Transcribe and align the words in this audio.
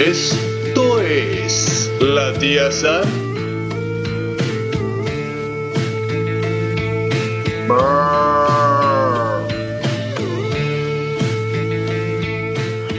Esto 0.00 0.98
es 0.98 1.92
la 2.00 2.32
tía 2.32 2.72
Sam. 2.72 3.04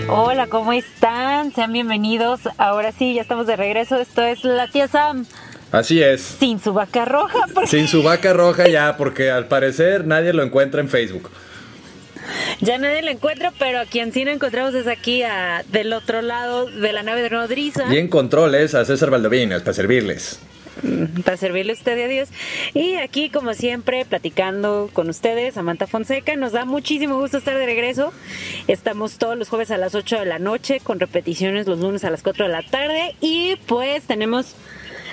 Hola, 0.09 0.45
¿cómo 0.47 0.73
están? 0.73 1.51
Sean 1.53 1.73
bienvenidos. 1.73 2.41
Ahora 2.59 2.91
sí, 2.91 3.15
ya 3.15 3.23
estamos 3.23 3.47
de 3.47 3.55
regreso. 3.55 3.95
Esto 3.95 4.21
es 4.21 4.43
la 4.43 4.67
tía 4.67 4.87
Sam. 4.87 5.25
Así 5.71 6.03
es. 6.03 6.21
Sin 6.21 6.59
su 6.59 6.71
vaca 6.71 7.05
roja. 7.05 7.47
porque 7.51 7.67
Sin 7.67 7.87
su 7.87 8.03
vaca 8.03 8.31
roja 8.33 8.67
ya, 8.67 8.95
porque 8.95 9.31
al 9.31 9.47
parecer 9.47 10.05
nadie 10.05 10.33
lo 10.33 10.43
encuentra 10.43 10.81
en 10.81 10.87
Facebook. 10.87 11.31
Ya 12.61 12.77
nadie 12.77 13.01
lo 13.01 13.09
encuentra, 13.11 13.51
pero 13.57 13.79
a 13.79 13.85
quien 13.85 14.11
sí 14.13 14.23
lo 14.23 14.31
encontramos 14.31 14.73
es 14.75 14.87
aquí, 14.87 15.23
a- 15.23 15.63
del 15.71 15.93
otro 15.93 16.21
lado 16.21 16.65
de 16.67 16.93
la 16.93 17.03
nave 17.03 17.21
de 17.21 17.29
Nodriza. 17.29 17.91
Y 17.93 17.97
en 17.97 18.07
controles 18.07 18.75
a 18.75 18.85
César 18.85 19.09
Valdovinas 19.09 19.61
para 19.61 19.73
servirles. 19.73 20.39
Mm, 20.83 21.21
Para 21.23 21.35
servirle 21.37 21.73
a 21.73 21.75
usted 21.75 21.97
y 21.97 22.01
a 22.01 22.07
Dios. 22.07 22.29
Y 22.73 22.95
aquí, 22.95 23.29
como 23.29 23.53
siempre, 23.53 24.05
platicando 24.05 24.89
con 24.93 25.09
ustedes, 25.09 25.55
Samantha 25.55 25.85
Fonseca. 25.85 26.35
Nos 26.37 26.53
da 26.53 26.63
muchísimo 26.65 27.17
gusto 27.19 27.37
estar 27.39 27.57
de 27.57 27.65
regreso. 27.65 28.13
Estamos 28.67 29.17
todos 29.17 29.37
los 29.37 29.49
jueves 29.49 29.69
a 29.71 29.77
las 29.77 29.95
8 29.95 30.19
de 30.19 30.25
la 30.25 30.39
noche, 30.39 30.79
con 30.81 30.99
repeticiones 30.99 31.67
los 31.67 31.79
lunes 31.79 32.03
a 32.05 32.09
las 32.09 32.23
4 32.23 32.45
de 32.45 32.51
la 32.53 32.63
tarde. 32.63 33.15
Y 33.19 33.57
pues 33.67 34.03
tenemos 34.03 34.55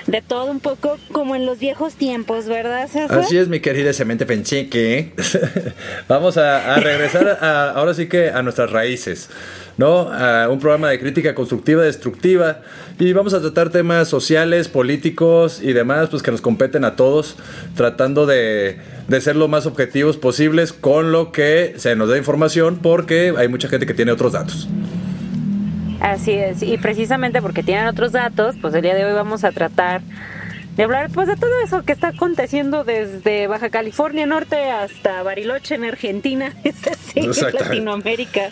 de 0.09 0.21
todo 0.21 0.45
un 0.45 0.59
poco 0.59 0.97
como 1.11 1.35
en 1.35 1.45
los 1.45 1.59
viejos 1.59 1.93
tiempos, 1.95 2.45
¿verdad, 2.47 2.87
César? 2.87 3.19
Así 3.19 3.37
es, 3.37 3.47
mi 3.47 3.59
querida 3.59 3.93
Semente 3.93 4.25
Fenchique. 4.25 5.13
Vamos 6.07 6.37
a, 6.37 6.73
a 6.75 6.79
regresar 6.79 7.27
a- 7.41 7.71
ahora 7.71 7.93
sí 7.93 8.07
que 8.07 8.29
a 8.29 8.41
nuestras 8.41 8.71
raíces, 8.71 9.29
¿no? 9.77 10.11
A 10.11 10.49
un 10.49 10.59
programa 10.59 10.89
de 10.89 10.99
crítica 10.99 11.35
constructiva, 11.35 11.83
destructiva. 11.83 12.61
Y 12.97 13.13
vamos 13.13 13.33
a 13.33 13.39
tratar 13.39 13.69
temas 13.69 14.07
sociales, 14.09 14.67
políticos 14.67 15.61
y 15.61 15.73
demás, 15.73 16.09
pues 16.09 16.21
que 16.23 16.31
nos 16.31 16.41
competen 16.41 16.83
a 16.85 16.95
todos, 16.95 17.35
tratando 17.75 18.25
de, 18.25 18.77
de 19.07 19.21
ser 19.21 19.35
lo 19.35 19.47
más 19.47 19.65
objetivos 19.65 20.17
posibles 20.17 20.73
con 20.73 21.11
lo 21.11 21.31
que 21.31 21.75
se 21.77 21.95
nos 21.95 22.09
da 22.09 22.17
información, 22.17 22.79
porque 22.81 23.33
hay 23.37 23.47
mucha 23.47 23.69
gente 23.69 23.85
que 23.85 23.93
tiene 23.93 24.11
otros 24.11 24.33
datos. 24.33 24.67
Así 25.99 26.31
es, 26.31 26.63
y 26.63 26.77
precisamente 26.77 27.41
porque 27.41 27.63
tienen 27.63 27.87
otros 27.87 28.11
datos, 28.11 28.55
pues 28.61 28.73
el 28.73 28.81
día 28.81 28.95
de 28.95 29.05
hoy 29.05 29.13
vamos 29.13 29.43
a 29.43 29.51
tratar 29.51 30.01
de 30.79 30.83
hablar 30.85 31.09
pues 31.13 31.27
de 31.27 31.35
todo 31.35 31.51
eso 31.61 31.83
que 31.83 31.91
está 31.91 32.07
aconteciendo 32.07 32.85
desde 32.85 33.47
Baja 33.47 33.69
California 33.69 34.25
Norte 34.25 34.55
hasta 34.71 35.23
Bariloche 35.23 35.75
en 35.75 35.83
Argentina, 35.83 36.55
es 36.63 36.81
decir. 36.81 37.53
Latinoamérica, 37.53 38.51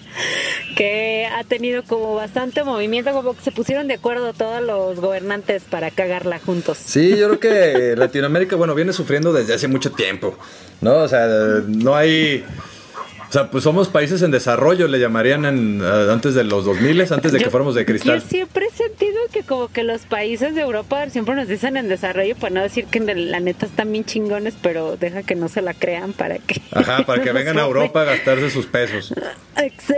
que 0.75 1.25
ha 1.25 1.45
tenido 1.45 1.83
como 1.83 2.15
bastante 2.15 2.65
movimiento, 2.65 3.13
como 3.13 3.33
que 3.33 3.41
se 3.43 3.51
pusieron 3.53 3.87
de 3.87 3.93
acuerdo 3.93 4.33
todos 4.33 4.61
los 4.61 4.99
gobernantes 4.99 5.63
para 5.63 5.89
cagarla 5.89 6.37
juntos. 6.39 6.77
Sí, 6.77 7.15
yo 7.17 7.29
creo 7.29 7.39
que 7.39 7.95
Latinoamérica, 7.97 8.57
bueno, 8.57 8.75
viene 8.75 8.91
sufriendo 8.91 9.31
desde 9.31 9.53
hace 9.53 9.69
mucho 9.69 9.93
tiempo, 9.93 10.37
¿no? 10.81 10.95
O 10.97 11.07
sea, 11.07 11.27
no 11.65 11.95
hay... 11.95 12.43
O 13.30 13.31
sea, 13.31 13.52
pues 13.52 13.64
somos 13.64 13.89
países 13.89 14.22
en 14.22 14.31
desarrollo, 14.31 14.88
le 14.88 15.00
llamarían 15.00 15.44
en, 15.45 15.81
eh, 15.83 16.08
antes 16.11 16.33
de 16.33 16.44
los 16.45 16.64
2000, 16.64 17.02
antes 17.11 17.31
de 17.33 17.38
que 17.39 17.45
Yo- 17.45 17.52
fuéramos 17.52 17.75
de 17.75 17.86
cristal. 17.86 18.22
Yo 18.22 18.28
siempre 18.28 18.66
he 18.67 18.72
sentido 18.72 19.17
que 19.33 19.44
como 19.44 19.67
que 19.67 19.83
los 19.83 20.02
países 20.03 20.56
de 20.56 20.61
Europa 20.61 21.09
siempre 21.09 21.36
nos 21.36 21.48
dicen 21.50 21.75
en 21.75 21.89
desarrollo 21.89 22.36
para 22.38 22.53
no 22.55 22.61
decir 22.61 22.86
que 22.86 23.00
la 23.02 23.39
neta 23.42 23.66
están 23.66 23.92
bien 23.92 24.05
chingones, 24.05 24.55
pero 24.61 24.95
deja 24.95 25.23
que 25.23 25.36
no 25.36 25.50
se 25.50 25.61
la 25.61 25.73
crean 25.73 26.14
para 26.14 26.38
que... 26.39 26.61
Ajá, 26.72 27.05
para 27.05 27.22
que 27.22 27.31
vengan 27.33 27.58
a 27.59 27.64
Europa 27.66 28.02
a 28.03 28.05
gastarse 28.05 28.50
sus 28.50 28.66
pesos. 28.66 29.14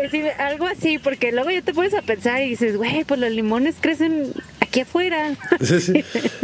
Sí, 0.10 0.24
algo 0.40 0.66
así, 0.66 0.98
porque 0.98 1.32
luego 1.32 1.52
ya 1.52 1.62
te 1.62 1.74
pones 1.74 1.94
a 1.94 2.02
pensar 2.02 2.42
y 2.42 2.50
dices, 2.50 2.78
güey, 2.78 3.04
pues 3.04 3.20
los 3.20 3.30
limones 3.30 3.76
crecen 3.80 4.34
aquí 4.70 4.82
afuera. 4.82 5.36
Sí, 5.60 5.94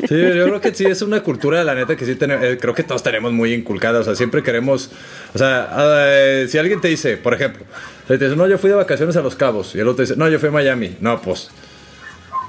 yo 0.09 0.45
creo 0.45 0.61
que 0.61 0.73
sí 0.73 0.85
es 0.85 1.01
una 1.01 1.21
cultura, 1.21 1.63
la 1.63 1.73
neta, 1.73 1.95
que 1.95 2.05
sí 2.05 2.15
tenemos, 2.15 2.43
eh, 2.45 2.57
creo 2.59 2.73
que 2.73 2.83
todos 2.83 3.01
tenemos 3.01 3.31
muy 3.31 3.53
inculcada. 3.53 3.99
O 3.99 4.03
sea, 4.03 4.15
siempre 4.15 4.43
queremos. 4.43 4.91
O 5.33 5.37
sea, 5.37 5.69
eh, 6.07 6.47
si 6.49 6.57
alguien 6.57 6.81
te 6.81 6.89
dice, 6.89 7.17
por 7.17 7.33
ejemplo, 7.33 7.63
te 8.07 8.17
dice, 8.17 8.35
no, 8.35 8.47
yo 8.47 8.57
fui 8.57 8.69
de 8.69 8.75
vacaciones 8.75 9.15
a 9.15 9.21
Los 9.21 9.35
Cabos. 9.35 9.73
Y 9.75 9.79
el 9.79 9.87
otro 9.87 10.03
dice, 10.03 10.15
no, 10.15 10.27
yo 10.29 10.39
fui 10.39 10.49
a 10.49 10.51
Miami. 10.51 10.97
No, 10.99 11.21
pues. 11.21 11.49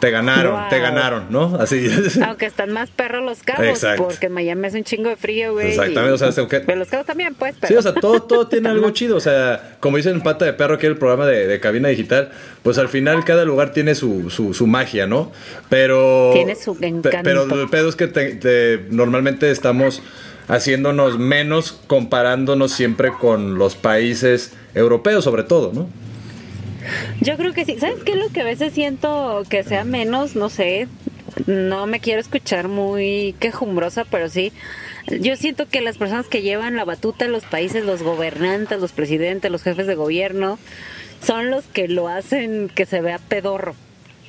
Te 0.01 0.11
ganaron, 0.11 0.53
Wow. 0.61 0.69
te 0.69 0.79
ganaron, 0.79 1.25
¿no? 1.31 1.57
Así. 1.59 1.89
Aunque 2.27 2.47
están 2.47 2.71
más 2.73 2.91
perros 2.91 3.25
los 3.25 3.43
cabos, 3.43 3.67
Exacto. 3.67 4.05
porque 4.05 4.29
Miami 4.29 4.67
hace 4.67 4.79
un 4.79 4.85
chingo 4.85 5.09
de 5.09 5.17
frío, 5.17 5.53
güey. 5.55 5.69
Exactamente, 5.69 6.13
o 6.13 6.19
sea, 6.19 6.33
se- 6.33 6.45
Pero 6.45 6.77
los 6.79 6.89
cabos 6.89 7.07
también, 7.07 7.35
pues, 7.35 7.55
pero... 7.61 7.69
Sí, 7.69 7.77
o 7.79 7.83
sea, 7.83 7.95
todo, 7.95 8.23
todo 8.23 8.47
tiene 8.49 8.69
algo 8.69 8.91
chido. 8.91 9.17
O 9.17 9.21
sea, 9.21 9.77
como 9.81 9.97
dicen 9.97 10.21
Pata 10.21 10.45
de 10.45 10.53
Perro, 10.53 10.79
que 10.79 10.87
es 10.87 10.93
el 10.93 10.99
programa 10.99 11.27
de, 11.27 11.47
de 11.47 11.61
cabina 11.61 11.89
digital, 11.89 12.31
pues 12.63 12.77
al 12.79 12.89
final 12.89 13.25
cada 13.25 13.45
lugar 13.47 13.73
tiene 13.73 13.95
su, 13.95 14.29
su, 14.31 14.53
su 14.53 14.67
magia, 14.67 15.07
¿no? 15.07 15.33
Pero. 15.71 16.31
Tiene 16.35 16.55
su 16.57 16.77
encanto. 16.81 17.19
Pero 17.23 17.45
el 17.63 17.69
pedo 17.71 17.89
es 17.89 17.97
que 17.97 18.07
te- 18.07 18.35
te- 18.35 18.85
normalmente 18.91 19.51
estamos 19.51 20.03
haciéndonos 20.49 21.19
menos 21.19 21.73
comparándonos 21.87 22.71
siempre 22.73 23.13
con 23.13 23.57
los 23.59 23.75
países 23.77 24.53
europeos, 24.75 25.25
sobre 25.25 25.43
todo, 25.43 25.73
¿no? 25.73 25.89
Yo 27.21 27.37
creo 27.37 27.53
que 27.53 27.65
sí. 27.65 27.77
¿Sabes 27.79 28.03
qué 28.05 28.17
lo 28.17 28.29
que 28.31 28.41
a 28.41 28.45
veces 28.45 28.73
siento 28.73 29.43
que 29.49 29.63
sea 29.63 29.85
menos? 29.85 30.37
No 30.37 30.49
sé. 30.49 30.89
No 31.47 31.87
me 31.87 32.01
quiero 32.01 32.21
escuchar 32.21 32.69
muy 32.69 33.35
quejumbrosa, 33.41 34.05
pero 34.05 34.29
sí. 34.29 34.53
Yo 35.21 35.37
siento 35.37 35.69
que 35.69 35.81
las 35.81 35.99
personas 35.99 36.27
que 36.27 36.43
llevan 36.43 36.77
la 36.77 36.85
batuta 36.85 37.27
en 37.27 37.33
los 37.33 37.45
países, 37.45 37.85
los 37.85 38.03
gobernantes, 38.03 38.81
los 38.81 38.93
presidentes, 38.93 39.51
los 39.51 39.63
jefes 39.63 39.87
de 39.87 39.95
gobierno, 39.95 40.59
son 41.23 41.51
los 41.51 41.65
que 41.65 41.89
lo 41.89 42.09
hacen 42.09 42.69
que 42.75 42.87
se 42.87 43.01
vea 43.01 43.19
pedorro. 43.19 43.75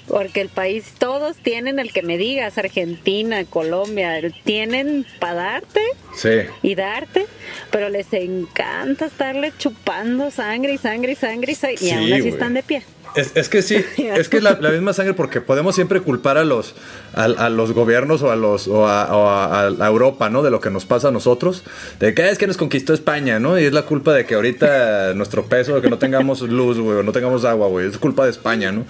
Porque 0.07 0.41
el 0.41 0.49
país, 0.49 0.93
todos 0.97 1.35
tienen 1.37 1.79
el 1.79 1.91
que 1.91 2.01
me 2.01 2.17
digas, 2.17 2.57
Argentina, 2.57 3.43
Colombia, 3.45 4.21
tienen 4.45 5.05
para 5.19 5.33
darte 5.33 5.81
Sí. 6.15 6.29
y 6.63 6.75
darte, 6.75 7.25
pero 7.71 7.89
les 7.89 8.11
encanta 8.13 9.05
estarle 9.07 9.51
chupando 9.57 10.31
sangre 10.31 10.73
y 10.73 10.77
sangre 10.77 11.11
y 11.11 11.15
sangre 11.15 11.51
y, 11.51 11.55
sa- 11.55 11.71
y 11.71 11.77
Sí, 11.77 11.91
aún 11.91 12.13
así 12.13 12.29
están 12.29 12.53
de 12.53 12.63
pie. 12.63 12.83
Es, 13.15 13.31
es 13.35 13.49
que 13.49 13.61
sí, 13.61 13.83
es 13.97 14.29
que 14.29 14.41
la, 14.41 14.57
la 14.61 14.69
misma 14.69 14.93
sangre, 14.93 15.13
porque 15.13 15.41
podemos 15.41 15.75
siempre 15.75 16.01
culpar 16.01 16.37
a 16.37 16.45
los, 16.45 16.75
a, 17.13 17.23
a 17.23 17.49
los 17.49 17.71
gobiernos 17.73 18.21
o 18.21 18.31
a 18.31 18.35
los 18.35 18.67
o 18.67 18.87
a, 18.87 19.15
o 19.15 19.27
a- 19.29 19.61
a 19.67 19.69
la 19.69 19.87
Europa, 19.87 20.29
¿no? 20.29 20.43
De 20.43 20.51
lo 20.51 20.59
que 20.59 20.69
nos 20.69 20.85
pasa 20.85 21.07
a 21.07 21.11
nosotros, 21.11 21.63
de 21.99 22.13
que 22.13 22.23
"Ah, 22.23 22.29
es 22.29 22.37
que 22.37 22.47
nos 22.47 22.57
conquistó 22.57 22.93
España, 22.93 23.39
¿no? 23.39 23.57
Y 23.59 23.63
es 23.65 23.73
la 23.73 23.83
culpa 23.83 24.13
de 24.13 24.25
que 24.25 24.35
ahorita 24.35 25.13
nuestro 25.15 25.45
peso, 25.45 25.81
que 25.81 25.89
no 25.89 25.97
tengamos 25.97 26.41
luz, 26.41 26.79
güey, 26.79 26.97
o 26.99 27.03
no 27.03 27.11
tengamos 27.11 27.45
agua, 27.45 27.67
güey, 27.67 27.87
es 27.87 27.97
culpa 27.97 28.25
de 28.25 28.31
España, 28.31 28.71
¿no? 28.71 28.85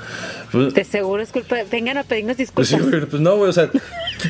Pues, 0.51 0.73
De 0.73 0.83
seguro 0.83 1.21
es 1.21 1.31
culpa. 1.31 1.57
Vengan 1.71 1.97
a 1.97 2.03
pedirnos 2.03 2.35
pues 2.37 2.37
disculpas. 2.37 2.67
sí, 2.69 2.77
güey, 2.89 3.05
pues 3.05 3.21
no, 3.21 3.35
güey, 3.37 3.49
o 3.49 3.53
sea, 3.53 3.69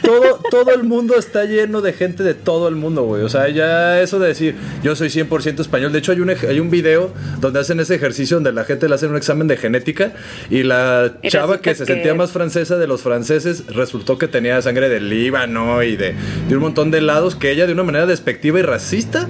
todo, 0.03 0.39
todo 0.51 0.71
el 0.73 0.83
mundo 0.83 1.15
está 1.17 1.45
lleno 1.45 1.81
de 1.81 1.93
gente 1.93 2.23
de 2.23 2.33
todo 2.33 2.67
el 2.67 2.75
mundo, 2.75 3.03
güey. 3.03 3.23
O 3.23 3.29
sea, 3.29 3.47
ya 3.49 4.01
eso 4.01 4.19
de 4.19 4.27
decir, 4.27 4.55
yo 4.83 4.95
soy 4.95 5.09
100% 5.09 5.59
español. 5.61 5.91
De 5.91 5.99
hecho, 5.99 6.11
hay 6.11 6.19
un, 6.19 6.29
hay 6.29 6.59
un 6.59 6.69
video 6.69 7.11
donde 7.39 7.59
hacen 7.59 7.79
ese 7.79 7.95
ejercicio 7.95 8.37
donde 8.37 8.51
la 8.51 8.63
gente 8.65 8.89
le 8.89 8.95
hace 8.95 9.07
un 9.07 9.15
examen 9.15 9.47
de 9.47 9.57
genética 9.57 9.76
y 10.49 10.63
la 10.63 11.13
Y 11.21 11.29
chava 11.29 11.59
que 11.61 11.75
se 11.75 11.85
que- 11.85 11.93
sentía 11.93 12.13
más 12.13 12.31
francesa 12.31 12.77
de 12.77 12.87
los 12.87 13.01
franceses 13.01 13.65
resultó 13.67 14.17
que 14.17 14.27
tenía 14.27 14.61
sangre 14.61 14.89
del 14.89 15.09
Líbano 15.09 15.83
y 15.83 15.95
de, 15.95 16.15
de 16.47 16.55
un 16.55 16.61
montón 16.61 16.91
de 16.91 17.01
lados 17.01 17.35
que 17.35 17.51
ella 17.51 17.67
de 17.67 17.73
una 17.73 17.83
manera 17.83 18.05
despectiva 18.05 18.59
y 18.59 18.63
racista 18.63 19.27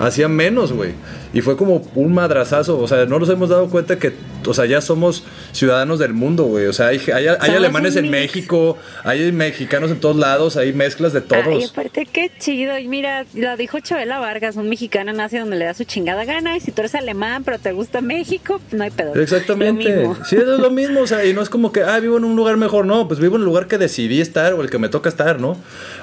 hacía 0.00 0.28
menos, 0.28 0.72
güey. 0.72 0.92
Y 1.32 1.42
fue 1.42 1.56
como 1.56 1.82
un 1.94 2.12
madrazazo, 2.12 2.78
o 2.78 2.88
sea, 2.88 3.06
no 3.06 3.18
nos 3.18 3.28
hemos 3.28 3.48
dado 3.48 3.68
cuenta 3.68 3.98
que, 3.98 4.12
o 4.46 4.52
sea, 4.52 4.66
ya 4.66 4.80
somos 4.80 5.22
ciudadanos 5.52 6.00
del 6.00 6.12
mundo, 6.12 6.44
güey. 6.44 6.66
O 6.66 6.72
sea, 6.72 6.88
hay, 6.88 7.00
hay, 7.14 7.28
alemanes 7.28 7.94
en. 7.96 8.10
México, 8.10 8.76
hay 9.04 9.30
mexicanos 9.30 9.92
en 9.92 10.00
todos 10.00 10.16
lados, 10.16 10.56
hay 10.56 10.72
mezclas 10.72 11.12
de 11.12 11.20
Ay, 11.20 11.42
todos. 11.44 11.70
aparte, 11.70 12.06
qué 12.10 12.30
chido. 12.40 12.76
Y 12.78 12.88
mira, 12.88 13.24
lo 13.34 13.56
dijo 13.56 13.78
Chabela 13.78 14.18
Vargas, 14.18 14.56
un 14.56 14.68
mexicano 14.68 15.12
nace 15.12 15.38
donde 15.38 15.56
le 15.56 15.66
da 15.66 15.74
su 15.74 15.84
chingada 15.84 16.24
gana. 16.24 16.56
Y 16.56 16.60
si 16.60 16.72
tú 16.72 16.80
eres 16.82 16.96
alemán, 16.96 17.44
pero 17.44 17.58
te 17.58 17.72
gusta 17.72 18.00
México, 18.00 18.60
no 18.72 18.82
hay 18.82 18.90
pedo. 18.90 19.14
Exactamente. 19.14 20.08
Sí, 20.24 20.36
es 20.36 20.44
lo 20.44 20.70
mismo, 20.70 21.00
o 21.00 21.06
sea, 21.06 21.24
y 21.24 21.32
no 21.32 21.42
es 21.42 21.48
como 21.48 21.70
que, 21.70 21.82
ah, 21.82 22.00
vivo 22.00 22.16
en 22.16 22.24
un 22.24 22.34
lugar 22.34 22.56
mejor, 22.56 22.86
no, 22.86 23.06
pues 23.06 23.20
vivo 23.20 23.36
en 23.36 23.42
el 23.42 23.46
lugar 23.46 23.68
que 23.68 23.78
decidí 23.78 24.20
estar 24.20 24.54
o 24.54 24.62
el 24.62 24.70
que 24.70 24.78
me 24.78 24.88
toca 24.88 25.08
estar, 25.08 25.40
¿no? 25.40 25.56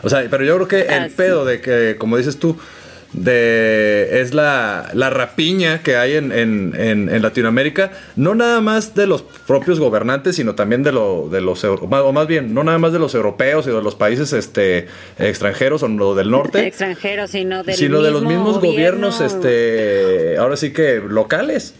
O 0.04 0.10
sea, 0.10 0.26
pero 0.30 0.46
yo 0.46 0.56
creo 0.56 0.68
que 0.68 0.82
el 0.96 1.12
pedo 1.12 1.44
de 1.44 1.60
que, 1.60 1.98
como 1.98 2.16
dices 2.16 2.38
tú, 2.38 2.58
de 3.13 4.21
es 4.21 4.33
la, 4.33 4.89
la 4.94 5.09
rapiña 5.09 5.81
que 5.81 5.95
hay 5.95 6.15
en, 6.15 6.31
en, 6.31 6.74
en- 6.77 7.09
en 7.09 7.21
Latinoamérica, 7.21 7.92
no 8.15 8.36
nada 8.36 8.62
más 8.62 8.95
de 8.95 9.07
los 9.07 9.21
propios 9.24 9.80
gobernantes, 9.80 10.36
sino 10.36 10.56
también 10.56 10.83
de, 10.83 10.92
lo, 10.92 11.30
de 11.31 11.42
los, 11.42 11.63
o 11.63 12.12
más 12.12 12.27
bien, 12.27 12.54
no 12.54 12.63
nada 12.63 12.77
más 12.77 12.94
de 12.94 13.00
los 13.00 13.15
europeos 13.15 13.65
y 13.68 13.71
de 13.71 13.81
los 13.81 13.95
países 13.95 14.33
este, 14.33 14.88
extranjeros 15.18 15.83
o 15.83 15.88
lo 15.88 16.15
del 16.15 16.30
norte, 16.31 16.68
Extranjeros, 16.68 17.31
sino 17.31 17.63
del 17.63 17.75
sino 17.75 18.01
de 18.01 18.12
los 18.12 18.21
mismo 18.24 18.38
mismos 18.45 18.56
gobierno. 18.62 19.07
gobiernos, 19.09 19.21
este, 19.21 20.38
ahora 20.38 20.57
sí 20.57 20.71
que 20.71 21.01
locales. 21.07 21.74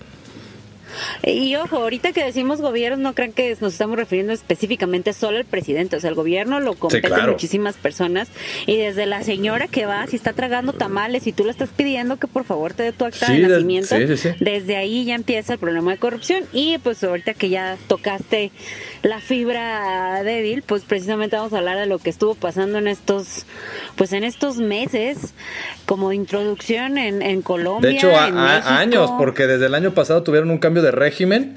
Y 1.24 1.56
ojo, 1.56 1.78
ahorita 1.78 2.12
que 2.12 2.24
decimos 2.24 2.62
gobierno, 2.62 2.98
no 2.98 3.14
crean 3.14 3.34
que 3.34 3.56
nos 3.60 3.74
estamos 3.74 3.98
refiriendo 3.98 4.34
específicamente 4.34 5.14
solo 5.14 5.38
al 5.38 5.46
presidente, 5.46 5.96
o 5.96 6.00
sea, 6.00 6.10
el 6.10 6.16
gobierno 6.16 6.60
lo 6.60 6.76
compete 6.76 7.10
muchísimas 7.28 7.76
personas. 7.76 8.30
Y 8.66 8.78
desde 8.78 9.06
la 9.06 9.24
señora 9.24 9.68
que 9.68 9.86
va, 9.86 10.06
si 10.08 10.16
está 10.16 10.34
tragando 10.34 10.74
tamales 10.74 11.28
y 11.28 11.34
tú 11.34 11.44
le 11.44 11.52
estás 11.52 11.70
pidiendo 11.70 12.18
que 12.18 12.28
por 12.28 12.44
favor 12.44 12.74
te 12.74 12.84
dé 12.84 12.92
tu 12.92 13.06
acta 13.06 13.32
de 13.32 13.40
nacimiento, 13.40 13.96
desde 14.40 14.76
ahí 14.76 15.06
ya 15.06 15.16
empieza 15.16 15.54
el 15.54 15.60
problema 15.60 15.92
de 15.92 15.98
corrupción. 15.98 16.44
Y 16.54 16.78
pues 16.80 17.04
ahorita 17.04 17.34
que 17.34 17.50
ya 17.50 17.78
tocaste 17.88 18.52
la 19.04 19.20
fibra 19.20 20.24
débil, 20.24 20.64
pues 20.64 20.84
precisamente 20.84 21.36
vamos 21.36 21.54
a 21.54 21.60
hablar 21.60 21.78
de 21.78 21.86
lo 21.86 22.00
que 22.00 22.10
estuvo 22.10 22.36
pasando 22.36 22.78
en 22.78 22.88
estos 22.88 23.46
pues 23.96 24.14
en 24.14 24.24
estos 24.24 24.58
meses 24.58 25.34
como 25.86 26.12
introducción 26.12 26.98
en, 26.98 27.22
en 27.22 27.42
Colombia. 27.42 27.90
De 27.90 27.96
hecho, 27.96 28.16
a, 28.16 28.80
años, 28.80 29.12
porque 29.18 29.48
desde 29.48 29.68
el 29.68 29.76
año 29.76 29.94
pasado 29.94 30.24
tuvieron 30.24 30.52
un 30.52 30.58
cambio 30.58 30.84
de 30.84 30.87
régimen. 30.92 31.56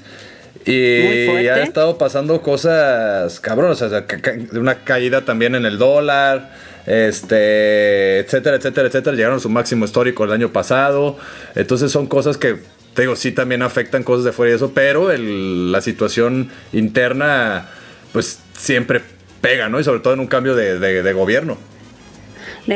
Y 0.65 1.47
ha 1.47 1.63
estado 1.63 1.97
pasando 1.97 2.41
cosas 2.41 3.39
cabronas, 3.39 3.81
o 3.81 3.89
sea, 3.89 4.05
una 4.53 4.83
caída 4.83 5.25
también 5.25 5.55
en 5.55 5.65
el 5.65 5.79
dólar, 5.79 6.51
este, 6.85 8.19
etcétera, 8.19 8.57
etcétera, 8.57 8.87
etcétera. 8.87 9.15
Llegaron 9.15 9.37
a 9.37 9.39
su 9.39 9.49
máximo 9.49 9.85
histórico 9.85 10.23
el 10.23 10.31
año 10.31 10.51
pasado. 10.51 11.17
Entonces 11.55 11.91
son 11.91 12.05
cosas 12.05 12.37
que, 12.37 12.57
te 12.93 13.01
digo, 13.03 13.15
sí 13.15 13.31
también 13.31 13.63
afectan 13.63 14.03
cosas 14.03 14.23
de 14.23 14.33
fuera 14.33 14.51
y 14.51 14.55
eso, 14.55 14.71
pero 14.73 15.11
la 15.17 15.81
situación 15.81 16.51
interna, 16.73 17.69
pues 18.13 18.39
siempre 18.55 19.01
pega, 19.41 19.67
¿no? 19.69 19.79
Y 19.79 19.83
sobre 19.83 20.01
todo 20.01 20.13
en 20.13 20.19
un 20.19 20.27
cambio 20.27 20.55
de 20.55 21.13
gobierno 21.13 21.57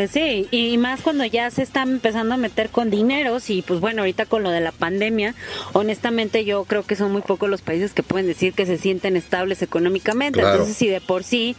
sí, 0.09 0.47
y 0.51 0.77
más 0.77 1.01
cuando 1.01 1.25
ya 1.25 1.49
se 1.51 1.61
están 1.61 1.89
empezando 1.89 2.33
a 2.33 2.37
meter 2.37 2.69
con 2.69 2.89
dineros 2.89 3.49
y 3.49 3.61
pues 3.61 3.79
bueno, 3.79 4.01
ahorita 4.01 4.25
con 4.25 4.43
lo 4.43 4.49
de 4.49 4.61
la 4.61 4.71
pandemia, 4.71 5.35
honestamente 5.73 6.45
yo 6.45 6.63
creo 6.65 6.83
que 6.83 6.95
son 6.95 7.11
muy 7.11 7.21
pocos 7.21 7.49
los 7.49 7.61
países 7.61 7.93
que 7.93 8.03
pueden 8.03 8.27
decir 8.27 8.53
que 8.53 8.65
se 8.65 8.77
sienten 8.77 9.15
estables 9.15 9.61
económicamente. 9.61 10.41
Entonces, 10.41 10.75
si 10.75 10.87
de 10.87 11.01
por 11.01 11.23
sí 11.23 11.55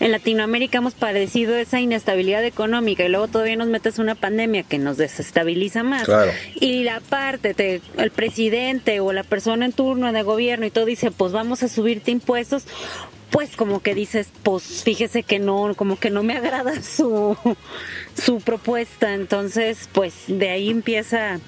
en 0.00 0.12
Latinoamérica 0.12 0.78
hemos 0.78 0.94
padecido 0.94 1.56
esa 1.56 1.80
inestabilidad 1.80 2.44
económica 2.44 3.04
y 3.04 3.08
luego 3.08 3.28
todavía 3.28 3.56
nos 3.56 3.68
metes 3.68 3.98
una 3.98 4.14
pandemia 4.14 4.62
que 4.62 4.78
nos 4.78 4.96
desestabiliza 4.96 5.82
más 5.82 6.08
y 6.54 6.84
la 6.84 7.00
parte 7.00 7.54
de 7.54 7.80
el 7.96 8.10
presidente 8.10 9.00
o 9.00 9.12
la 9.12 9.22
persona 9.22 9.64
en 9.64 9.72
turno 9.72 10.12
de 10.12 10.22
gobierno 10.22 10.66
y 10.66 10.70
todo 10.70 10.84
dice, 10.84 11.10
pues 11.10 11.32
vamos 11.32 11.62
a 11.62 11.68
subirte 11.68 12.10
impuestos, 12.10 12.64
pues 13.30 13.56
como 13.56 13.82
que 13.82 13.94
dices, 13.94 14.28
pues 14.42 14.82
fíjese 14.84 15.22
que 15.22 15.38
no, 15.38 15.74
como 15.76 15.98
que 15.98 16.10
no 16.10 16.22
me 16.22 16.36
agrada 16.36 16.82
su, 16.82 17.36
su 18.14 18.40
propuesta. 18.40 19.14
Entonces, 19.14 19.88
pues 19.92 20.14
de 20.28 20.50
ahí 20.50 20.70
empieza 20.70 21.40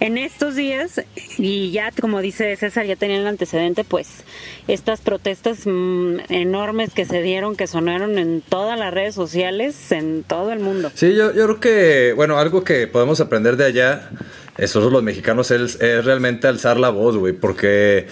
en 0.00 0.18
estos 0.18 0.56
días, 0.56 1.02
y 1.36 1.70
ya 1.70 1.92
como 1.92 2.20
dice 2.20 2.56
César, 2.56 2.86
ya 2.86 2.96
tenían 2.96 3.20
el 3.20 3.26
antecedente, 3.26 3.84
pues 3.84 4.24
estas 4.66 5.00
protestas 5.00 5.66
mm, 5.66 6.20
enormes 6.30 6.94
que 6.94 7.04
se 7.04 7.22
dieron, 7.22 7.54
que 7.54 7.66
sonaron 7.66 8.18
en 8.18 8.40
todas 8.40 8.78
las 8.78 8.92
redes 8.92 9.14
sociales, 9.14 9.92
en 9.92 10.24
todo 10.24 10.52
el 10.52 10.60
mundo. 10.60 10.90
Sí, 10.94 11.14
yo, 11.14 11.34
yo 11.34 11.44
creo 11.44 11.60
que, 11.60 12.12
bueno, 12.14 12.38
algo 12.38 12.64
que 12.64 12.86
podemos 12.86 13.20
aprender 13.20 13.56
de 13.56 13.66
allá, 13.66 14.10
nosotros 14.58 14.92
los 14.92 15.02
mexicanos, 15.02 15.50
es, 15.50 15.80
es 15.80 16.04
realmente 16.04 16.48
alzar 16.48 16.78
la 16.78 16.90
voz, 16.90 17.16
güey, 17.16 17.34
porque 17.34 18.06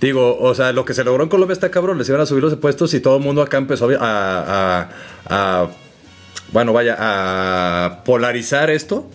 Digo, 0.00 0.38
o 0.38 0.54
sea, 0.54 0.72
lo 0.72 0.84
que 0.84 0.94
se 0.94 1.04
logró 1.04 1.22
en 1.22 1.28
Colombia 1.28 1.52
está 1.52 1.70
cabrón, 1.70 1.98
les 1.98 2.08
iban 2.08 2.20
a 2.20 2.26
subir 2.26 2.42
los 2.42 2.52
impuestos 2.52 2.94
y 2.94 3.00
todo 3.00 3.16
el 3.16 3.22
mundo 3.22 3.42
acá 3.42 3.58
empezó 3.58 3.88
a, 4.00 4.88
a, 5.26 5.68
bueno, 6.52 6.72
vaya, 6.72 6.96
a 6.98 8.02
polarizar 8.04 8.70
esto. 8.70 9.06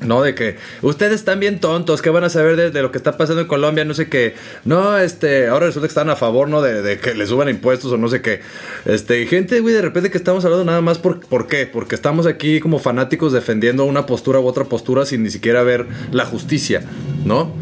¿no? 0.00 0.22
De 0.22 0.32
que 0.32 0.56
ustedes 0.82 1.14
están 1.14 1.40
bien 1.40 1.58
tontos, 1.58 2.02
¿qué 2.02 2.10
van 2.10 2.22
a 2.22 2.28
saber 2.28 2.72
de, 2.72 2.82
lo 2.82 2.92
que 2.92 2.98
está 2.98 3.16
pasando 3.16 3.42
en 3.42 3.48
Colombia? 3.48 3.84
No 3.84 3.94
sé 3.94 4.08
qué. 4.08 4.34
No, 4.64 4.96
este, 4.96 5.48
ahora 5.48 5.66
resulta 5.66 5.88
que 5.88 5.90
están 5.90 6.08
a 6.08 6.14
favor, 6.14 6.48
¿no? 6.48 6.62
De, 6.62 6.98
que 7.00 7.14
les 7.14 7.30
suban 7.30 7.48
impuestos 7.48 7.90
o 7.90 7.96
no 7.96 8.06
sé 8.08 8.22
qué. 8.22 8.40
Este, 8.84 9.26
gente, 9.26 9.58
güey, 9.58 9.74
de 9.74 9.82
repente 9.82 10.12
que 10.12 10.18
estamos 10.18 10.44
hablando 10.44 10.64
nada 10.64 10.80
más 10.80 10.98
por, 10.98 11.18
¿por 11.18 11.48
qué? 11.48 11.66
Porque 11.66 11.96
estamos 11.96 12.26
aquí 12.26 12.60
como 12.60 12.78
fanáticos 12.78 13.32
defendiendo 13.32 13.84
una 13.84 14.06
postura 14.06 14.38
u 14.38 14.46
otra 14.46 14.66
postura 14.66 15.04
sin 15.04 15.24
ni 15.24 15.30
siquiera 15.30 15.64
ver 15.64 15.86
la 16.12 16.24
justicia, 16.24 16.82
¿no? 17.24 17.52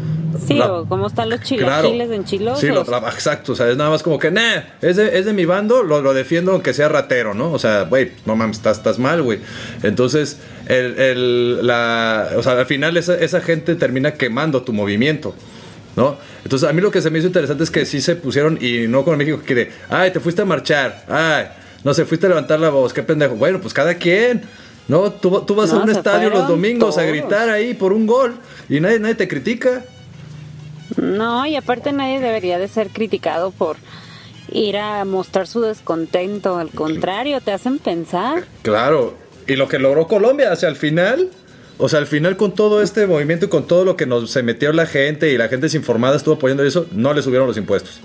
Sí, 0.45 0.59
o 0.59 0.85
cómo 0.87 1.07
están 1.07 1.29
los 1.29 1.41
chilaquiles 1.41 2.11
en 2.11 2.25
chilos. 2.25 2.59
Sí, 2.59 2.67
lo, 2.67 2.81
exacto, 2.81 3.53
o 3.53 3.55
sea, 3.55 3.69
es 3.69 3.77
nada 3.77 3.89
más 3.89 4.03
como 4.03 4.19
que, 4.19 4.31
nah, 4.31 4.61
es 4.81 4.97
de, 4.97 5.17
es 5.17 5.25
de 5.25 5.33
mi 5.33 5.45
bando, 5.45 5.83
lo, 5.83 6.01
lo, 6.01 6.13
defiendo 6.13 6.51
aunque 6.51 6.73
sea 6.73 6.89
ratero, 6.89 7.33
¿no? 7.33 7.51
O 7.51 7.59
sea, 7.59 7.83
güey, 7.83 8.11
no 8.25 8.35
mames, 8.35 8.57
estás, 8.57 8.77
estás 8.77 8.99
mal, 8.99 9.21
güey. 9.21 9.39
Entonces, 9.83 10.39
el, 10.67 10.99
el, 10.99 11.67
la, 11.67 12.29
o 12.35 12.43
sea, 12.43 12.53
al 12.53 12.65
final 12.65 12.97
esa, 12.97 13.15
esa 13.15 13.41
gente 13.41 13.75
termina 13.75 14.13
quemando 14.13 14.61
tu 14.61 14.73
movimiento. 14.73 15.33
¿no? 15.95 16.15
Entonces, 16.43 16.69
a 16.69 16.73
mí 16.73 16.81
lo 16.81 16.91
que 16.91 17.01
se 17.01 17.09
me 17.09 17.17
hizo 17.17 17.27
interesante 17.27 17.63
es 17.63 17.71
que 17.71 17.85
sí 17.85 18.01
se 18.01 18.15
pusieron, 18.15 18.59
y 18.61 18.87
no 18.87 19.03
con 19.03 19.17
México, 19.17 19.41
que 19.43 19.55
de, 19.55 19.71
ay, 19.89 20.11
te 20.11 20.19
fuiste 20.19 20.43
a 20.43 20.45
marchar, 20.45 21.03
ay, 21.09 21.47
no 21.83 21.93
se 21.93 22.05
fuiste 22.05 22.27
a 22.27 22.29
levantar 22.29 22.59
la 22.59 22.69
voz, 22.69 22.93
qué 22.93 23.01
pendejo. 23.01 23.35
Bueno, 23.35 23.59
pues 23.59 23.73
cada 23.73 23.95
quien, 23.95 24.43
¿no? 24.87 25.11
Tú, 25.11 25.43
tú 25.45 25.55
vas 25.55 25.73
a 25.73 25.77
un 25.77 25.89
estadio 25.89 26.29
los 26.29 26.47
domingos 26.47 26.97
a 26.97 27.03
gritar 27.03 27.49
ahí 27.49 27.73
por 27.73 27.93
un 27.93 28.05
gol 28.05 28.35
y 28.69 28.79
nadie, 28.79 28.99
nadie 28.99 29.15
te 29.15 29.27
critica. 29.27 29.83
No, 30.97 31.45
y 31.45 31.55
aparte 31.55 31.91
nadie 31.91 32.19
debería 32.19 32.57
de 32.59 32.67
ser 32.67 32.89
criticado 32.89 33.51
por 33.51 33.77
ir 34.51 34.77
a 34.77 35.05
mostrar 35.05 35.47
su 35.47 35.61
descontento, 35.61 36.57
al 36.57 36.69
contrario, 36.69 37.41
te 37.41 37.51
hacen 37.51 37.79
pensar. 37.79 38.45
Claro, 38.61 39.15
y 39.47 39.55
lo 39.55 39.67
que 39.67 39.79
logró 39.79 40.07
Colombia, 40.07 40.51
hacia 40.51 40.69
el 40.69 40.75
final, 40.75 41.29
o 41.77 41.89
sea, 41.89 41.99
al 41.99 42.07
final 42.07 42.37
con 42.37 42.53
todo 42.53 42.81
este 42.81 43.05
movimiento 43.07 43.45
y 43.45 43.49
con 43.49 43.67
todo 43.67 43.85
lo 43.85 43.95
que 43.95 44.05
nos 44.05 44.31
se 44.31 44.43
metió 44.43 44.73
la 44.73 44.85
gente 44.85 45.31
y 45.31 45.37
la 45.37 45.47
gente 45.47 45.67
desinformada 45.67 46.17
estuvo 46.17 46.35
apoyando 46.35 46.63
eso, 46.63 46.87
no 46.91 47.13
le 47.13 47.21
subieron 47.21 47.47
los 47.47 47.57
impuestos. 47.57 47.99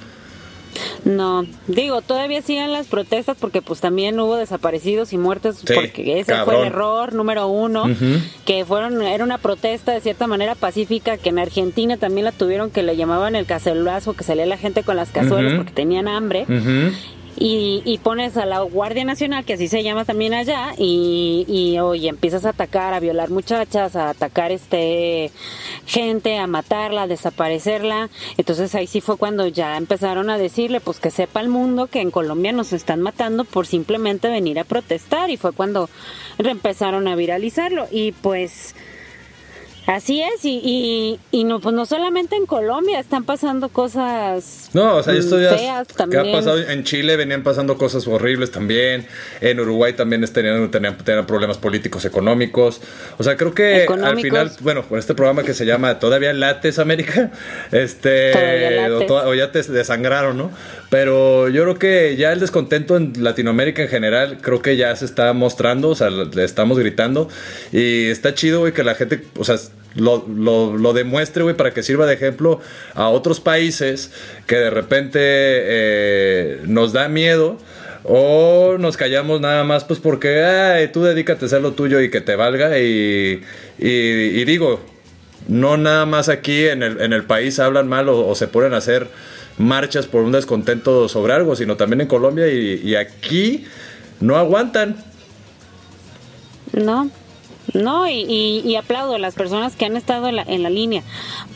No, 1.04 1.44
digo, 1.66 2.00
todavía 2.02 2.42
siguen 2.42 2.72
las 2.72 2.86
protestas 2.86 3.36
porque 3.38 3.62
pues 3.62 3.80
también 3.80 4.18
hubo 4.20 4.36
desaparecidos 4.36 5.12
y 5.12 5.18
muertes 5.18 5.62
porque 5.74 6.20
ese 6.20 6.44
fue 6.44 6.60
el 6.60 6.66
error 6.68 7.12
número 7.12 7.48
uno, 7.48 7.84
que 8.44 8.64
fueron, 8.64 9.02
era 9.02 9.24
una 9.24 9.38
protesta 9.38 9.92
de 9.92 10.00
cierta 10.00 10.26
manera 10.26 10.54
pacífica 10.54 11.16
que 11.18 11.30
en 11.30 11.38
Argentina 11.38 11.96
también 11.96 12.24
la 12.24 12.32
tuvieron 12.32 12.70
que 12.70 12.82
le 12.82 12.96
llamaban 12.96 13.36
el 13.36 13.46
cacerolazo, 13.46 14.14
que 14.14 14.24
salía 14.24 14.46
la 14.46 14.56
gente 14.56 14.82
con 14.82 14.96
las 14.96 15.10
cazuelas 15.10 15.54
porque 15.54 15.72
tenían 15.72 16.08
hambre 16.08 16.46
y, 17.36 17.98
pones 18.02 18.36
a 18.36 18.46
la 18.46 18.60
Guardia 18.60 19.04
Nacional, 19.04 19.44
que 19.44 19.54
así 19.54 19.68
se 19.68 19.82
llama 19.82 20.04
también 20.04 20.34
allá, 20.34 20.74
y, 20.76 21.44
y 21.48 21.78
oye, 21.78 22.08
empiezas 22.08 22.44
a 22.44 22.50
atacar, 22.50 22.94
a 22.94 23.00
violar 23.00 23.30
muchachas, 23.30 23.96
a 23.96 24.10
atacar 24.10 24.52
este 24.52 25.30
gente, 25.86 26.38
a 26.38 26.46
matarla, 26.46 27.02
a 27.02 27.06
desaparecerla. 27.06 28.10
Entonces 28.36 28.74
ahí 28.74 28.86
sí 28.86 29.00
fue 29.00 29.16
cuando 29.16 29.46
ya 29.46 29.76
empezaron 29.76 30.30
a 30.30 30.38
decirle, 30.38 30.80
pues 30.80 31.00
que 31.00 31.10
sepa 31.10 31.40
el 31.40 31.48
mundo 31.48 31.86
que 31.86 32.00
en 32.00 32.10
Colombia 32.10 32.52
nos 32.52 32.72
están 32.72 33.00
matando 33.00 33.44
por 33.44 33.66
simplemente 33.66 34.28
venir 34.28 34.58
a 34.58 34.64
protestar, 34.64 35.30
y 35.30 35.36
fue 35.36 35.52
cuando 35.52 35.88
empezaron 36.38 37.08
a 37.08 37.16
viralizarlo. 37.16 37.86
Y 37.90 38.12
pues 38.12 38.74
Así 39.86 40.22
es, 40.22 40.44
y, 40.44 41.18
y, 41.32 41.44
no, 41.44 41.60
pues 41.60 41.74
no 41.74 41.86
solamente 41.86 42.36
en 42.36 42.46
Colombia, 42.46 43.00
están 43.00 43.24
pasando 43.24 43.68
cosas 43.68 44.70
no, 44.74 44.96
o 44.96 45.02
sea, 45.02 45.12
esto 45.14 45.40
ya 45.40 45.56
feas 45.56 45.88
también. 45.88 46.28
ha 46.28 46.32
pasado 46.32 46.58
en 46.58 46.84
Chile, 46.84 47.16
venían 47.16 47.42
pasando 47.42 47.76
cosas 47.76 48.06
horribles 48.06 48.52
también, 48.52 49.06
en 49.40 49.60
Uruguay 49.60 49.92
también 49.92 50.24
tenían, 50.32 50.70
tenían, 50.70 50.96
tenían 50.98 51.26
problemas 51.26 51.58
políticos, 51.58 52.04
económicos, 52.04 52.80
o 53.18 53.24
sea, 53.24 53.36
creo 53.36 53.54
que 53.54 53.86
al 53.86 54.20
final, 54.20 54.52
bueno, 54.60 54.82
con 54.88 54.98
este 55.00 55.14
programa 55.14 55.42
que 55.42 55.52
se 55.52 55.66
llama 55.66 55.98
Todavía 55.98 56.32
Lates 56.32 56.78
América, 56.78 57.32
este, 57.72 58.88
o, 58.88 59.34
ya 59.34 59.50
te 59.50 59.62
desangraron, 59.64 60.38
¿no? 60.38 60.52
Pero 60.90 61.48
yo 61.48 61.62
creo 61.64 61.78
que 61.78 62.16
ya 62.16 62.32
el 62.32 62.40
descontento 62.40 62.96
en 62.96 63.12
Latinoamérica 63.18 63.82
en 63.82 63.88
general, 63.88 64.38
creo 64.40 64.62
que 64.62 64.76
ya 64.76 64.94
se 64.94 65.06
está 65.06 65.32
mostrando, 65.32 65.88
o 65.88 65.94
sea, 65.94 66.10
le 66.10 66.44
estamos 66.44 66.78
gritando, 66.78 67.28
y 67.72 68.06
está 68.06 68.34
chido, 68.34 68.60
güey, 68.60 68.72
que 68.72 68.84
la 68.84 68.94
gente, 68.94 69.24
o 69.36 69.44
sea, 69.44 69.56
lo, 69.94 70.26
lo, 70.26 70.92
demuestre, 70.92 71.42
güey, 71.42 71.56
para 71.56 71.72
que 71.72 71.82
sirva 71.82 72.06
de 72.06 72.14
ejemplo 72.14 72.60
a 72.94 73.08
otros 73.08 73.40
países 73.40 74.10
que 74.46 74.56
de 74.56 74.70
repente 74.70 75.18
eh, 75.22 76.60
nos 76.66 76.92
da 76.92 77.08
miedo. 77.08 77.58
O 78.04 78.78
nos 78.80 78.96
callamos 78.96 79.40
nada 79.40 79.62
más 79.62 79.84
pues 79.84 80.00
porque 80.00 80.42
ay, 80.42 80.88
tú 80.88 81.04
dedícate 81.04 81.44
a 81.44 81.46
hacer 81.46 81.62
lo 81.62 81.72
tuyo 81.72 82.00
y 82.00 82.10
que 82.10 82.20
te 82.20 82.34
valga. 82.34 82.78
Y, 82.80 83.42
y, 83.78 84.44
digo, 84.44 84.80
no 85.46 85.76
nada 85.76 86.04
más 86.04 86.28
aquí 86.28 86.66
en 86.66 86.82
el, 86.82 87.00
en 87.00 87.12
el 87.12 87.22
país 87.22 87.60
hablan 87.60 87.86
mal 87.86 88.08
o, 88.08 88.34
se 88.34 88.48
ponen 88.48 88.74
a 88.74 88.78
hacer 88.78 89.06
marchas 89.56 90.06
por 90.06 90.22
un 90.24 90.32
descontento 90.32 91.08
sobre 91.08 91.32
algo, 91.32 91.54
sino 91.54 91.76
también 91.76 92.00
en 92.00 92.08
Colombia 92.08 92.48
y, 92.48 92.80
y 92.82 92.96
aquí 92.96 93.66
no 94.18 94.36
aguantan. 94.36 94.96
No, 96.72 97.08
No, 97.74 98.08
y, 98.08 98.62
y, 98.64 98.76
aplaudo 98.76 99.14
a 99.14 99.18
las 99.18 99.34
personas 99.34 99.76
que 99.76 99.86
han 99.86 99.96
estado 99.96 100.28
en 100.28 100.36
la, 100.36 100.42
en 100.42 100.62
la 100.62 100.70
línea. 100.70 101.02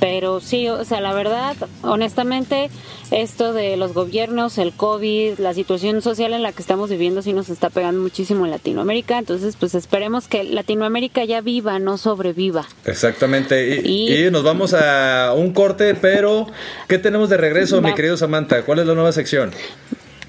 Pero 0.00 0.40
sí, 0.40 0.68
o 0.68 0.84
sea, 0.84 1.00
la 1.00 1.12
verdad, 1.12 1.56
honestamente, 1.82 2.70
esto 3.10 3.52
de 3.52 3.76
los 3.76 3.92
gobiernos, 3.92 4.58
el 4.58 4.72
COVID, 4.72 5.38
la 5.38 5.52
situación 5.52 6.02
social 6.02 6.32
en 6.32 6.42
la 6.42 6.52
que 6.52 6.62
estamos 6.62 6.90
viviendo 6.90 7.22
sí 7.22 7.32
nos 7.32 7.48
está 7.50 7.70
pegando 7.70 8.00
muchísimo 8.00 8.44
en 8.44 8.50
Latinoamérica. 8.50 9.18
Entonces, 9.18 9.56
pues 9.56 9.74
esperemos 9.74 10.28
que 10.28 10.44
Latinoamérica 10.44 11.24
ya 11.24 11.40
viva, 11.40 11.78
no 11.78 11.98
sobreviva. 11.98 12.66
Exactamente. 12.84 13.82
Y, 13.84 14.30
nos 14.30 14.42
vamos 14.42 14.74
a 14.74 15.32
un 15.36 15.52
corte, 15.52 15.94
pero 15.94 16.46
¿qué 16.88 16.98
tenemos 16.98 17.28
de 17.28 17.36
regreso, 17.36 17.80
mi 17.80 17.94
querido 17.94 18.16
Samantha? 18.16 18.62
¿Cuál 18.62 18.80
es 18.80 18.86
la 18.86 18.94
nueva 18.94 19.12
sección? 19.12 19.52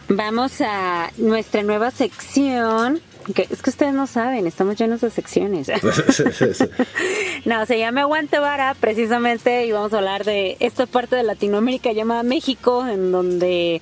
Vamos 0.09 0.61
a 0.61 1.11
nuestra 1.17 1.63
nueva 1.63 1.91
sección 1.91 3.01
es 3.27 3.61
que 3.61 3.69
ustedes 3.69 3.93
no 3.93 4.07
saben, 4.07 4.47
estamos 4.47 4.77
llenos 4.77 5.01
de 5.01 5.09
secciones. 5.09 5.67
no, 7.45 7.65
se 7.65 7.79
llama 7.79 8.01
Aguante 8.01 8.39
Vara 8.39 8.75
precisamente 8.79 9.65
y 9.65 9.71
vamos 9.71 9.93
a 9.93 9.97
hablar 9.97 10.23
de 10.23 10.57
esta 10.59 10.85
parte 10.85 11.15
de 11.15 11.23
Latinoamérica 11.23 11.91
llamada 11.91 12.23
México, 12.23 12.87
en 12.87 13.11
donde 13.11 13.81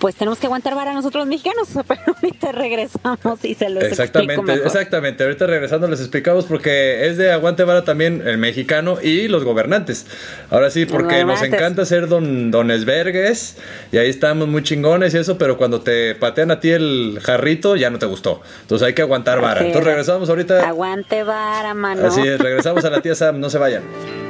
pues 0.00 0.14
tenemos 0.16 0.38
que 0.38 0.46
aguantar 0.46 0.74
vara 0.74 0.94
nosotros 0.94 1.20
los 1.20 1.28
mexicanos, 1.28 1.68
pero 1.86 2.00
ahorita 2.06 2.52
regresamos 2.52 3.44
y 3.44 3.54
se 3.54 3.68
los 3.68 3.84
Exactamente, 3.84 4.54
exactamente. 4.54 5.22
Ahorita 5.22 5.46
regresando 5.46 5.86
les 5.86 6.00
explicamos 6.00 6.46
porque 6.46 7.06
es 7.06 7.18
de 7.18 7.30
aguante 7.30 7.64
vara 7.64 7.84
también 7.84 8.26
el 8.26 8.38
mexicano 8.38 8.98
y 9.00 9.28
los 9.28 9.44
gobernantes. 9.44 10.06
Ahora 10.48 10.70
sí, 10.70 10.86
porque 10.86 11.24
nos 11.24 11.42
encanta 11.42 11.84
ser 11.84 12.08
don, 12.08 12.50
dones 12.50 12.86
vergues 12.86 13.58
y 13.92 13.98
ahí 13.98 14.08
estamos 14.08 14.48
muy 14.48 14.62
chingones 14.62 15.12
y 15.14 15.18
eso, 15.18 15.36
pero 15.36 15.58
cuando 15.58 15.82
te 15.82 16.14
patean 16.14 16.50
a 16.50 16.60
ti 16.60 16.70
el 16.70 17.18
jarrito 17.22 17.76
ya 17.76 17.90
no 17.90 17.98
te 17.98 18.06
gustó. 18.06 18.40
Entonces 18.62 18.86
hay 18.86 18.94
que 18.94 19.02
aguantar 19.02 19.40
vara. 19.40 19.60
Entonces 19.60 19.84
regresamos 19.84 20.30
ahorita. 20.30 20.66
Aguante 20.66 21.22
vara, 21.24 21.74
mano. 21.74 22.06
Así 22.06 22.22
es, 22.22 22.40
regresamos 22.40 22.84
a 22.86 22.90
la 22.90 23.02
tía 23.02 23.14
Sam, 23.14 23.38
no 23.38 23.50
se 23.50 23.58
vayan. 23.58 23.82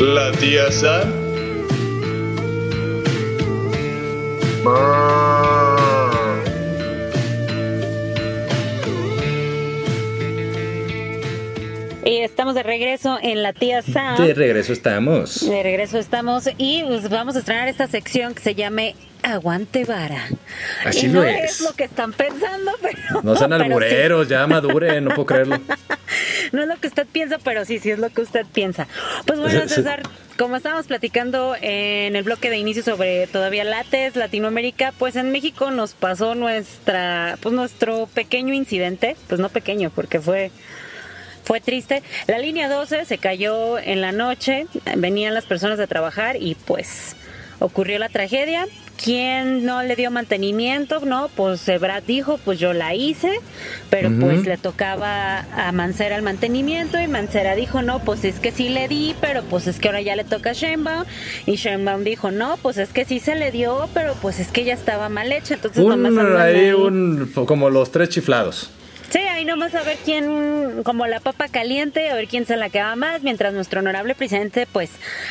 La 0.00 0.30
tía 0.30 0.70
Sam. 0.70 1.12
Y 12.04 12.18
estamos 12.20 12.54
de 12.54 12.62
regreso 12.62 13.18
en 13.20 13.42
la 13.42 13.52
tía 13.52 13.82
Sam. 13.82 14.24
De 14.24 14.34
regreso 14.34 14.72
estamos. 14.72 15.48
De 15.48 15.64
regreso 15.64 15.98
estamos 15.98 16.48
y 16.56 16.84
pues, 16.84 17.10
vamos 17.10 17.34
a 17.34 17.40
estrenar 17.40 17.66
esta 17.66 17.88
sección 17.88 18.34
que 18.34 18.42
se 18.42 18.54
llame 18.54 18.94
Aguante 19.32 19.84
vara. 19.84 20.28
Así 20.84 21.06
y 21.06 21.08
no 21.08 21.22
es. 21.22 21.60
lo 21.60 21.72
que 21.74 21.84
están 21.84 22.12
pensando, 22.12 22.72
pero. 22.82 23.22
No 23.22 23.36
sean 23.36 23.52
albureros, 23.52 24.28
ya 24.28 24.46
maduren, 24.46 25.04
no 25.04 25.10
puedo 25.10 25.26
creerlo. 25.26 25.60
no 26.52 26.62
es 26.62 26.68
lo 26.68 26.76
que 26.76 26.88
usted 26.88 27.06
piensa, 27.06 27.38
pero 27.42 27.64
sí, 27.64 27.78
sí 27.78 27.90
es 27.90 27.98
lo 27.98 28.10
que 28.10 28.22
usted 28.22 28.46
piensa. 28.46 28.86
Pues 29.26 29.38
bueno, 29.38 29.68
César, 29.68 30.02
como 30.36 30.56
estábamos 30.56 30.86
platicando 30.86 31.56
en 31.60 32.16
el 32.16 32.22
bloque 32.22 32.50
de 32.50 32.58
inicio 32.58 32.82
sobre 32.82 33.26
todavía 33.26 33.64
lates, 33.64 34.16
Latinoamérica, 34.16 34.92
pues 34.98 35.16
en 35.16 35.32
México 35.32 35.70
nos 35.70 35.94
pasó 35.94 36.34
nuestra, 36.34 37.38
pues 37.40 37.54
nuestro 37.54 38.06
pequeño 38.06 38.54
incidente, 38.54 39.16
pues 39.26 39.40
no 39.40 39.48
pequeño, 39.48 39.90
porque 39.94 40.20
fue 40.20 40.50
fue 41.48 41.62
triste. 41.62 42.02
La 42.26 42.38
línea 42.38 42.68
12 42.68 43.06
se 43.06 43.16
cayó 43.16 43.78
en 43.78 44.02
la 44.02 44.12
noche, 44.12 44.66
venían 44.98 45.32
las 45.32 45.46
personas 45.46 45.80
a 45.80 45.86
trabajar 45.86 46.36
y 46.36 46.54
pues 46.54 47.16
ocurrió 47.58 47.98
la 47.98 48.10
tragedia. 48.10 48.66
¿Quién 49.02 49.64
no 49.64 49.82
le 49.84 49.94
dio 49.94 50.10
mantenimiento? 50.10 51.00
No, 51.04 51.30
pues 51.36 51.64
Brad 51.80 52.02
dijo, 52.02 52.38
pues 52.44 52.58
yo 52.58 52.72
la 52.72 52.94
hice, 52.94 53.40
pero 53.90 54.10
pues 54.18 54.44
le 54.44 54.56
tocaba 54.56 55.46
a 55.54 55.70
Mancera 55.70 56.16
el 56.16 56.22
mantenimiento 56.22 57.00
y 57.00 57.06
Mancera 57.06 57.54
dijo, 57.54 57.80
no, 57.82 58.00
pues 58.00 58.24
es 58.24 58.40
que 58.40 58.50
sí 58.50 58.68
le 58.68 58.88
di, 58.88 59.14
pero 59.20 59.44
pues 59.44 59.68
es 59.68 59.78
que 59.78 59.88
ahora 59.88 60.00
ya 60.00 60.16
le 60.16 60.24
toca 60.24 60.50
a 60.50 60.52
Sheinbaum 60.52 61.04
y 61.46 61.54
Sheinbaum 61.54 62.02
dijo, 62.02 62.32
no, 62.32 62.56
pues 62.60 62.76
es 62.76 62.88
que 62.88 63.04
sí 63.04 63.20
se 63.20 63.36
le 63.36 63.52
dio, 63.52 63.88
pero 63.94 64.14
pues 64.20 64.40
es 64.40 64.48
que 64.48 64.64
ya 64.64 64.74
estaba 64.74 65.08
mal 65.08 65.30
hecha, 65.30 65.54
entonces 65.54 65.82
un, 65.82 66.36
ahí, 66.36 66.72
un 66.72 67.30
como 67.46 67.70
los 67.70 67.92
tres 67.92 68.08
chiflados. 68.08 68.70
Sí, 69.10 69.20
ahí 69.20 69.46
nomás 69.46 69.74
a 69.74 69.82
ver 69.84 69.96
quién, 70.04 70.82
como 70.84 71.06
la 71.06 71.20
papa 71.20 71.48
caliente, 71.48 72.10
a 72.10 72.14
ver 72.14 72.28
quién 72.28 72.44
se 72.44 72.56
la 72.56 72.68
queda 72.68 72.94
más, 72.94 73.22
mientras 73.22 73.54
nuestro 73.54 73.80
honorable 73.80 74.14
presidente, 74.14 74.66
pues, 74.70 74.90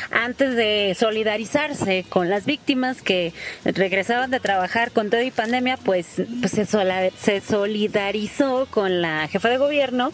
antes 0.09 0.55
de 0.55 0.95
solidarizarse 0.99 2.03
con 2.09 2.27
las 2.27 2.45
víctimas 2.45 3.03
que 3.03 3.33
regresaban 3.65 4.31
de 4.31 4.39
trabajar 4.39 4.91
con 4.91 5.11
todo 5.11 5.21
y 5.21 5.29
pandemia, 5.29 5.77
pues, 5.77 6.07
pues 6.39 6.53
se, 6.53 6.65
se 6.65 7.41
solidarizó 7.41 8.67
con 8.71 9.01
la 9.01 9.27
jefa 9.27 9.49
de 9.49 9.57
gobierno 9.57 10.11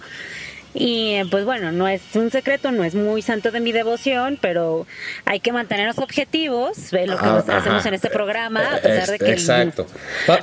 y 0.76 1.24
pues 1.30 1.46
bueno, 1.46 1.72
no 1.72 1.88
es 1.88 2.02
un 2.16 2.32
secreto, 2.32 2.72
no 2.72 2.84
es 2.84 2.96
muy 2.96 3.22
santo 3.22 3.52
de 3.52 3.60
mi 3.60 3.72
devoción, 3.72 4.40
pero 4.42 4.88
hay 5.26 5.40
que 5.40 5.52
mantener 5.52 5.88
los 5.88 6.00
objetivos, 6.00 6.90
ve 6.92 7.06
lo 7.06 7.18
que 7.18 7.26
ah, 7.26 7.44
hacemos 7.48 7.86
en 7.86 7.94
este 7.94 8.10
programa, 8.10 8.76
a 8.76 8.82
pesar 8.82 9.10
de 9.10 9.20
que... 9.20 9.32
Exacto. 9.32 9.86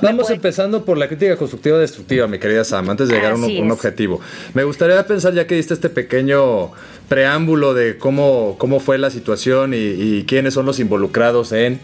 vamos 0.01 0.29
empezando 0.29 0.85
por 0.85 0.97
la 0.97 1.07
crítica 1.07 1.35
constructiva 1.35 1.77
destructiva, 1.79 2.27
mi 2.27 2.39
querida 2.39 2.63
Sam, 2.63 2.89
antes 2.89 3.09
de 3.09 3.15
llegar 3.15 3.33
a 3.33 3.35
un, 3.35 3.71
objetivo. 3.71 4.21
Me 4.53 4.63
gustaría 4.63 5.05
pensar, 5.05 5.33
ya 5.33 5.45
que 5.47 5.55
diste 5.55 5.73
este 5.73 5.89
pequeño 5.89 6.71
preámbulo 7.09 7.73
de 7.73 7.97
cómo, 7.97 8.55
cómo 8.57 8.79
fue 8.79 8.97
la 8.97 9.09
situación 9.09 9.73
y, 9.73 10.23
quiénes 10.27 10.53
son 10.53 10.65
los 10.65 10.79
involucrados 10.79 11.51
en... 11.51 11.79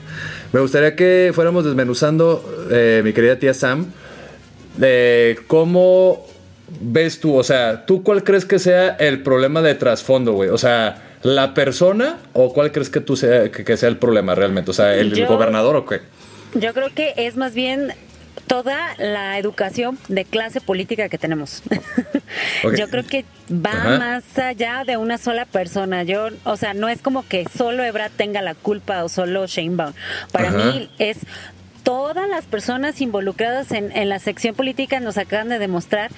Me 0.54 0.62
gustaría 0.62 0.96
que 0.96 1.32
fuéramos 1.36 1.66
desmenuzando, 1.66 2.68
eh, 2.72 3.02
mi 3.04 3.12
querida 3.12 3.38
tía 3.38 3.54
Sam, 3.54 3.88
de 4.78 5.38
cómo 5.48 6.26
ves 6.80 7.20
tú? 7.20 7.36
O 7.36 7.44
sea, 7.44 7.86
¿tú 7.86 8.04
cuál 8.04 8.24
crees 8.24 8.46
que 8.46 8.60
sea 8.60 8.90
el 9.00 9.24
problema 9.24 9.62
de 9.62 9.76
trasfondo, 9.76 10.34
güey? 10.34 10.50
O 10.50 10.58
sea, 10.58 11.04
¿la 11.24 11.54
persona 11.54 12.18
o 12.34 12.54
cuál 12.54 12.72
crees 12.72 12.90
que 12.90 13.02
tú 13.02 13.16
sea, 13.16 13.52
que, 13.52 13.78
sea 13.78 13.90
el 13.90 13.98
problema 13.98 14.36
realmente? 14.36 14.72
O 14.72 14.74
sea, 14.74 14.94
¿el, 14.96 15.26
gobernador 15.26 15.76
o 15.76 15.86
qué? 15.86 16.02
Yo 16.54 16.74
creo 16.74 16.94
que 16.94 17.14
es 17.18 17.36
más 17.36 17.54
bien 17.54 17.94
toda 18.48 18.96
la 18.98 19.38
educación 19.38 19.98
de 20.08 20.24
clase 20.26 20.62
política 20.62 21.10
que 21.10 21.18
tenemos. 21.18 21.64
Yo 22.78 22.88
creo 22.90 23.06
que 23.06 23.26
va 23.52 23.98
más 23.98 24.38
allá 24.38 24.84
de 24.86 24.98
una 24.98 25.18
sola 25.18 25.46
persona. 25.46 26.04
Yo, 26.04 26.30
o 26.46 26.56
sea, 26.56 26.74
no 26.74 26.88
es 26.88 27.02
como 27.02 27.28
que 27.28 27.46
solo 27.56 27.84
Ebra 27.84 28.10
tenga 28.10 28.42
la 28.42 28.56
culpa 28.56 29.04
o 29.04 29.10
solo 29.10 29.48
Sheinbaum. 29.48 29.94
Para 30.32 30.52
mí 30.52 30.90
es 30.98 31.18
todas 31.88 32.28
las 32.28 32.44
personas 32.44 33.00
involucradas 33.00 33.72
en, 33.72 34.10
la 34.10 34.20
sección 34.20 34.54
política 34.54 35.00
nos 35.00 35.18
acaban 35.18 35.48
de 35.48 35.58
demostrar 35.58 36.12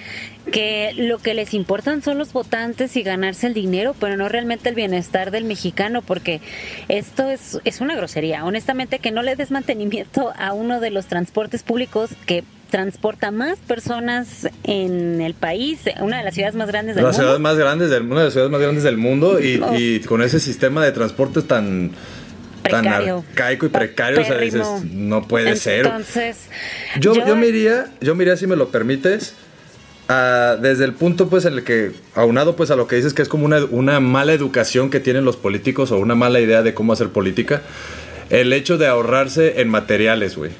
que 0.50 0.90
lo 0.96 1.18
que 1.18 1.32
les 1.32 1.54
importan 1.54 2.02
son 2.02 2.18
los 2.18 2.32
votantes 2.32 2.96
y 2.96 3.04
ganarse 3.04 3.46
el 3.46 3.54
dinero, 3.54 3.94
pero 4.00 4.16
no 4.16 4.28
realmente 4.28 4.68
el 4.68 4.74
bienestar 4.74 5.30
del 5.30 5.44
mexicano, 5.44 6.02
porque 6.02 6.40
esto 6.88 7.30
es, 7.30 7.60
es 7.64 7.80
una 7.80 7.94
grosería. 7.94 8.44
Honestamente, 8.44 8.98
que 8.98 9.12
no 9.12 9.22
le 9.22 9.36
des 9.36 9.52
mantenimiento 9.52 10.32
a 10.36 10.54
uno 10.54 10.80
de 10.80 10.90
los 10.90 11.06
transportes 11.06 11.62
públicos 11.62 12.10
que 12.26 12.42
transporta 12.68 13.30
más 13.30 13.58
personas 13.60 14.48
en 14.64 15.20
el 15.20 15.34
país, 15.34 15.82
una 16.00 16.18
de 16.18 16.24
las 16.24 16.34
ciudades 16.34 16.56
más 16.56 16.66
grandes 16.66 16.96
del 16.96 17.04
mundo. 17.04 17.38
más 17.38 17.56
grandes 17.56 17.90
del, 17.90 18.02
una 18.02 18.18
de 18.18 18.24
las 18.24 18.32
ciudades 18.32 18.50
más 18.50 18.60
grandes 18.60 18.82
del 18.82 18.96
mundo 18.96 19.38
y, 19.38 19.62
y 19.76 20.00
con 20.00 20.20
ese 20.20 20.40
sistema 20.40 20.84
de 20.84 20.90
transporte 20.90 21.42
tan 21.42 21.92
precario. 22.62 23.24
tan 23.24 23.28
arcaico 23.30 23.66
y 23.66 23.68
precario, 23.68 24.20
o 24.20 24.24
sea, 24.24 24.38
dices, 24.38 24.66
no 24.92 25.26
puede 25.26 25.56
ser. 25.56 25.86
Entonces, 25.86 26.36
yo, 26.98 27.14
yo, 27.14 27.36
me 27.36 27.48
iría, 27.48 27.86
yo 28.00 28.14
me 28.14 28.36
si 28.36 28.46
me 28.46 28.56
lo 28.56 28.68
permites, 28.68 29.34
desde 30.60 30.84
el 30.84 30.94
punto 30.94 31.28
pues 31.28 31.44
en 31.44 31.54
el 31.54 31.64
que, 31.64 31.92
aunado 32.14 32.56
pues 32.56 32.70
a 32.70 32.76
lo 32.76 32.86
que 32.86 32.96
dices 32.96 33.14
que 33.14 33.22
es 33.22 33.28
como 33.28 33.44
una, 33.44 33.64
una 33.70 34.00
mala 34.00 34.32
educación 34.32 34.90
que 34.90 35.00
tienen 35.00 35.24
los 35.24 35.36
políticos 35.36 35.92
o 35.92 35.98
una 35.98 36.14
mala 36.14 36.40
idea 36.40 36.62
de 36.62 36.74
cómo 36.74 36.92
hacer 36.92 37.10
política, 37.10 37.62
el 38.28 38.52
hecho 38.52 38.78
de 38.78 38.86
ahorrarse 38.86 39.60
en 39.60 39.68
materiales, 39.68 40.36
güey. 40.36 40.50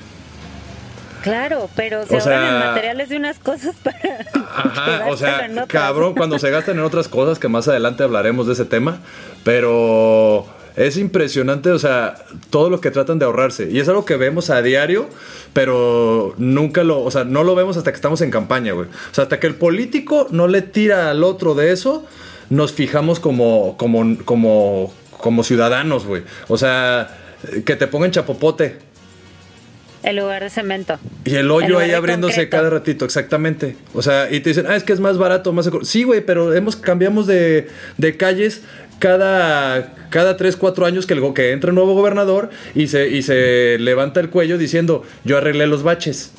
Claro, 1.23 1.69
pero 1.77 2.07
se 2.07 2.17
O 2.17 2.21
sea- 2.21 2.39
ahorran 2.39 2.63
en 2.63 2.69
materiales 2.69 3.09
de 3.11 3.17
unas 3.17 3.39
cosas 3.39 3.75
para 3.83 3.99
Ajá, 4.33 5.07
o 5.09 5.17
sea, 5.17 5.45
en 5.47 5.67
cabrón, 5.67 6.15
cuando 6.15 6.39
se 6.39 6.51
gastan 6.51 6.79
en 6.79 6.85
otras 6.85 7.09
cosas, 7.09 7.39
que 7.39 7.49
más 7.49 7.69
adelante 7.69 8.03
hablaremos 8.03 8.47
de 8.47 8.55
ese 8.55 8.65
tema, 8.65 9.01
pero 9.45 10.47
es 10.77 10.97
impresionante, 10.97 11.71
o 11.71 11.79
sea, 11.79 12.15
todo 12.51 12.71
lo 12.71 12.81
que 12.81 12.91
tratan 12.91 13.19
de 13.19 13.25
ahorrarse. 13.25 13.71
Y 13.71 13.81
es 13.81 13.89
algo 13.89 14.05
que 14.05 14.17
vemos 14.17 14.51
a 14.51 14.63
diario, 14.63 15.09
pero 15.53 16.35
nunca 16.39 16.85
lo, 16.85 17.03
o 17.03 17.11
sea, 17.11 17.25
no 17.25 17.45
lo 17.45 17.55
vemos 17.55 17.77
hasta 17.77 17.91
que 17.93 17.97
estamos 17.97 18.21
en 18.21 18.31
campaña, 18.31 18.73
güey. 18.73 18.87
O 18.89 19.15
sea, 19.15 19.25
hasta 19.25 19.41
que 19.41 19.47
el 19.47 19.55
político 19.55 20.27
no 20.31 20.49
le 20.49 20.63
tira 20.63 21.11
al 21.11 21.25
otro 21.25 21.55
de 21.55 21.73
eso, 21.73 22.05
nos 22.49 22.73
fijamos 22.73 23.21
como, 23.21 23.77
como, 23.77 24.19
como, 24.25 24.93
como 25.19 25.45
ciudadanos, 25.45 26.07
güey. 26.07 26.23
O 26.49 26.59
sea, 26.59 27.17
que 27.65 27.77
te 27.77 27.87
pongan 27.87 28.11
chapopote. 28.11 28.90
En 30.03 30.17
lugar 30.17 30.43
de 30.43 30.51
cemento. 30.51 30.99
Y 31.25 31.35
el 31.35 31.51
hoyo 31.51 31.79
ahí 31.79 31.93
abriéndose 31.93 32.35
concreto. 32.35 32.57
cada 32.57 32.71
ratito, 32.71 33.05
exactamente. 33.05 33.77
O 33.93 34.01
sea, 34.03 34.31
y 34.31 34.41
te 34.41 34.51
dicen, 34.51 34.67
ah, 34.69 34.77
es 34.77 34.83
que 34.83 34.93
es 34.95 35.01
más 35.01 35.19
barato, 35.19 35.53
más... 35.53 35.67
eco-". 35.67 35.85
Sí, 35.85 36.05
güey, 36.05 36.23
pero 36.23 36.55
hemos 36.55 36.77
cambiamos 36.77 37.27
de, 37.27 37.69
de 37.99 38.17
calles 38.17 38.63
cada, 38.99 39.95
cada 40.11 40.37
3, 40.37 40.57
4 40.57 40.87
años 40.87 41.07
que, 41.07 41.15
el, 41.15 41.35
que 41.35 41.53
entra 41.53 41.71
un 41.71 41.75
nuevo 41.75 41.95
gobernador 41.95 42.51
y 42.75 42.87
se, 42.87 43.09
y 43.09 43.23
se 43.23 43.77
levanta 43.79 44.21
el 44.21 44.31
cuello 44.31 44.57
diciendo, 44.59 45.03
yo 45.25 45.37
arreglé 45.37 45.67
los 45.67 45.83
baches. 45.83 46.33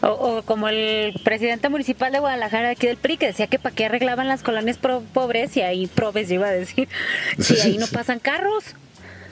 O, 0.00 0.08
o 0.08 0.42
como 0.42 0.68
el 0.68 1.14
presidente 1.24 1.68
municipal 1.70 2.12
de 2.12 2.18
Guadalajara 2.18 2.70
aquí 2.70 2.86
del 2.86 2.96
PRI 2.98 3.16
que 3.16 3.26
decía 3.26 3.46
que 3.46 3.58
para 3.58 3.74
qué 3.74 3.86
arreglaban 3.86 4.28
las 4.28 4.42
colonias 4.42 4.76
pro- 4.76 5.02
pobres 5.14 5.56
y 5.56 5.62
ahí 5.62 5.86
probes 5.86 6.28
yo 6.28 6.34
iba 6.36 6.48
a 6.48 6.52
decir 6.52 6.88
si 7.38 7.58
ahí 7.60 7.78
no 7.78 7.86
pasan 7.86 8.18
carros. 8.18 8.64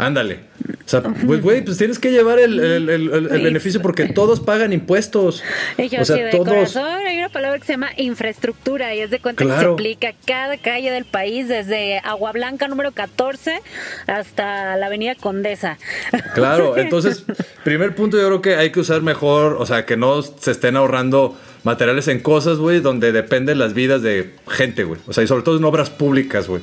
Ándale. 0.05 0.41
O 0.85 0.89
sea, 0.93 1.01
pues, 1.03 1.41
güey, 1.41 1.65
pues 1.65 1.79
tienes 1.79 1.99
que 1.99 2.11
llevar 2.11 2.39
el, 2.39 2.59
el- 2.59 2.89
el- 2.91 3.13
el- 3.13 3.43
beneficio 3.43 3.81
porque 3.81 4.07
todos 4.09 4.41
pagan 4.41 4.73
impuestos. 4.73 5.43
Yo 5.79 6.01
O 6.03 6.05
sea, 6.05 6.17
de 6.17 6.31
todos. 6.31 6.49
corazón, 6.49 7.07
hay 7.07 7.19
una 7.19 7.29
palabra 7.29 7.59
que 7.59 7.65
se 7.67 7.73
llama 7.75 7.91
infraestructura 7.97 8.95
y 8.95 9.01
es 9.01 9.11
de 9.11 9.21
cuenta 9.21 9.45
que 9.45 9.51
se 9.51 9.65
aplica 9.67 10.09
a 10.09 10.15
cada 10.27 10.57
calle 10.59 10.91
del 10.91 11.05
país, 11.05 11.49
desde 11.49 11.99
Agua 12.01 12.33
Blanca 12.33 12.69
número 12.69 12.93
14 12.93 13.61
hasta 14.07 14.77
la 14.77 14.87
Avenida 14.87 15.15
Condesa. 15.15 15.79
Claro, 16.35 16.77
entonces, 16.77 17.25
primer 17.65 17.95
punto 17.95 18.17
yo 18.19 18.27
creo 18.27 18.43
que 18.43 18.57
hay 18.57 18.71
que 18.71 18.81
usar 18.81 19.03
mejor, 19.03 19.57
o 19.59 19.67
sea, 19.67 19.85
que 19.87 19.97
no 19.97 20.23
se 20.23 20.51
estén 20.51 20.77
ahorrando 20.77 21.37
materiales 21.63 22.09
en 22.09 22.21
cosas, 22.21 22.59
güey, 22.59 22.81
donde 22.81 23.13
dependen 23.13 23.59
las 23.59 23.75
vidas 23.75 24.03
de 24.03 24.35
gente, 24.49 24.85
güey. 24.85 25.01
O 25.07 25.13
sea, 25.13 25.23
y 25.23 25.27
sobre 25.27 25.43
todo 25.43 25.57
en 25.59 25.65
obras 25.65 25.91
públicas, 25.91 26.49
güey. 26.49 26.63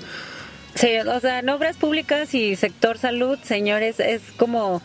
Sí, 0.79 0.87
o 1.05 1.19
sea, 1.19 1.39
en 1.39 1.49
obras 1.49 1.75
públicas 1.77 2.33
y 2.33 2.55
sector 2.55 2.97
salud, 2.97 3.37
señores, 3.43 3.99
es 3.99 4.21
como 4.37 4.81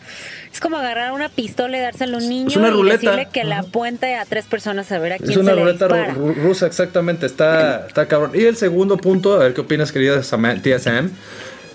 es 0.51 0.59
como 0.59 0.77
agarrar 0.77 1.11
una 1.13 1.29
pistola 1.29 1.77
y 1.77 1.81
dársela 1.81 2.17
a 2.17 2.19
un 2.21 2.27
niño 2.29 2.47
Es 2.49 2.55
una 2.57 2.67
y 2.67 2.71
ruleta. 2.71 2.97
decirle 2.97 3.27
que 3.31 3.43
la 3.45 3.59
apuente 3.59 4.15
a 4.15 4.25
tres 4.25 4.45
personas 4.45 4.91
a 4.91 4.99
ver 4.99 5.13
a 5.13 5.17
quién 5.17 5.31
Es 5.31 5.37
una 5.37 5.51
se 5.51 5.55
le 5.55 5.61
ruleta 5.63 5.87
ru- 5.87 6.35
rusa, 6.35 6.65
exactamente, 6.65 7.25
está, 7.25 7.87
está 7.87 8.07
cabrón. 8.07 8.31
Y 8.33 8.43
el 8.43 8.57
segundo 8.57 8.97
punto, 8.97 9.35
a 9.35 9.39
ver 9.39 9.53
qué 9.53 9.61
opinas, 9.61 9.91
querida 9.91 10.21
Sama- 10.23 10.61
tía 10.61 10.79
Sam, 10.79 11.11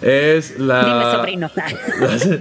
es 0.03 0.59
la... 0.59 0.85
Dime, 0.85 1.12
sobrino. 1.17 1.50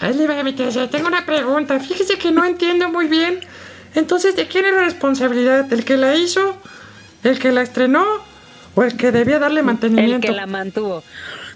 Ahí 0.00 0.14
le 0.14 0.26
va 0.26 0.42
mi 0.44 0.52
tía, 0.52 0.68
tengo 0.90 1.08
una 1.08 1.24
pregunta. 1.26 1.80
Fíjese 1.80 2.18
que 2.18 2.30
no 2.32 2.44
entiendo 2.44 2.88
muy 2.88 3.08
bien. 3.08 3.40
Entonces, 3.94 4.36
¿de 4.36 4.46
quién 4.46 4.64
es 4.66 4.72
la 4.74 4.82
responsabilidad? 4.84 5.64
¿Del 5.64 5.84
que 5.84 5.96
la 5.96 6.14
hizo? 6.14 6.56
¿El 7.24 7.38
que 7.38 7.50
la 7.50 7.62
estrenó? 7.62 8.04
¿O 8.78 8.84
el 8.84 8.96
que 8.96 9.10
debía 9.10 9.40
darle 9.40 9.58
El 9.58 9.66
mantenimiento? 9.66 10.28
que 10.28 10.32
la 10.32 10.46
mantuvo. 10.46 11.02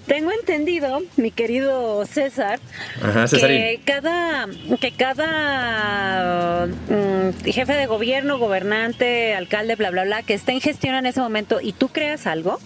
Tengo 0.08 0.32
entendido, 0.32 1.02
mi 1.16 1.30
querido 1.30 2.04
César, 2.04 2.58
Ajá, 3.00 3.26
que 3.28 3.80
cada, 3.84 4.48
que 4.80 4.90
cada 4.90 6.66
mm, 6.66 7.44
jefe 7.44 7.74
de 7.74 7.86
gobierno, 7.86 8.38
gobernante, 8.38 9.36
alcalde, 9.36 9.76
bla, 9.76 9.90
bla, 9.90 10.02
bla, 10.02 10.22
que 10.24 10.34
esté 10.34 10.50
en 10.50 10.60
gestión 10.60 10.96
en 10.96 11.06
ese 11.06 11.20
momento 11.20 11.60
y 11.62 11.72
tú 11.72 11.86
creas 11.90 12.26
algo, 12.26 12.58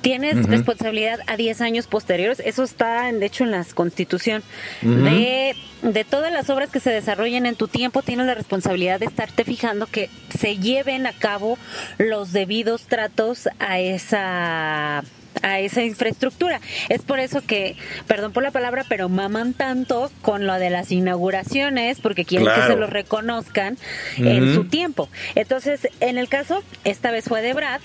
tienes 0.00 0.46
responsabilidad 0.46 1.20
a 1.26 1.36
10 1.36 1.60
años 1.60 1.86
posteriores. 1.86 2.40
Eso 2.40 2.62
está, 2.62 3.10
de 3.10 3.26
hecho, 3.26 3.44
en 3.44 3.50
la 3.50 3.64
Constitución. 3.74 4.42
de, 4.82 5.54
de 5.82 6.04
todas 6.04 6.32
las 6.32 6.50
obras 6.50 6.70
que 6.70 6.80
se 6.80 6.90
desarrollen 6.90 7.46
en 7.46 7.56
tu 7.56 7.68
tiempo, 7.68 8.02
tienes 8.02 8.26
la 8.26 8.34
responsabilidad 8.34 9.00
de 9.00 9.06
estarte 9.06 9.44
fijando 9.44 9.86
que 9.86 10.10
se 10.36 10.58
lleven 10.58 11.06
a 11.06 11.12
cabo 11.12 11.58
los 11.98 12.32
debidos 12.32 12.82
tratos 12.86 13.48
a 13.58 13.78
esa 13.78 15.04
a 15.42 15.60
esa 15.60 15.82
infraestructura. 15.82 16.60
Es 16.88 17.02
por 17.02 17.20
eso 17.20 17.42
que, 17.44 17.76
perdón 18.06 18.32
por 18.32 18.42
la 18.42 18.50
palabra, 18.50 18.84
pero 18.88 19.08
maman 19.08 19.54
tanto 19.54 20.10
con 20.22 20.46
lo 20.46 20.54
de 20.54 20.70
las 20.70 20.90
inauguraciones, 20.90 22.00
porque 22.00 22.24
quieren 22.24 22.48
que 22.48 22.66
se 22.66 22.76
los 22.76 22.90
reconozcan 22.90 23.78
en 24.16 24.54
su 24.54 24.64
tiempo. 24.64 25.08
Entonces, 25.34 25.88
en 26.00 26.18
el 26.18 26.28
caso, 26.28 26.62
esta 26.84 27.10
vez 27.10 27.24
fue 27.26 27.42
de 27.42 27.54
Brad, 27.54 27.80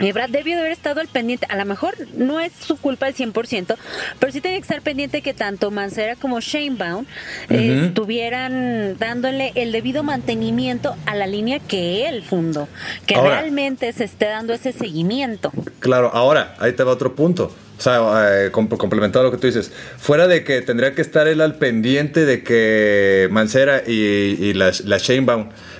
y 0.00 0.12
Brad 0.12 0.28
debió 0.30 0.54
de 0.54 0.60
haber 0.60 0.72
estado 0.72 1.00
al 1.00 1.08
pendiente. 1.08 1.46
A 1.48 1.56
lo 1.56 1.64
mejor 1.64 1.94
no 2.16 2.40
es 2.40 2.52
su 2.52 2.76
culpa 2.76 3.06
al 3.06 3.14
100%, 3.14 3.76
pero 4.18 4.32
sí 4.32 4.40
tiene 4.40 4.56
que 4.58 4.62
estar 4.62 4.82
pendiente 4.82 5.22
que 5.22 5.34
tanto 5.34 5.70
Mancera 5.70 6.16
como 6.16 6.40
Shanebaum 6.40 7.06
eh, 7.48 7.76
Ujú. 7.76 7.86
estuvieran 7.86 8.96
dándole 8.98 9.52
el 9.54 9.72
debido 9.72 10.02
mantenimiento 10.02 10.96
a 11.06 11.14
la 11.14 11.26
línea 11.26 11.58
que 11.60 12.08
él 12.08 12.22
fundó. 12.22 12.68
Que 13.06 13.14
Ahora. 13.14 13.40
realmente 13.40 13.92
se 13.92 14.04
esté 14.04 14.26
dando 14.26 14.52
ese 14.52 14.72
seguimiento. 14.72 15.52
Claro, 15.78 16.10
ahora, 16.12 16.54
ahí 16.58 16.72
te 16.72 16.82
va 16.82 16.92
otro 16.92 17.14
punto. 17.14 17.54
O 17.76 17.80
sea, 17.80 18.44
eh, 18.46 18.50
com- 18.52 18.68
complementado 18.68 19.24
a 19.26 19.30
lo 19.30 19.32
que 19.32 19.38
tú 19.40 19.46
dices. 19.48 19.72
Fuera 19.98 20.28
de 20.28 20.44
que 20.44 20.62
tendría 20.62 20.94
que 20.94 21.02
estar 21.02 21.26
él 21.26 21.40
al 21.40 21.56
pendiente 21.56 22.24
de 22.24 22.42
que 22.44 23.28
Mancera 23.32 23.82
y, 23.86 23.92
y 23.92 24.54
la, 24.54 24.72
la 24.84 24.98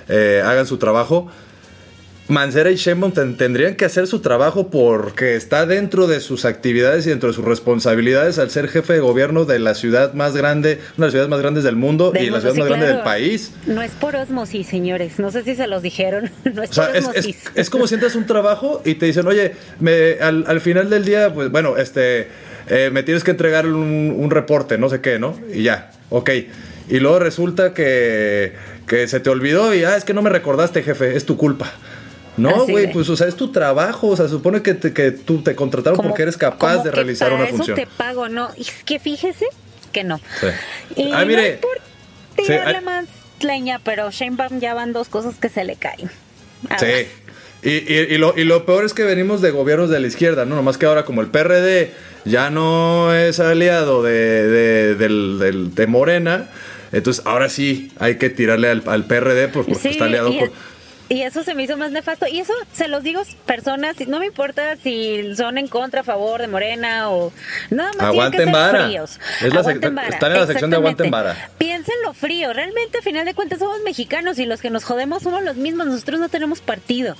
eh, 0.09 0.41
hagan 0.45 0.67
su 0.67 0.77
trabajo, 0.77 1.31
Mancera 2.27 2.71
y 2.71 2.75
Sheinbaum 2.75 3.11
ten- 3.13 3.37
tendrían 3.37 3.75
que 3.75 3.85
hacer 3.85 4.07
su 4.07 4.19
trabajo 4.19 4.71
porque 4.71 5.35
está 5.35 5.67
dentro 5.67 6.07
de 6.07 6.19
sus 6.21 6.43
actividades 6.45 7.05
y 7.05 7.09
dentro 7.09 7.29
de 7.29 7.35
sus 7.35 7.45
responsabilidades 7.45 8.39
al 8.39 8.49
ser 8.49 8.67
jefe 8.67 8.93
de 8.93 8.99
gobierno 8.99 9.45
de 9.45 9.59
la 9.59 9.75
ciudad 9.75 10.13
más 10.13 10.35
grande, 10.35 10.79
una 10.97 11.05
de 11.05 11.07
las 11.07 11.11
ciudades 11.11 11.29
más 11.29 11.39
grandes 11.41 11.63
del 11.63 11.75
mundo 11.75 12.13
y 12.19 12.31
la 12.31 12.39
ciudad 12.39 12.55
sí, 12.55 12.59
más 12.61 12.67
grande 12.69 12.87
del 12.87 13.01
país. 13.03 13.51
No 13.67 13.83
es 13.83 13.91
por 13.91 14.15
osmosis, 14.15 14.65
señores. 14.67 15.19
No 15.19 15.29
sé 15.31 15.43
si 15.43 15.53
se 15.55 15.67
los 15.67 15.83
dijeron. 15.83 16.31
No 16.53 16.63
es 16.63 16.71
O 16.71 16.73
sea, 16.73 16.87
por 16.87 16.95
es, 16.95 17.05
osmosis. 17.05 17.37
es 17.53 17.69
como 17.69 17.85
si 17.85 17.93
entras 17.93 18.15
un 18.15 18.25
trabajo 18.25 18.81
y 18.83 18.95
te 18.95 19.05
dicen, 19.05 19.27
oye, 19.27 19.53
me, 19.79 20.13
al, 20.19 20.45
al 20.47 20.61
final 20.61 20.89
del 20.89 21.05
día, 21.05 21.31
pues 21.31 21.51
bueno, 21.51 21.77
este, 21.77 22.27
eh, 22.69 22.89
me 22.91 23.03
tienes 23.03 23.23
que 23.23 23.31
entregar 23.31 23.67
un, 23.67 24.15
un 24.17 24.31
reporte, 24.31 24.79
no 24.79 24.89
sé 24.89 24.99
qué, 24.99 25.19
¿no? 25.19 25.39
Y 25.53 25.61
ya, 25.61 25.91
ok. 26.09 26.31
Y 26.89 26.99
luego 26.99 27.19
resulta 27.19 27.73
que, 27.75 28.53
que 28.87 29.07
se 29.07 29.19
te 29.19 29.29
olvidó 29.29 29.75
y, 29.75 29.83
ah, 29.83 29.95
es 29.95 30.05
que 30.05 30.13
no 30.15 30.23
me 30.23 30.31
recordaste, 30.31 30.81
jefe, 30.81 31.15
es 31.15 31.25
tu 31.25 31.37
culpa. 31.37 31.71
No, 32.37 32.65
güey, 32.65 32.87
de- 32.87 32.93
pues, 32.93 33.09
o 33.09 33.15
sea, 33.15 33.27
es 33.27 33.35
tu 33.35 33.51
trabajo, 33.51 34.07
o 34.07 34.15
sea, 34.17 34.27
supone 34.27 34.61
que, 34.61 34.73
te- 34.73 34.91
que 34.93 35.11
tú 35.11 35.41
te 35.41 35.55
contrataron 35.55 35.95
Como- 35.97 36.09
porque 36.09 36.23
eres 36.23 36.37
capaz 36.37 36.77
de 36.83 36.89
que 36.89 36.95
realizar 36.95 37.27
para 37.29 37.35
una 37.41 37.45
eso 37.47 37.55
función. 37.57 37.77
te 37.77 37.87
pago, 37.87 38.27
¿no? 38.29 38.49
Y 38.57 38.61
es 38.61 38.71
que 38.85 38.99
fíjese 38.99 39.45
que 39.91 40.03
no. 40.03 40.17
Sí. 40.39 40.47
Y 40.97 41.11
Ah, 41.11 41.21
no 41.21 41.25
mire. 41.27 41.53
es 41.53 41.57
por 41.59 41.77
Sí, 42.37 42.43
tirarle 42.47 42.77
hay- 42.77 42.83
más 42.83 43.05
leña, 43.39 43.79
pero 43.83 44.11
Shanebaum 44.11 44.59
ya 44.59 44.73
van 44.73 44.91
dos 44.93 45.07
cosas 45.07 45.35
que 45.35 45.49
se 45.49 45.63
le 45.63 45.75
caen. 45.77 46.09
Sí. 46.79 47.07
Y, 47.63 47.69
y- 47.93 48.07
y 48.13 48.17
lo, 48.17 48.37
y 48.37 48.43
lo 48.43 48.65
peor 48.65 48.85
es 48.85 48.93
que 48.93 49.03
venimos 49.03 49.41
de 49.41 49.51
gobiernos 49.51 49.89
de 49.89 49.99
la 49.99 50.07
izquierda, 50.07 50.45
¿no? 50.45 50.55
Nomás 50.55 50.77
que 50.77 50.85
ahora 50.85 51.03
como 51.05 51.21
el 51.21 51.27
PRD 51.27 51.91
ya 52.25 52.49
no 52.49 53.13
es 53.13 53.39
aliado 53.39 54.03
de, 54.03 54.11
de, 54.47 54.95
del- 54.95 55.39
del- 55.39 55.73
de 55.73 55.87
Morena, 55.87 56.49
entonces 56.91 57.25
ahora 57.25 57.49
sí 57.49 57.91
hay 57.99 58.17
que 58.17 58.29
tirarle 58.29 58.69
al, 58.69 58.83
al 58.85 59.05
PRD 59.05 59.47
por- 59.47 59.65
porque 59.65 59.79
Sí, 59.81 59.87
está 59.89 60.05
aliado 60.05 60.29
con... 60.37 60.51
y 61.09 61.21
eso 61.21 61.43
se 61.43 61.53
me 61.53 61.63
hizo 61.63 61.77
más 61.77 61.91
nefasto. 61.91 62.25
Y 62.27 62.39
eso 62.39 62.53
se 62.73 62.87
los 62.87 63.03
digo 63.03 63.21
personas, 63.45 63.95
no 64.07 64.19
me 64.19 64.25
importa 64.27 64.75
si 64.77 65.35
son 65.35 65.57
en 65.57 65.67
contra, 65.67 66.01
a 66.01 66.03
favor 66.03 66.41
de 66.41 66.47
Morena 66.47 67.09
o 67.09 67.31
nada 67.69 67.91
más. 67.97 68.07
Aguanten 68.07 68.39
que 68.39 68.45
ser 68.45 68.53
vara. 68.53 68.85
fríos. 68.87 69.19
Es 69.41 69.53
la 69.53 69.61
sec- 69.61 69.67
Aguanten 69.67 69.95
vara, 69.95 70.07
están 70.09 70.31
en 70.31 70.39
la 70.39 70.47
sección 70.47 70.69
de 70.69 70.75
aguanten 70.77 71.11
vara. 71.11 71.49
Piénsenlo 71.85 72.13
frío. 72.13 72.51
Realmente, 72.53 72.97
a 72.97 73.01
final 73.01 73.25
de 73.25 73.33
cuentas, 73.33 73.59
somos 73.59 73.79
mexicanos 73.83 74.39
y 74.39 74.45
los 74.45 74.59
que 74.61 74.69
nos 74.69 74.83
jodemos 74.83 75.21
somos 75.23 75.43
los 75.43 75.55
mismos. 75.55 75.85
Nosotros 75.87 76.19
no 76.19 76.29
tenemos 76.29 76.59
partido. 76.61 77.15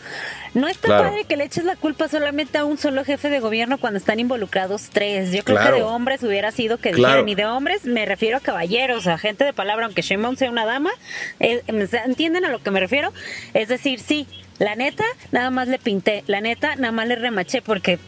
No 0.53 0.67
está 0.67 0.87
Claro. 0.87 1.03
padre 1.09 1.25
que 1.25 1.37
le 1.37 1.43
eches 1.43 1.65
la 1.65 1.75
culpa 1.75 2.07
solamente 2.07 2.57
a 2.57 2.65
un 2.65 2.77
solo 2.77 3.03
jefe 3.05 3.29
de 3.29 3.39
gobierno 3.39 3.77
cuando 3.77 3.97
están 3.99 4.19
involucrados 4.19 4.89
tres. 4.91 5.31
Yo 5.31 5.43
creo 5.43 5.57
Claro. 5.57 5.75
que 5.75 5.81
de 5.81 5.87
hombres 5.87 6.23
hubiera 6.23 6.51
sido 6.51 6.77
que 6.77 6.91
Claro. 6.91 7.23
dijeran, 7.25 7.29
y 7.29 7.35
de 7.35 7.45
hombres 7.45 7.85
me 7.85 8.05
refiero 8.05 8.37
a 8.37 8.39
caballeros, 8.39 9.05
a 9.07 9.17
gente 9.17 9.43
de 9.43 9.53
palabra, 9.53 9.85
aunque 9.85 10.01
Sheinbaum 10.01 10.35
sea 10.35 10.49
una 10.49 10.65
dama, 10.65 10.91
eh, 11.39 11.61
¿entienden 12.05 12.45
a 12.45 12.49
lo 12.49 12.59
que 12.59 12.71
me 12.71 12.79
refiero? 12.79 13.13
Es 13.53 13.67
decir, 13.67 13.99
sí, 13.99 14.27
la 14.57 14.75
neta, 14.75 15.03
nada 15.31 15.51
más 15.51 15.67
le 15.67 15.77
pinté, 15.77 16.23
la 16.27 16.41
neta, 16.41 16.75
nada 16.75 16.91
más 16.91 17.07
le 17.07 17.15
remaché, 17.15 17.61
porque 17.61 17.99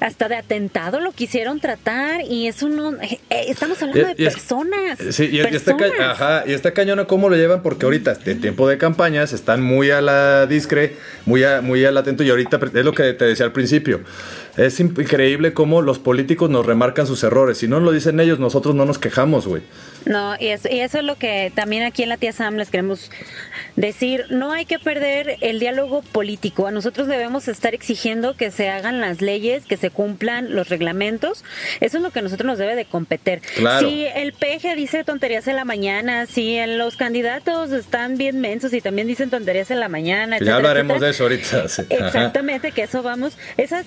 hasta 0.00 0.28
de 0.28 0.36
atentado 0.36 1.00
lo 1.00 1.12
quisieron 1.12 1.60
tratar 1.60 2.22
y 2.22 2.46
eso 2.48 2.68
no 2.68 2.92
eh, 3.00 3.20
eh, 3.30 3.44
estamos 3.48 3.80
hablando 3.82 4.10
Y- 4.10 4.14
de 4.14 4.22
y 4.22 4.26
es- 4.26 4.34
personas 4.34 4.98
Sí, 5.10 5.24
y, 5.32 5.36
y 5.36 5.40
está, 5.40 5.76
personas. 5.76 6.00
ajá, 6.20 6.44
y 6.46 6.52
está 6.52 6.72
cañona 6.72 7.06
cómo 7.06 7.28
lo 7.28 7.36
llevan 7.36 7.62
porque 7.62 7.86
ahorita, 7.86 8.16
en 8.26 8.40
tiempo 8.40 8.68
de 8.68 8.76
campañas, 8.78 9.32
están 9.32 9.62
muy 9.62 9.90
a 9.90 10.00
la 10.00 10.46
discre, 10.46 10.96
muy, 11.26 11.44
a- 11.44 11.60
muy 11.60 11.84
al 11.84 11.96
atento 11.96 12.22
y 12.22 12.30
ahorita 12.30 12.58
es 12.74 12.84
lo 12.84 12.92
que 12.92 13.12
te 13.14 13.24
decía 13.24 13.46
al 13.46 13.52
principio. 13.52 14.00
Es 14.56 14.78
increíble 14.78 15.52
cómo 15.52 15.82
los 15.82 15.98
políticos 15.98 16.48
nos 16.48 16.64
remarcan 16.64 17.06
sus 17.06 17.24
errores. 17.24 17.58
Si 17.58 17.68
no 17.68 17.80
lo 17.80 17.90
dicen 17.90 18.20
ellos, 18.20 18.38
nosotros 18.38 18.74
no 18.74 18.84
nos 18.84 18.98
quejamos, 18.98 19.46
güey. 19.46 19.62
No, 20.06 20.36
y 20.38 20.48
eso, 20.48 20.68
y 20.70 20.80
eso 20.80 20.98
es 20.98 21.04
lo 21.04 21.16
que 21.16 21.50
también 21.54 21.82
aquí 21.82 22.02
en 22.02 22.10
la 22.10 22.18
tía 22.18 22.32
Sam 22.32 22.56
les 22.56 22.70
queremos 22.70 23.10
decir. 23.76 24.26
No 24.30 24.52
hay 24.52 24.66
que 24.66 24.78
perder 24.78 25.38
el 25.40 25.58
diálogo 25.58 26.02
político. 26.02 26.66
A 26.66 26.70
nosotros 26.70 27.08
debemos 27.08 27.48
estar 27.48 27.74
exigiendo 27.74 28.36
que 28.36 28.50
se 28.50 28.68
hagan 28.68 29.00
las 29.00 29.20
leyes, 29.20 29.64
que 29.64 29.76
se 29.76 29.90
cumplan 29.90 30.54
los 30.54 30.68
reglamentos. 30.68 31.44
Eso 31.80 31.96
es 31.96 32.02
lo 32.02 32.10
que 32.10 32.18
a 32.20 32.22
nosotros 32.22 32.46
nos 32.46 32.58
debe 32.58 32.76
de 32.76 32.84
competir. 32.84 33.40
Claro. 33.56 33.88
Si 33.88 34.04
el 34.14 34.34
peje 34.34 34.76
dice 34.76 35.04
tonterías 35.04 35.48
en 35.48 35.56
la 35.56 35.64
mañana, 35.64 36.26
si 36.26 36.56
en 36.56 36.78
los 36.78 36.96
candidatos 36.96 37.72
están 37.72 38.18
bien 38.18 38.40
mensos 38.40 38.72
y 38.72 38.80
también 38.80 39.08
dicen 39.08 39.30
tonterías 39.30 39.70
en 39.70 39.80
la 39.80 39.88
mañana, 39.88 40.38
ya 40.38 40.56
hablaremos 40.56 41.02
etcétera, 41.02 41.06
de 41.06 41.10
eso 41.12 41.22
ahorita. 41.24 41.68
sí. 41.68 41.82
Ajá. 41.82 42.06
Exactamente, 42.06 42.72
que 42.72 42.82
eso 42.82 43.02
vamos. 43.02 43.36
Esas, 43.56 43.86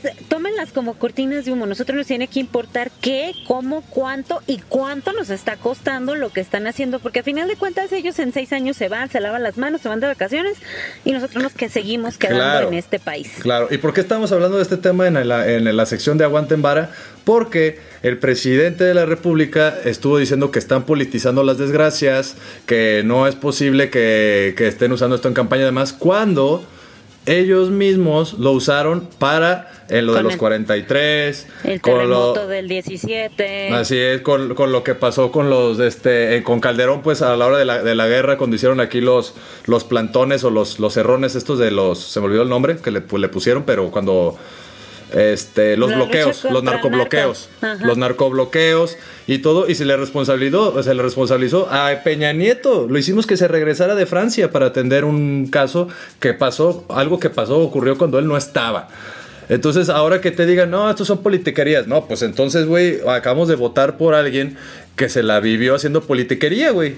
tómenlas 0.57 0.73
como 0.73 0.95
cortinas 0.95 1.45
de 1.45 1.51
humo. 1.51 1.65
Nosotros 1.65 1.97
nos 1.97 2.07
tiene 2.07 2.27
que 2.27 2.39
importar 2.39 2.91
qué, 3.01 3.33
cómo, 3.45 3.81
cuánto 3.89 4.41
y 4.47 4.57
cuánto 4.57 5.13
nos 5.13 5.29
está 5.29 5.55
costando 5.57 6.15
lo 6.15 6.29
que 6.29 6.41
están 6.41 6.67
haciendo, 6.67 6.99
porque 6.99 7.19
a 7.19 7.23
final 7.23 7.47
de 7.47 7.55
cuentas 7.55 7.91
ellos 7.91 8.17
en 8.19 8.33
seis 8.33 8.51
años 8.53 8.75
se 8.77 8.89
van, 8.89 9.09
se 9.09 9.19
lavan 9.19 9.43
las 9.43 9.57
manos, 9.57 9.81
se 9.81 9.89
van 9.89 9.99
de 9.99 10.07
vacaciones 10.07 10.57
y 11.05 11.11
nosotros 11.11 11.43
nos 11.43 11.53
que 11.53 11.69
seguimos 11.69 12.17
quedando 12.17 12.37
Claro. 12.37 12.67
en 12.69 12.73
este 12.75 12.99
país. 12.99 13.31
Claro, 13.39 13.67
¿y 13.71 13.77
por 13.77 13.93
qué 13.93 14.01
estamos 14.01 14.31
hablando 14.31 14.57
de 14.57 14.63
este 14.63 14.77
tema 14.77 15.07
en 15.07 15.27
la, 15.27 15.47
en 15.51 15.75
la 15.75 15.85
sección 15.85 16.17
de 16.17 16.23
Aguanten 16.23 16.61
Vara? 16.61 16.91
Porque 17.23 17.79
el 18.03 18.17
presidente 18.19 18.83
de 18.83 18.93
la 18.93 19.05
República 19.05 19.75
estuvo 19.83 20.17
diciendo 20.17 20.49
que 20.51 20.59
están 20.59 20.85
politizando 20.85 21.43
las 21.43 21.57
desgracias, 21.57 22.35
que 22.65 23.01
no 23.05 23.27
es 23.27 23.35
posible 23.35 23.89
que, 23.89 24.53
que 24.57 24.67
estén 24.67 24.91
usando 24.91 25.15
esto 25.15 25.27
en 25.27 25.33
campaña 25.33 25.63
además, 25.63 25.93
cuando 25.93 26.65
ellos 27.25 27.69
mismos 27.69 28.33
lo 28.39 28.53
usaron 28.53 29.09
para 29.19 29.76
en 29.89 30.06
lo 30.06 30.13
de 30.13 30.23
los 30.23 30.34
el- 30.34 30.39
43, 30.39 31.47
El 31.63 31.82
con 31.82 31.93
lo- 32.10 32.34
terremoto 32.34 32.47
del 32.47 32.67
17. 32.67 33.69
Así 33.73 33.97
es, 33.97 34.21
con, 34.21 34.54
con 34.56 34.71
lo 34.71 34.84
que 34.84 34.95
pasó 34.95 35.32
con 35.32 35.50
los, 35.50 35.80
este, 35.80 36.36
eh, 36.38 36.43
con 36.43 36.60
Calderón, 36.60 37.02
pues 37.02 37.21
a 37.21 37.36
la 37.38 37.45
hora 37.45 37.58
de 37.58 37.65
la, 37.65 37.82
de 37.84 37.95
la 37.95 38.08
guerra, 38.08 38.38
cuando 38.38 38.56
hicieron 38.56 38.80
aquí 38.80 39.02
los, 39.02 39.34
los 39.65 39.84
plantones 39.84 40.43
o 40.43 40.50
los, 40.50 40.80
los 40.80 40.93
cerrones 40.93 41.36
estos 41.36 41.60
de 41.60 41.71
los, 41.71 42.00
se 42.00 42.19
me 42.19 42.26
olvidó 42.28 42.41
el 42.43 42.50
nombre 42.50 42.78
que 42.78 42.91
le, 42.91 43.02
pues, 43.02 43.21
le 43.21 43.30
pusieron, 43.30 43.63
pero 43.63 43.89
cuando, 43.91 44.38
este, 45.13 45.78
los 45.78 45.89
La 45.91 45.95
bloqueos, 45.97 46.43
los 46.52 46.63
narcobloqueos, 46.63 47.47
los 47.82 47.97
narcobloqueos 47.97 48.97
y 49.26 49.38
todo, 49.39 49.69
y 49.69 49.76
se 49.76 49.86
le 49.86 49.95
responsabilizó, 49.95 50.84
se 50.84 50.93
le 50.93 51.02
responsabilizó 51.02 51.69
a 51.71 51.89
Peña 52.04 52.34
Nieto, 52.34 52.88
lo 52.89 52.97
hicimos 52.97 53.26
que 53.26 53.38
se 53.38 53.47
regresara 53.47 53.95
de 53.95 54.06
Francia 54.06 54.52
para 54.52 54.65
atender 54.67 55.06
un 55.06 55.47
caso 55.50 55.88
que 56.19 56.34
pasó, 56.34 56.84
algo 56.89 57.19
que 57.19 57.30
pasó, 57.30 57.60
ocurrió 57.60 57.97
cuando 57.97 58.19
él 58.19 58.28
no 58.28 58.36
estaba. 58.36 58.89
Entonces, 59.49 59.89
ahora 59.89 60.19
que 60.21 60.31
te 60.31 60.45
digan, 60.45 60.69
no, 60.71 60.89
estos 60.89 61.07
son 61.07 61.23
politiquerías. 61.23 61.88
No, 61.88 62.05
pues 62.05 62.21
entonces, 62.21 62.65
güey, 62.65 62.99
acabamos 63.07 63.47
de 63.47 63.55
votar 63.55 63.97
por 63.97 64.13
alguien 64.13 64.57
que 64.95 65.10
se 65.10 65.23
la 65.23 65.39
vivió 65.39 65.75
haciendo 65.75 66.03
politiquería, 66.03 66.71
güey. 66.71 66.95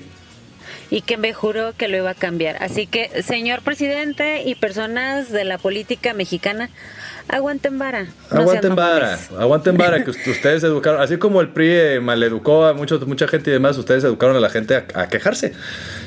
y 0.91 1.01
que 1.01 1.17
me 1.17 1.33
juró 1.33 1.73
que 1.77 1.87
lo 1.87 1.97
iba 1.97 2.09
a 2.09 2.15
cambiar. 2.15 2.63
Así 2.63 2.87
que, 2.87 3.21
señor 3.21 3.61
presidente 3.61 4.41
y 4.43 4.55
personas 4.55 5.31
de 5.31 5.43
la 5.43 5.59
política 5.59 6.13
mexicana, 6.15 6.71
aguanten 7.29 7.77
vara. 7.79 8.07
no 8.31 8.39
aguanten 8.41 8.75
vara, 8.75 9.17
aguanten 9.39 9.77
vara, 9.77 10.03
que 10.03 10.11
ust- 10.11 10.27
ustedes 10.29 10.63
educaron, 10.63 11.01
así 11.01 11.17
como 11.17 11.41
el 11.41 11.49
PRI 11.49 11.67
eh, 11.71 11.99
maleducó 12.01 12.65
a 12.65 12.73
mucho, 12.73 12.99
mucha 13.05 13.27
gente 13.27 13.49
y 13.51 13.53
demás, 13.53 13.77
ustedes 13.77 14.03
educaron 14.03 14.35
a 14.35 14.39
la 14.39 14.49
gente 14.49 14.75
a, 14.75 14.85
a 14.95 15.07
quejarse 15.07 15.53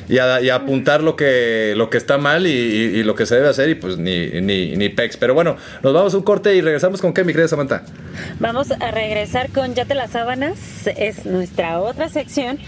y 0.08 0.18
a, 0.18 0.40
y 0.40 0.50
a 0.50 0.56
apuntar 0.56 1.02
lo 1.02 1.16
que, 1.16 1.74
lo 1.76 1.88
que 1.90 1.96
está 1.98 2.18
mal 2.18 2.46
y, 2.46 2.50
y- 2.50 2.98
y 2.98 3.02
lo 3.04 3.14
que 3.14 3.24
se 3.26 3.36
debe 3.36 3.48
hacer 3.48 3.68
y 3.70 3.74
pues 3.76 3.96
ni, 3.98 4.28
ni, 4.40 4.76
ni 4.76 4.88
pex. 4.88 5.16
Pero 5.16 5.34
bueno, 5.34 5.56
nos 5.82 5.94
vamos 5.94 6.12
a 6.14 6.16
un 6.16 6.22
corte 6.24 6.54
y 6.54 6.60
regresamos 6.60 7.00
con 7.00 7.12
qué, 7.14 7.24
mi 7.24 7.32
querida 7.32 7.48
Samantha. 7.48 7.82
Vamos 8.40 8.70
a 8.72 8.90
regresar 8.90 9.50
con 9.50 9.74
Ya 9.74 9.84
te 9.84 9.94
las 9.94 10.10
sábanas, 10.10 10.58
es 10.96 11.24
nuestra 11.26 11.78
otra 11.80 12.08
sección. 12.08 12.58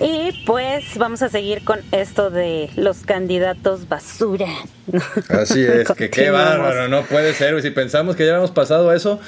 Y 0.00 0.32
pues 0.46 0.96
vamos 0.96 1.20
a 1.22 1.28
seguir 1.28 1.62
con 1.62 1.80
esto 1.92 2.30
de 2.30 2.70
los 2.76 3.00
candidatos 3.00 3.86
basura. 3.88 4.48
Así 5.28 5.62
es, 5.66 5.90
que 5.92 6.08
qué 6.08 6.30
bárbaro, 6.30 6.88
no 6.88 7.02
puede 7.02 7.34
ser. 7.34 7.60
Si 7.60 7.70
pensamos 7.70 8.16
que 8.16 8.24
ya 8.24 8.30
habíamos 8.32 8.50
pasado 8.50 8.92
eso, 8.94 9.20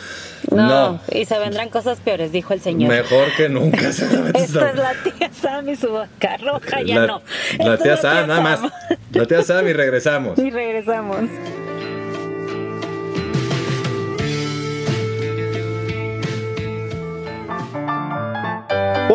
No, 0.51 0.93
no. 0.93 1.01
y 1.11 1.27
se 1.27 1.39
vendrán 1.39 1.69
cosas 1.69 1.99
peores, 2.01 2.33
dijo 2.33 2.55
el 2.55 2.61
señor. 2.63 2.89
Mejor 2.89 3.29
que 3.37 3.49
nunca. 3.51 3.89
Esta 3.89 4.71
es 4.71 4.77
la 4.77 4.95
tía 5.05 5.31
Sam 5.41 5.69
y 5.69 5.77
su 5.77 5.93
vaca 5.93 6.39
roja, 6.39 6.81
ya 6.83 7.01
la, 7.01 7.07
no. 7.07 7.23
la 7.59 7.77
tía 7.77 7.95
es 7.95 8.01
Sam, 8.01 8.27
nada 8.29 8.41
más. 8.41 8.61
La 9.13 9.27
tía 9.27 9.43
Sam 9.43 9.69
y 9.69 9.73
regresamos. 9.75 10.39
Y 10.43 10.51
regresamos. 10.51 11.19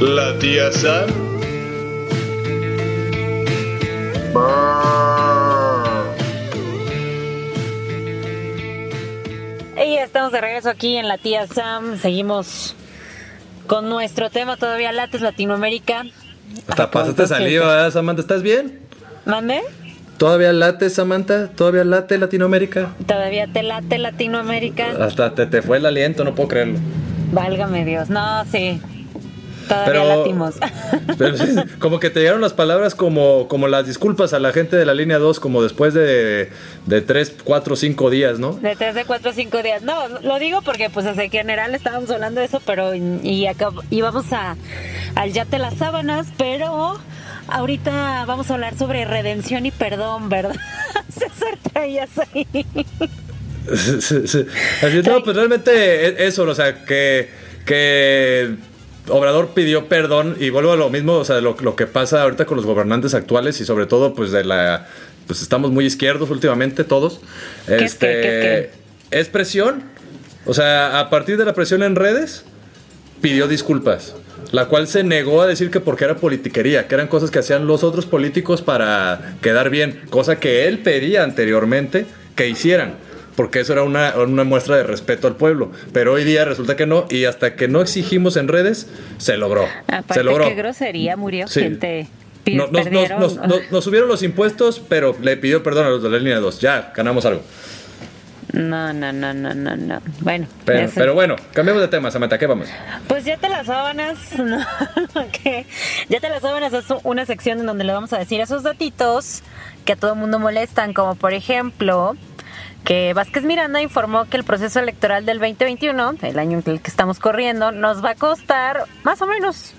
La 0.00 0.38
tía 0.38 0.70
Sam. 0.70 1.08
Y 9.76 9.94
ya 9.94 10.04
estamos 10.04 10.30
de 10.30 10.40
regreso 10.40 10.70
aquí 10.70 10.96
en 10.96 11.08
la 11.08 11.18
tía 11.18 11.48
Sam. 11.48 11.98
Seguimos 11.98 12.76
con 13.66 13.88
nuestro 13.88 14.30
tema 14.30 14.56
todavía 14.56 14.92
lates 14.92 15.20
Latinoamérica. 15.20 16.04
Hasta 16.68 16.90
pasaste 16.90 17.26
saliva, 17.26 17.88
¿eh, 17.88 17.90
Samantha. 17.90 18.22
¿Estás 18.22 18.42
bien? 18.42 18.78
¿Mande? 19.24 19.62
¿Todavía 20.16 20.52
late, 20.52 20.90
Samantha? 20.90 21.48
¿Todavía 21.48 21.84
late 21.84 22.18
Latinoamérica? 22.18 22.94
Todavía 23.06 23.48
te 23.52 23.64
late 23.64 23.98
Latinoamérica. 23.98 24.90
Hasta 25.00 25.34
te, 25.34 25.46
te 25.46 25.60
fue 25.62 25.78
el 25.78 25.86
aliento, 25.86 26.24
no 26.24 26.34
puedo 26.36 26.48
creerlo. 26.48 26.78
Válgame 27.32 27.84
Dios. 27.84 28.10
No, 28.10 28.44
sí. 28.46 28.80
Todavía 29.68 29.92
Pero- 29.92 30.16
latimos. 30.18 30.54
Pero 31.18 31.36
como 31.78 32.00
que 32.00 32.10
te 32.10 32.20
llegaron 32.20 32.40
las 32.40 32.52
palabras 32.54 32.94
como, 32.94 33.46
como 33.48 33.68
las 33.68 33.86
disculpas 33.86 34.32
a 34.32 34.38
la 34.38 34.52
gente 34.52 34.76
de 34.76 34.86
la 34.86 34.94
línea 34.94 35.18
2, 35.18 35.38
como 35.40 35.62
después 35.62 35.94
de, 35.94 36.50
de 36.86 37.00
3, 37.02 37.34
4, 37.44 37.76
5 37.76 38.10
días, 38.10 38.38
¿no? 38.38 38.52
De 38.54 38.74
3 38.76 38.94
de 38.94 39.04
4 39.04 39.30
o 39.30 39.32
5 39.34 39.62
días. 39.62 39.82
No, 39.82 40.08
lo 40.22 40.38
digo 40.38 40.62
porque 40.62 40.90
pues 40.90 41.06
en 41.06 41.30
general 41.30 41.74
estábamos 41.74 42.10
hablando 42.10 42.40
de 42.40 42.46
eso, 42.46 42.60
pero 42.64 42.94
y 42.94 43.46
acá 43.46 43.68
íbamos 43.90 44.32
a 44.32 44.56
al 45.14 45.32
ya 45.32 45.44
te 45.44 45.58
las 45.58 45.74
sábanas, 45.74 46.26
pero 46.36 46.98
ahorita 47.48 48.24
vamos 48.26 48.50
a 48.50 48.54
hablar 48.54 48.76
sobre 48.78 49.04
redención 49.04 49.66
y 49.66 49.70
perdón, 49.70 50.28
¿verdad? 50.28 50.56
César 51.12 51.58
traías 51.72 52.10
ahí. 52.18 52.46
Sí, 53.76 54.00
sí, 54.00 54.26
sí. 54.26 54.46
Así, 54.80 55.02
no, 55.04 55.22
pues 55.22 55.36
realmente 55.36 55.70
e- 55.70 56.26
eso, 56.26 56.44
o 56.44 56.54
sea, 56.54 56.86
que, 56.86 57.28
que 57.66 58.54
Obrador 59.10 59.50
pidió 59.54 59.86
perdón 59.86 60.36
y 60.38 60.50
vuelvo 60.50 60.72
a 60.72 60.76
lo 60.76 60.90
mismo, 60.90 61.14
o 61.14 61.24
sea, 61.24 61.40
lo, 61.40 61.56
lo 61.60 61.76
que 61.76 61.86
pasa 61.86 62.22
ahorita 62.22 62.46
con 62.46 62.56
los 62.56 62.66
gobernantes 62.66 63.14
actuales 63.14 63.60
y 63.60 63.64
sobre 63.64 63.86
todo 63.86 64.14
pues 64.14 64.30
de 64.32 64.44
la, 64.44 64.86
pues 65.26 65.42
estamos 65.42 65.70
muy 65.70 65.86
izquierdos 65.86 66.30
últimamente 66.30 66.84
todos. 66.84 67.20
¿Qué 67.66 67.76
es 67.76 67.92
Este, 67.92 68.06
qué? 68.06 68.22
¿Qué 68.22 68.88
es 69.10 69.28
presión, 69.28 69.82
o 70.44 70.54
sea, 70.54 71.00
a 71.00 71.10
partir 71.10 71.36
de 71.36 71.44
la 71.44 71.54
presión 71.54 71.82
en 71.82 71.96
redes 71.96 72.44
pidió 73.20 73.48
disculpas, 73.48 74.14
la 74.52 74.66
cual 74.66 74.86
se 74.86 75.02
negó 75.02 75.42
a 75.42 75.46
decir 75.46 75.70
que 75.70 75.80
porque 75.80 76.04
era 76.04 76.16
politiquería, 76.16 76.86
que 76.86 76.94
eran 76.94 77.08
cosas 77.08 77.30
que 77.30 77.38
hacían 77.38 77.66
los 77.66 77.84
otros 77.84 78.06
políticos 78.06 78.62
para 78.62 79.36
quedar 79.40 79.70
bien, 79.70 80.02
cosa 80.10 80.38
que 80.38 80.68
él 80.68 80.80
pedía 80.80 81.24
anteriormente 81.24 82.06
que 82.34 82.48
hicieran. 82.48 82.94
Porque 83.38 83.60
eso 83.60 83.72
era 83.72 83.84
una, 83.84 84.14
una 84.16 84.42
muestra 84.42 84.76
de 84.76 84.82
respeto 84.82 85.28
al 85.28 85.36
pueblo. 85.36 85.70
Pero 85.92 86.12
hoy 86.14 86.24
día 86.24 86.44
resulta 86.44 86.74
que 86.74 86.86
no, 86.86 87.06
y 87.08 87.24
hasta 87.24 87.54
que 87.54 87.68
no 87.68 87.80
exigimos 87.80 88.36
en 88.36 88.48
redes, 88.48 88.88
se 89.18 89.36
logró. 89.36 89.64
Aparte, 89.86 90.14
se 90.14 90.24
logró. 90.24 90.44
qué 90.48 90.54
grosería, 90.56 91.16
murió 91.16 91.46
Sí. 91.46 91.60
gente. 91.60 92.08
nos, 92.46 92.72
nos- 92.72 93.70
nos- 93.70 93.84
subieron 93.84 94.08
los 94.08 94.24
impuestos, 94.24 94.80
pero 94.88 95.14
le 95.22 95.36
pidió 95.36 95.62
perdón 95.62 95.86
a 95.86 95.90
los 95.90 96.02
de 96.02 96.10
la 96.10 96.18
línea 96.18 96.40
2. 96.40 96.58
Ya, 96.58 96.92
ganamos 96.96 97.24
algo. 97.26 97.42
No, 98.52 98.92
no, 98.92 99.12
no, 99.12 99.32
no, 99.34 99.54
no, 99.54 99.76
no. 99.76 100.00
Bueno, 100.20 100.48
Pero, 100.64 101.14
bueno, 101.14 101.36
cambiemos 101.52 101.80
de 101.82 101.88
tema, 101.88 102.10
Samantha, 102.10 102.38
¿qué 102.38 102.46
vamos? 102.48 102.66
Pues 103.06 103.24
ya 103.24 103.36
te 103.36 103.48
las 103.48 103.66
sábanas. 103.66 104.18
Ya 106.08 106.20
te 106.20 106.28
las 106.28 106.42
sábanas 106.42 106.72
es 106.72 106.86
una 107.04 107.24
sección 107.26 107.60
en 107.60 107.66
donde 107.66 107.84
le 107.84 107.92
vamos 107.92 108.12
a 108.12 108.18
decir 108.18 108.40
esos 108.40 108.62
datitos 108.62 109.42
que 109.84 109.92
a 109.92 109.96
todo 109.96 110.12
el 110.14 110.18
mundo 110.18 110.38
molestan, 110.38 110.92
como 110.92 111.14
por 111.14 111.32
ejemplo 111.32 112.16
que 112.88 113.12
Vázquez 113.12 113.44
Miranda 113.44 113.82
informó 113.82 114.24
que 114.24 114.38
el 114.38 114.44
proceso 114.44 114.80
electoral 114.80 115.26
del 115.26 115.40
2021, 115.40 116.14
el 116.22 116.38
año 116.38 116.62
en 116.64 116.72
el 116.72 116.80
que 116.80 116.88
estamos 116.88 117.18
corriendo, 117.18 117.70
nos 117.70 118.02
va 118.02 118.12
a 118.12 118.14
costar 118.14 118.84
más 119.04 119.20
o 119.20 119.26
menos 119.26 119.74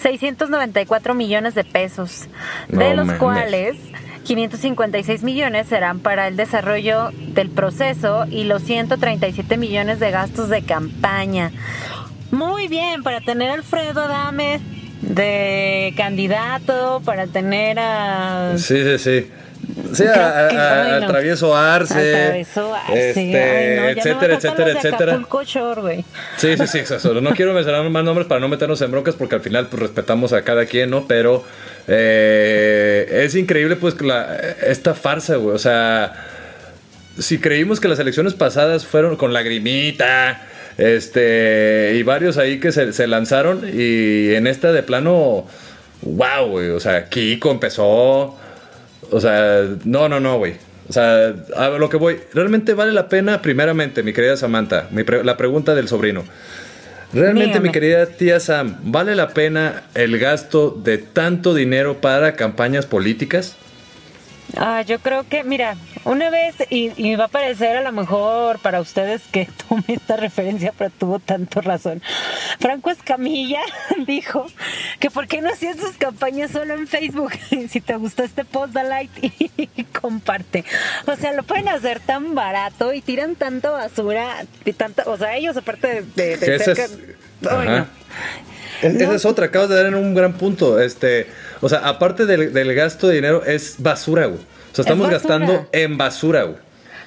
694 0.00 1.12
millones 1.12 1.54
de 1.54 1.64
pesos, 1.64 2.26
de 2.68 2.94
los 2.94 3.12
cuales 3.18 3.76
556 4.24 5.24
millones 5.24 5.66
serán 5.66 6.00
para 6.00 6.26
el 6.26 6.36
desarrollo 6.36 7.10
del 7.34 7.50
proceso 7.50 8.24
y 8.30 8.44
los 8.44 8.62
137 8.62 9.58
millones 9.58 10.00
de 10.00 10.10
gastos 10.10 10.48
de 10.48 10.62
campaña. 10.62 11.52
Muy 12.30 12.66
bien, 12.66 13.02
para 13.02 13.20
tener 13.20 13.50
a 13.50 13.54
Alfredo 13.54 14.00
Adame 14.00 14.58
de 15.02 15.92
candidato, 15.98 17.02
para 17.04 17.26
tener 17.26 17.78
a... 17.78 18.54
Sí, 18.56 18.82
sí, 18.82 18.98
sí. 18.98 19.30
Sí, 19.92 20.04
a- 20.04 20.48
a- 20.48 20.96
al 20.96 21.06
travieso 21.06 21.56
Arce, 21.56 21.94
Al 22.14 22.26
Travieso 22.26 22.74
Arce. 22.74 23.08
este, 23.10 23.40
Ay, 23.40 23.76
no, 23.76 23.88
etcétera, 24.00 24.34
etcétera, 24.34 24.70
etcétera. 24.72 25.20
Shore, 25.46 25.80
güey. 25.80 26.04
Sí, 26.36 26.56
sí, 26.56 26.66
sí, 26.66 26.78
eso. 26.78 27.14
No 27.20 27.30
quiero 27.30 27.54
mencionar 27.54 27.88
más 27.88 28.04
nombres 28.04 28.26
para 28.26 28.40
no 28.40 28.48
meternos 28.48 28.80
en 28.82 28.90
broncas 28.90 29.14
porque 29.14 29.34
al 29.36 29.40
final 29.40 29.66
pues 29.68 29.80
respetamos 29.82 30.32
a 30.32 30.42
cada 30.42 30.66
quien, 30.66 30.90
¿no? 30.90 31.06
Pero 31.06 31.44
eh, 31.86 33.22
es 33.24 33.34
increíble 33.34 33.76
pues 33.76 34.00
la- 34.00 34.36
esta 34.66 34.94
farsa, 34.94 35.36
güey. 35.36 35.54
O 35.54 35.58
sea, 35.58 36.12
si 37.18 37.38
creímos 37.38 37.80
que 37.80 37.88
las 37.88 37.98
elecciones 37.98 38.34
pasadas 38.34 38.86
fueron 38.86 39.16
con 39.16 39.32
lagrimita, 39.32 40.42
este, 40.76 41.94
y 41.96 42.02
varios 42.02 42.36
ahí 42.38 42.60
que 42.60 42.70
se, 42.72 42.92
se 42.92 43.06
lanzaron 43.06 43.68
y 43.72 44.34
en 44.34 44.46
esta 44.46 44.70
de 44.72 44.82
plano, 44.82 45.46
wow, 46.02 46.46
güey. 46.48 46.68
O 46.70 46.80
sea, 46.80 47.06
Kiko 47.08 47.50
empezó, 47.50 48.36
o 49.10 49.20
sea, 49.20 49.64
no, 49.84 50.08
no, 50.08 50.20
no, 50.20 50.38
güey. 50.38 50.54
O 50.88 50.92
sea, 50.92 51.34
a 51.56 51.68
lo 51.68 51.88
que 51.90 51.96
voy, 51.98 52.18
¿realmente 52.32 52.72
vale 52.74 52.92
la 52.92 53.08
pena? 53.08 53.42
Primeramente, 53.42 54.02
mi 54.02 54.12
querida 54.14 54.36
Samantha, 54.36 54.88
mi 54.90 55.04
pre- 55.04 55.22
la 55.22 55.36
pregunta 55.36 55.74
del 55.74 55.86
sobrino. 55.88 56.24
¿Realmente, 57.12 57.48
Dígame. 57.54 57.68
mi 57.68 57.72
querida 57.72 58.06
tía 58.06 58.38
Sam, 58.40 58.76
vale 58.82 59.14
la 59.14 59.28
pena 59.30 59.84
el 59.94 60.18
gasto 60.18 60.70
de 60.82 60.98
tanto 60.98 61.54
dinero 61.54 62.00
para 62.00 62.34
campañas 62.36 62.84
políticas? 62.86 63.56
Ah, 64.56 64.82
yo 64.82 64.98
creo 64.98 65.28
que, 65.28 65.44
mira, 65.44 65.76
una 66.04 66.30
vez, 66.30 66.54
y, 66.70 66.90
y 66.96 67.14
va 67.16 67.24
a 67.24 67.28
parecer 67.28 67.76
a 67.76 67.82
lo 67.82 67.92
mejor 67.92 68.58
para 68.60 68.80
ustedes 68.80 69.20
que 69.30 69.46
tome 69.68 69.84
esta 69.88 70.16
referencia, 70.16 70.72
pero 70.76 70.90
tuvo 70.90 71.18
tanto 71.18 71.60
razón. 71.60 72.02
Franco 72.58 72.90
Escamilla 72.90 73.60
dijo 74.06 74.46
que 75.00 75.10
por 75.10 75.28
qué 75.28 75.42
no 75.42 75.50
hacían 75.50 75.78
sus 75.78 75.96
campañas 75.96 76.50
solo 76.50 76.74
en 76.74 76.86
Facebook. 76.86 77.32
si 77.68 77.80
te 77.80 77.96
gustó 77.96 78.22
este 78.24 78.44
post, 78.44 78.72
da 78.72 78.82
like 78.84 79.32
y, 79.38 79.84
comparte. 79.84 80.64
O 81.06 81.14
sea, 81.16 81.32
lo 81.34 81.42
pueden 81.42 81.68
hacer 81.68 82.00
tan 82.00 82.34
barato 82.34 82.92
y 82.94 83.00
tiran 83.02 83.36
tanta 83.36 83.70
basura, 83.70 84.44
y 84.64 84.72
tanta, 84.72 85.02
o 85.06 85.16
sea, 85.18 85.36
ellos 85.36 85.56
aparte 85.56 85.88
de, 85.88 86.02
de, 86.02 86.36
de 86.36 86.46
Que 86.46 86.54
ese 86.56 86.64
ser 86.74 86.78
es- 86.78 86.90
ca- 87.42 87.50
Ay, 87.60 87.68
Ajá. 87.68 87.78
no. 87.80 87.86
Es- 88.88 88.94
No. 88.94 89.00
Esa 89.04 89.14
es 89.14 89.24
otra, 89.24 89.46
acabas 89.46 89.68
de 89.68 89.76
dar 89.76 89.86
en 89.86 89.94
un 89.96 90.14
gran 90.14 90.34
punto. 90.34 90.80
Este, 90.80 91.26
o 91.60 91.68
sea, 91.68 91.80
aparte 91.88 92.26
del, 92.26 92.52
del 92.52 92.74
gasto 92.74 93.08
de 93.08 93.14
dinero, 93.16 93.44
es 93.44 93.76
basura, 93.78 94.26
güey. 94.26 94.40
O 94.40 94.74
sea, 94.74 94.82
estamos 94.82 95.08
gastando 95.10 95.68
en 95.72 95.96
basura, 95.98 96.44
güey. 96.44 96.56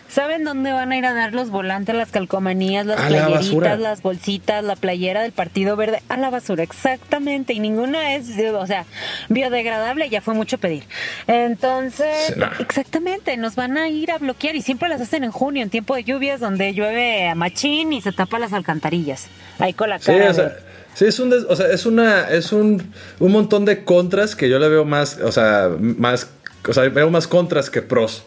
¿Saben 0.10 0.44
dónde 0.44 0.74
van 0.74 0.92
a 0.92 0.98
ir 0.98 1.06
a 1.06 1.14
dar 1.14 1.34
los 1.34 1.52
volantes, 1.52 1.96
las 1.96 2.12
calcomanías, 2.12 2.86
las 2.86 3.00
A 3.00 3.10
la 3.10 3.30
basura. 3.30 3.70
playeritas, 3.70 3.80
las 3.80 4.02
bolsitas, 4.02 4.62
la 4.62 4.76
playera 4.76 5.22
del 5.22 5.32
Partido 5.32 5.78
Verde? 5.78 6.04
A 6.10 6.18
la 6.18 6.30
basura, 6.30 6.64
exactamente. 6.64 7.54
Y 7.54 7.62
ninguna 7.62 8.16
es, 8.16 8.28
o 8.54 8.68
sea, 8.68 8.84
biodegradable, 9.30 10.10
ya 10.10 10.20
fue 10.20 10.34
mucho 10.34 10.58
pedir. 10.58 10.84
Entonces, 11.28 12.08
Sí, 12.28 12.34
exactamente, 12.60 13.38
nos 13.38 13.56
van 13.56 13.78
a 13.78 13.88
ir 13.88 14.12
a 14.12 14.18
bloquear 14.18 14.56
y 14.58 14.62
siempre 14.62 14.90
las 14.90 15.00
hacen 15.00 15.24
en 15.24 15.32
junio, 15.32 15.64
en 15.64 15.70
tiempo 15.70 15.96
de 15.96 16.04
lluvias, 16.04 16.42
donde 16.42 16.74
llueve 16.74 17.30
a 17.30 17.36
machín 17.36 17.94
y 17.94 18.02
se 18.02 18.12
tapa 18.12 18.38
las 18.38 18.52
alcantarillas. 18.52 19.28
Ahí 19.60 19.72
con 19.74 19.90
la 19.90 20.00
Sí, 20.00 20.08
cara. 20.08 20.30
o 20.30 20.34
sea, 20.34 20.44
de- 20.50 20.71
sí, 20.94 21.06
es 21.06 21.20
un, 21.20 21.30
des- 21.30 21.46
o 21.50 21.56
sea, 21.56 21.68
es 21.68 21.86
una, 21.86 22.30
es 22.30 22.52
un, 22.52 22.92
un 23.20 23.32
montón 23.32 23.66
de 23.66 23.84
contras 23.84 24.36
que 24.36 24.50
yo 24.50 24.60
le 24.60 24.70
veo 24.70 24.86
más, 24.86 25.20
o 25.24 25.32
sea, 25.32 25.70
más, 25.80 26.28
o 26.68 26.74
sea, 26.74 26.88
veo 26.90 27.10
más 27.10 27.28
contras 27.28 27.70
que 27.70 27.82
pros. 27.82 28.24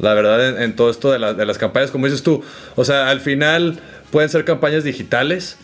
La 0.00 0.12
verdad, 0.14 0.48
en, 0.48 0.60
en 0.62 0.76
todo 0.76 0.90
esto 0.90 1.12
de, 1.12 1.18
la- 1.18 1.34
de 1.34 1.46
las 1.46 1.58
campañas, 1.58 1.90
como 1.90 2.06
dices 2.06 2.22
tú, 2.22 2.42
o 2.74 2.84
sea, 2.84 3.10
al 3.10 3.20
final 3.20 3.78
pueden 4.10 4.28
ser 4.28 4.44
campañas 4.44 4.82
digitales, 4.84 5.56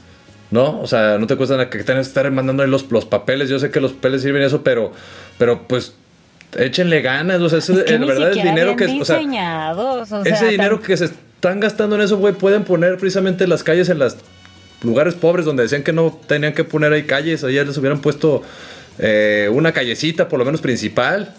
¿no? 0.53 0.81
O 0.81 0.87
sea, 0.87 1.19
no 1.19 1.27
te 1.27 1.37
cuesta 1.37 1.57
nada 1.57 1.69
que 1.71 1.79
tengas 1.85 2.07
que 2.07 2.11
estar 2.11 2.31
mandando 2.31 2.63
ahí 2.63 2.69
los, 2.71 2.91
los 2.91 3.05
papeles. 3.05 3.49
Yo 3.49 3.59
sé 3.59 3.71
que 3.71 3.81
los 3.81 3.93
papeles 3.93 4.23
sirven 4.23 4.43
eso, 4.43 4.63
pero, 4.63 4.93
pero 5.39 5.67
pues 5.67 5.95
échenle 6.59 7.03
ganas, 7.03 7.41
o 7.41 7.49
sea, 7.49 7.59
ese, 7.61 7.85
que 7.85 7.95
en 7.95 8.07
verdad 8.07 8.29
es 8.31 8.35
siquiera 8.35 8.51
dinero 8.57 8.77
que, 8.77 8.85
o 9.03 9.05
sea, 9.05 9.17
o 10.21 10.23
ese 10.25 10.37
sea, 10.37 10.49
dinero 10.49 10.77
tan- 10.79 10.87
que 10.87 10.97
se 10.97 11.05
están 11.07 11.61
gastando 11.61 11.97
en 11.97 12.03
eso, 12.03 12.17
güey, 12.19 12.35
pueden 12.35 12.65
poner 12.65 12.97
precisamente 12.99 13.47
las 13.47 13.63
calles 13.63 13.89
en 13.89 13.99
los 14.01 14.17
lugares 14.83 15.15
pobres 15.15 15.45
donde 15.45 15.63
decían 15.65 15.83
que 15.83 15.93
no 15.93 16.19
tenían 16.27 16.53
que 16.53 16.65
poner 16.65 16.93
ahí 16.93 17.05
calles. 17.05 17.45
Ayer 17.45 17.67
les 17.67 17.77
hubieran 17.77 18.01
puesto 18.01 18.43
eh, 18.99 19.51
una 19.53 19.73
callecita, 19.73 20.29
por 20.29 20.39
lo 20.39 20.45
menos 20.45 20.61
principal. 20.61 21.35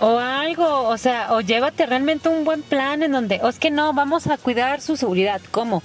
O 0.00 0.18
algo, 0.18 0.88
o 0.88 0.98
sea, 0.98 1.32
o 1.32 1.40
llévate 1.40 1.86
realmente 1.86 2.28
un 2.28 2.44
buen 2.44 2.62
plan 2.62 3.02
en 3.02 3.12
donde, 3.12 3.40
o 3.42 3.48
es 3.48 3.58
que 3.58 3.70
no, 3.70 3.92
vamos 3.92 4.26
a 4.26 4.36
cuidar 4.36 4.80
su 4.80 4.96
seguridad. 4.96 5.40
¿Cómo? 5.50 5.82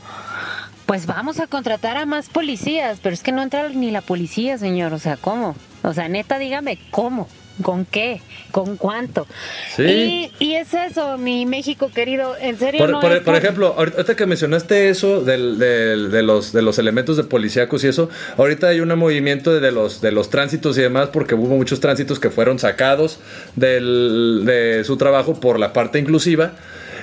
Pues 0.85 1.05
vamos 1.05 1.39
a 1.39 1.45
contratar 1.45 1.97
a 1.97 2.05
más 2.07 2.29
policías, 2.29 2.99
pero 3.03 3.13
es 3.13 3.21
que 3.21 3.31
no 3.31 3.43
entra 3.43 3.69
ni 3.69 3.91
la 3.91 4.01
policía, 4.01 4.57
señor. 4.57 4.93
O 4.93 4.99
sea, 4.99 5.17
¿cómo? 5.17 5.55
O 5.83 5.93
sea, 5.93 6.09
neta, 6.09 6.39
dígame, 6.39 6.79
¿cómo? 6.89 7.27
¿Con 7.61 7.85
qué? 7.85 8.21
¿Con 8.51 8.77
cuánto? 8.77 9.27
Sí. 9.75 9.83
Y, 9.83 10.31
y 10.39 10.53
es 10.55 10.73
eso, 10.73 11.17
mi 11.17 11.45
México 11.45 11.91
querido, 11.93 12.35
en 12.39 12.57
serio. 12.57 12.79
Por, 12.79 12.89
no 12.89 12.99
por- 13.01 13.11
es 13.11 13.17
por 13.17 13.25
por- 13.25 13.35
ejemplo, 13.35 13.73
ahorita 13.77 13.97
ahorita 13.97 14.15
que 14.15 14.25
mencionaste 14.25 14.89
eso 14.89 15.21
del- 15.21 15.59
del- 15.59 16.09
de, 16.11 16.23
los, 16.23 16.53
de 16.53 16.61
los 16.61 16.79
elementos 16.79 17.17
de 17.17 17.23
policíacos 17.25 17.83
y 17.83 17.87
eso, 17.87 18.09
ahorita 18.37 18.67
hay 18.67 18.79
un 18.79 18.89
movimiento 18.97 19.53
de, 19.53 19.59
de 19.59 19.71
los, 19.71 19.99
de 20.01 20.11
los 20.11 20.29
tránsitos 20.29 20.77
y 20.77 20.81
demás, 20.81 21.09
porque 21.11 21.35
hubo 21.35 21.55
muchos 21.55 21.79
tránsitos 21.79 22.19
que 22.19 22.29
fueron 22.29 22.59
sacados 22.59 23.19
del- 23.55 24.43
de 24.45 24.83
su 24.85 24.97
trabajo 24.97 25.39
por 25.39 25.59
la 25.59 25.73
parte 25.73 25.99
inclusiva 25.99 26.53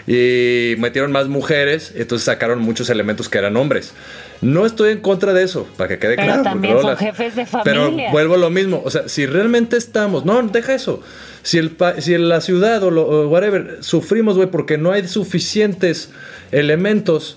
y 0.06 0.76
metieron 0.78 1.10
más 1.10 1.26
mujeres, 1.26 1.92
entonces 1.96 2.24
sacaron 2.26 2.60
muchos 2.60 2.90
elementos 2.90 3.28
que 3.28 3.38
eran 3.38 3.56
hombres. 3.56 3.92
No 4.40 4.64
estoy 4.64 4.92
en 4.92 5.00
contra 5.00 5.32
de 5.32 5.42
eso, 5.42 5.66
para 5.76 5.88
que 5.88 5.98
quede 5.98 6.14
Pero 6.14 6.28
claro. 6.28 6.42
también 6.44 6.80
son 6.80 6.96
jefes 6.96 7.34
de 7.34 7.46
Pero 7.64 7.86
familia. 7.86 8.12
vuelvo 8.12 8.34
a 8.34 8.38
lo 8.38 8.50
mismo, 8.50 8.82
o 8.84 8.90
sea, 8.90 9.08
si 9.08 9.26
realmente 9.26 9.76
estamos, 9.76 10.24
no, 10.24 10.40
deja 10.42 10.74
eso. 10.74 11.02
Si, 11.42 11.58
el 11.58 11.76
si 11.98 12.14
en 12.14 12.28
la 12.28 12.40
ciudad 12.40 12.82
o, 12.82 12.90
lo, 12.90 13.02
o 13.06 13.28
whatever 13.28 13.78
sufrimos, 13.80 14.36
güey, 14.36 14.48
porque 14.48 14.78
no 14.78 14.92
hay 14.92 15.08
suficientes 15.08 16.10
elementos, 16.52 17.36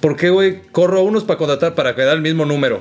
¿por 0.00 0.16
qué, 0.16 0.30
güey, 0.30 0.62
corro 0.72 1.00
a 1.00 1.02
unos 1.02 1.24
para 1.24 1.38
contratar 1.38 1.74
para 1.74 1.94
quedar 1.94 2.14
el 2.16 2.22
mismo 2.22 2.46
número? 2.46 2.80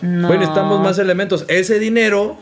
No. 0.00 0.28
Güey, 0.28 0.38
necesitamos 0.38 0.80
más 0.80 0.98
elementos. 0.98 1.44
Ese 1.48 1.78
dinero, 1.78 2.38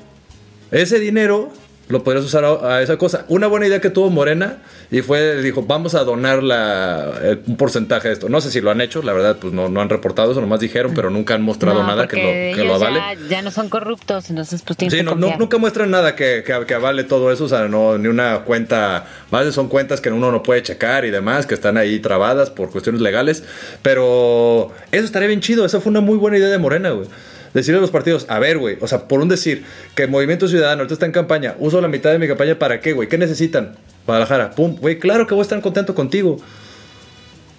ese 0.71 0.99
dinero 0.99 1.53
lo 1.89 2.03
podrías 2.03 2.25
usar 2.25 2.45
a, 2.45 2.77
a 2.77 2.83
esa 2.83 2.97
cosa. 2.97 3.25
Una 3.29 3.47
buena 3.47 3.67
idea 3.67 3.81
que 3.81 3.91
tuvo 3.91 4.09
Morena 4.11 4.59
y 4.91 5.03
fue, 5.03 5.43
dijo, 5.43 5.63
vamos 5.63 5.95
a 5.95 6.05
donar 6.05 6.43
la, 6.43 7.13
el- 7.23 7.43
un 7.47 7.57
porcentaje 7.57 8.09
de 8.09 8.15
esto. 8.15 8.29
No 8.29 8.41
sé 8.41 8.51
si 8.51 8.61
lo 8.61 8.71
han 8.71 8.81
hecho, 8.81 9.03
la 9.03 9.13
verdad, 9.13 9.37
pues 9.41 9.53
no, 9.53 9.69
no 9.69 9.81
han 9.83 9.89
reportado 9.91 10.33
eso, 10.33 10.41
nomás 10.41 10.61
dijeron, 10.61 10.93
pero 10.95 11.11
nunca 11.11 11.35
han 11.35 11.43
mostrado 11.43 11.83
No, 11.83 11.87
nada 11.87 12.09
que 12.09 12.17
lo, 12.17 12.57
que 12.57 12.65
lo 12.65 12.75
avale. 12.77 12.99
Ya, 12.99 13.29
ya 13.29 13.43
no 13.43 13.51
son 13.51 13.69
corruptos, 13.69 14.31
entonces 14.31 14.63
pues 14.63 14.77
tienes 14.77 14.93
Sí, 14.93 14.99
que 14.99 15.05
no, 15.05 15.15
nunca 15.39 15.59
muestran 15.59 15.91
nada 15.91 16.17
que, 16.17 16.43
que, 16.47 16.65
que 16.67 16.75
avale 16.75 17.05
todo 17.05 17.31
eso, 17.33 17.45
o 17.45 17.49
sea, 17.49 17.69
no, 17.69 17.99
ni 17.99 18.09
una 18.09 18.41
cuenta, 18.41 19.07
más 19.31 19.45
de 19.45 19.53
son 19.53 19.69
cuentas 19.69 20.01
que 20.01 20.11
uno 20.11 20.31
no 20.33 20.43
puede 20.43 20.63
checar 20.63 21.05
y 21.05 21.11
demás, 21.11 21.47
que 21.47 21.55
están 21.55 21.77
ahí 21.77 21.99
trabadas 22.01 22.49
por 22.51 22.71
cuestiones 22.71 23.01
legales, 23.03 23.43
pero 23.83 24.73
eso 24.91 25.05
estaría 25.05 25.29
bien 25.29 25.41
chido, 25.41 25.65
esa 25.65 25.81
fue 25.81 25.91
una 25.91 26.01
muy 26.01 26.17
buena 26.17 26.39
idea 26.39 26.49
de 26.49 26.59
Morena, 26.59 26.91
güey. 26.91 27.09
Decirle 27.55 27.79
a 27.79 27.81
los 27.81 27.91
partidos, 27.91 28.27
a 28.29 28.39
ver, 28.39 28.59
güey, 28.59 28.77
o 28.81 28.89
sea, 28.89 29.07
por 29.09 29.21
un 29.21 29.29
decir, 29.29 29.65
que 29.95 30.07
Movimiento 30.07 30.49
Ciudadano 30.49 30.81
ahorita 30.81 30.95
está 30.95 31.07
en 31.07 31.13
campaña, 31.13 31.55
uso 31.59 31.81
la 31.81 31.89
mitad 31.89 32.11
de 32.11 32.19
mi 32.19 32.27
campaña 32.27 32.59
para 32.59 32.81
qué, 32.81 32.93
güey, 32.93 33.09
¿qué 33.09 33.17
necesitan? 33.17 33.77
Guadalajara, 34.07 34.51
pum, 34.51 34.77
güey, 34.77 34.99
claro 34.99 35.27
que 35.27 35.35
voy 35.35 35.43
a 35.43 35.45
estar 35.45 35.61
contento 35.61 35.95
contigo. 35.95 36.37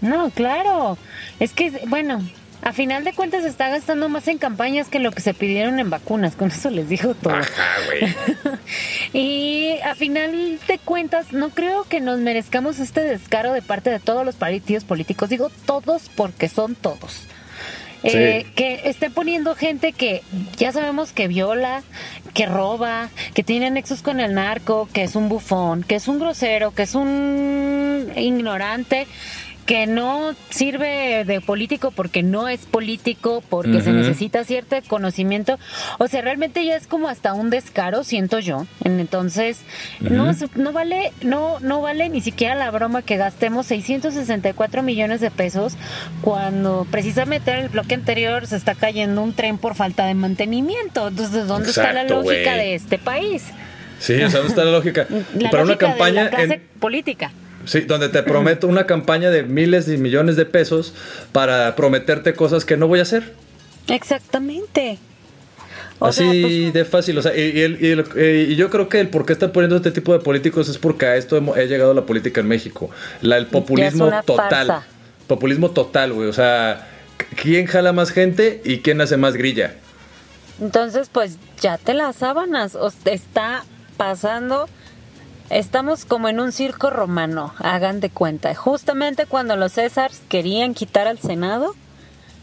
No, 0.01 0.29
claro. 0.31 0.97
Es 1.39 1.53
que, 1.53 1.71
bueno, 1.87 2.21
a 2.61 2.73
final 2.73 3.03
de 3.03 3.13
cuentas 3.13 3.43
se 3.43 3.49
está 3.49 3.69
gastando 3.69 4.09
más 4.09 4.27
en 4.27 4.37
campañas 4.37 4.87
que 4.87 4.99
lo 4.99 5.11
que 5.11 5.21
se 5.21 5.33
pidieron 5.33 5.79
en 5.79 5.89
vacunas. 5.89 6.35
Con 6.35 6.49
eso 6.49 6.69
les 6.69 6.89
digo 6.89 7.13
todo. 7.13 7.33
Ajá, 7.33 7.75
güey. 7.85 8.15
y 9.13 9.79
a 9.81 9.95
final 9.95 10.59
de 10.67 10.79
cuentas, 10.79 11.31
no 11.31 11.49
creo 11.49 11.83
que 11.85 12.01
nos 12.01 12.19
merezcamos 12.19 12.79
este 12.79 13.01
descaro 13.01 13.53
de 13.53 13.61
parte 13.61 13.89
de 13.89 13.99
todos 13.99 14.25
los 14.25 14.35
partidos 14.35 14.83
políticos. 14.83 15.29
Digo 15.29 15.51
todos 15.65 16.09
porque 16.15 16.49
son 16.49 16.75
todos. 16.75 17.27
Eh, 18.03 18.45
que 18.55 18.81
esté 18.85 19.09
poniendo 19.09 19.55
gente 19.55 19.91
que 19.91 20.21
ya 20.57 20.71
sabemos 20.71 21.11
que 21.11 21.27
viola, 21.27 21.83
que 22.33 22.45
roba, 22.45 23.09
que 23.33 23.43
tiene 23.43 23.71
nexos 23.71 24.01
con 24.01 24.19
el 24.19 24.33
narco, 24.33 24.87
que 24.93 25.03
es 25.03 25.15
un 25.15 25.29
bufón, 25.29 25.83
que 25.83 25.95
es 25.95 26.07
un 26.07 26.19
grosero, 26.19 26.71
que 26.71 26.83
es 26.83 26.93
un 26.93 28.11
ignorante, 28.15 29.07
que 29.65 29.87
no 29.87 30.35
sirve 30.51 31.23
de 31.25 31.41
político 31.41 31.89
porque 31.89 32.21
no 32.21 32.47
es 32.47 32.61
político, 32.65 33.43
porque 33.49 33.81
se 33.81 33.91
necesita 33.91 34.43
cierto 34.43 34.75
conocimiento. 34.87 35.57
O 35.97 36.07
sea, 36.07 36.21
realmente 36.21 36.63
ya 36.63 36.75
es 36.75 36.85
como 36.85 37.09
hasta 37.09 37.33
un 37.33 37.49
descaro, 37.49 38.03
siento 38.03 38.37
yo. 38.39 38.67
Entonces, 38.83 39.61
no, 39.99 40.31
no 40.55 40.71
vale, 40.71 41.11
no, 41.23 41.59
no 41.61 41.81
vale 41.81 42.09
ni 42.09 42.21
siquiera 42.21 42.53
la 42.53 42.69
broma 42.69 43.01
que 43.01 43.17
gastemos 43.17 43.65
664 43.65 44.83
millones 44.83 45.19
de 45.19 45.31
pesos 45.31 45.73
cuando 46.21 46.85
precisamente 46.91 47.51
en 47.51 47.57
el 47.59 47.69
bloque 47.69 47.95
anterior 47.95 48.45
se 48.45 48.57
está 48.57 48.75
cayendo 48.75 49.21
un 49.23 49.33
tren 49.33 49.57
por 49.57 49.73
falta 49.73 50.05
de 50.05 50.13
mantenimiento. 50.13 51.07
Entonces, 51.07 51.47
¿dónde 51.47 51.69
está 51.69 51.91
la 51.91 52.03
lógica 52.03 52.53
de 52.55 52.75
este 52.75 52.99
país? 52.99 53.43
Sí, 53.99 54.13
o 54.21 54.29
sea, 54.29 54.39
¿dónde 54.41 54.49
está 54.49 54.63
la 54.65 54.71
lógica? 54.71 55.07
La 55.39 55.49
Para 55.49 55.63
una 55.63 55.77
campaña 55.77 56.25
de 56.25 56.29
la 56.29 56.37
clase 56.37 56.53
en- 56.55 56.79
política. 56.79 57.31
Sí, 57.65 57.81
donde 57.81 58.09
te 58.09 58.23
prometo 58.23 58.67
una 58.67 58.85
campaña 58.85 59.29
de 59.29 59.43
miles 59.43 59.87
y 59.87 59.97
millones 59.97 60.35
de 60.35 60.45
pesos 60.45 60.93
para 61.31 61.75
prometerte 61.75 62.33
cosas 62.33 62.65
que 62.65 62.77
no 62.77 62.87
voy 62.87 62.99
a 62.99 63.03
hacer. 63.03 63.33
Exactamente. 63.87 64.99
O 65.99 66.07
Así 66.07 66.23
sea, 66.23 66.41
pues, 66.41 66.73
de 66.73 66.85
fácil. 66.85 67.17
O 67.17 67.21
sea, 67.21 67.35
y, 67.35 67.53
eh, 67.55 68.47
y 68.49 68.55
yo 68.55 68.69
creo 68.69 68.89
que 68.89 68.99
el 68.99 69.09
por 69.09 69.25
qué 69.25 69.33
están 69.33 69.51
poniendo 69.51 69.77
este 69.77 69.91
tipo 69.91 70.11
de 70.13 70.19
políticos 70.19 70.67
es 70.67 70.77
porque 70.77 71.05
a 71.05 71.15
esto 71.15 71.37
hemos, 71.37 71.57
he 71.57 71.67
llegado 71.67 71.93
la 71.93 72.05
política 72.05 72.41
en 72.41 72.47
México. 72.47 72.89
La, 73.21 73.37
el 73.37 73.47
populismo 73.47 74.11
total. 74.25 74.67
farsa. 74.67 74.83
Populismo 75.27 75.71
total, 75.71 76.13
güey. 76.13 76.27
O 76.27 76.33
sea, 76.33 76.89
¿quién 77.41 77.65
jala 77.65 77.93
más 77.93 78.11
gente 78.11 78.61
y 78.65 78.79
quién 78.79 78.99
hace 78.99 79.15
más 79.17 79.35
grilla? 79.35 79.75
Entonces, 80.61 81.09
pues 81.11 81.37
ya 81.61 81.77
te 81.77 81.93
las 81.93 82.17
sábanas. 82.17 82.75
O 82.75 82.91
está 83.05 83.63
pasando. 83.95 84.67
Estamos 85.49 86.05
como 86.05 86.27
en 86.27 86.39
un 86.39 86.51
circo 86.51 86.89
romano, 86.89 87.53
hagan 87.59 87.99
de 87.99 88.09
cuenta. 88.09 88.53
Justamente 88.55 89.25
cuando 89.25 89.55
los 89.55 89.73
Césars 89.73 90.21
querían 90.27 90.73
quitar 90.73 91.07
al 91.07 91.19
Senado, 91.19 91.75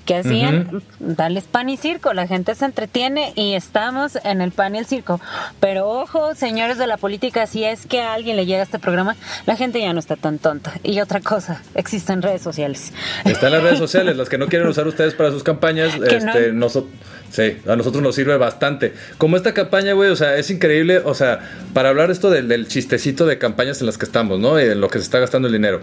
¿qué 0.06 0.16
hacían? 0.16 0.82
Darles 1.00 1.44
pan 1.44 1.68
y 1.68 1.76
circo. 1.76 2.12
La 2.12 2.26
gente 2.28 2.54
se 2.54 2.64
entretiene 2.64 3.32
y 3.34 3.54
estamos 3.54 4.18
en 4.24 4.40
el 4.40 4.52
pan 4.52 4.74
y 4.74 4.78
el 4.78 4.86
circo. 4.86 5.20
Pero 5.58 5.88
ojo, 5.88 6.34
señores 6.36 6.78
de 6.78 6.86
la 6.86 6.96
política, 6.96 7.46
si 7.46 7.64
es 7.64 7.86
que 7.86 8.02
a 8.02 8.12
alguien 8.14 8.36
le 8.36 8.46
llega 8.46 8.62
este 8.62 8.78
programa, 8.78 9.16
la 9.46 9.56
gente 9.56 9.80
ya 9.80 9.92
no 9.92 9.98
está 10.00 10.14
tan 10.16 10.38
tonta. 10.38 10.72
Y 10.84 11.00
otra 11.00 11.20
cosa, 11.20 11.60
existen 11.74 12.22
redes 12.22 12.42
sociales. 12.42 12.92
Están 13.24 13.50
las 13.52 13.62
redes 13.64 13.78
sociales, 13.78 14.16
las 14.16 14.28
que 14.28 14.38
no 14.38 14.46
quieren 14.46 14.68
usar 14.68 14.86
ustedes 14.86 15.14
para 15.14 15.30
sus 15.30 15.42
campañas, 15.42 15.92
Que 16.08 16.20
no. 16.20 16.32
este, 16.32 16.52
noso- 16.52 16.86
sí, 17.32 17.58
a 17.66 17.74
nosotros 17.74 18.02
nos 18.02 18.14
sirve 18.14 18.36
bastante. 18.36 18.92
Como 19.18 19.36
esta 19.36 19.52
campaña, 19.52 19.94
güey, 19.94 20.10
o 20.10 20.16
sea, 20.16 20.36
es 20.36 20.50
increíble, 20.50 20.98
o 20.98 21.14
sea, 21.14 21.40
para 21.74 21.88
hablar 21.88 22.12
esto 22.12 22.30
del, 22.30 22.68
chistecito 22.68 23.26
de 23.26 23.38
campañas 23.38 23.80
en 23.80 23.86
las 23.86 23.98
que 23.98 24.04
estamos, 24.04 24.38
¿no? 24.38 24.60
Y 24.60 24.64
en 24.64 24.80
lo 24.80 24.88
que 24.88 24.98
se 24.98 25.04
está 25.04 25.18
gastando 25.18 25.48
el 25.48 25.54
dinero. 25.54 25.80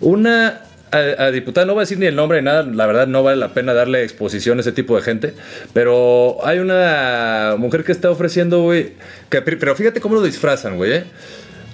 Una 0.00 0.62
a, 0.90 1.30
diputada, 1.30 1.66
no 1.66 1.74
voy 1.74 1.82
a 1.82 1.84
decir 1.84 1.98
ni 1.98 2.06
el 2.06 2.16
nombre 2.16 2.40
ni 2.40 2.46
nada, 2.46 2.64
la 2.64 2.86
verdad 2.86 3.06
no 3.06 3.22
vale 3.22 3.36
la 3.36 3.54
pena 3.54 3.74
darle 3.74 4.02
exposición 4.02 4.58
a 4.58 4.62
ese 4.62 4.72
tipo 4.72 4.96
de 4.96 5.02
gente, 5.02 5.34
pero 5.72 6.38
hay 6.44 6.58
una 6.58 7.54
mujer 7.58 7.84
que 7.84 7.92
está 7.92 8.10
ofreciendo, 8.10 8.62
güey, 8.62 8.94
pero 9.28 9.76
fíjate 9.76 10.00
cómo 10.00 10.16
lo 10.16 10.22
disfrazan, 10.22 10.76
güey, 10.76 10.92
¿eh? 10.92 11.04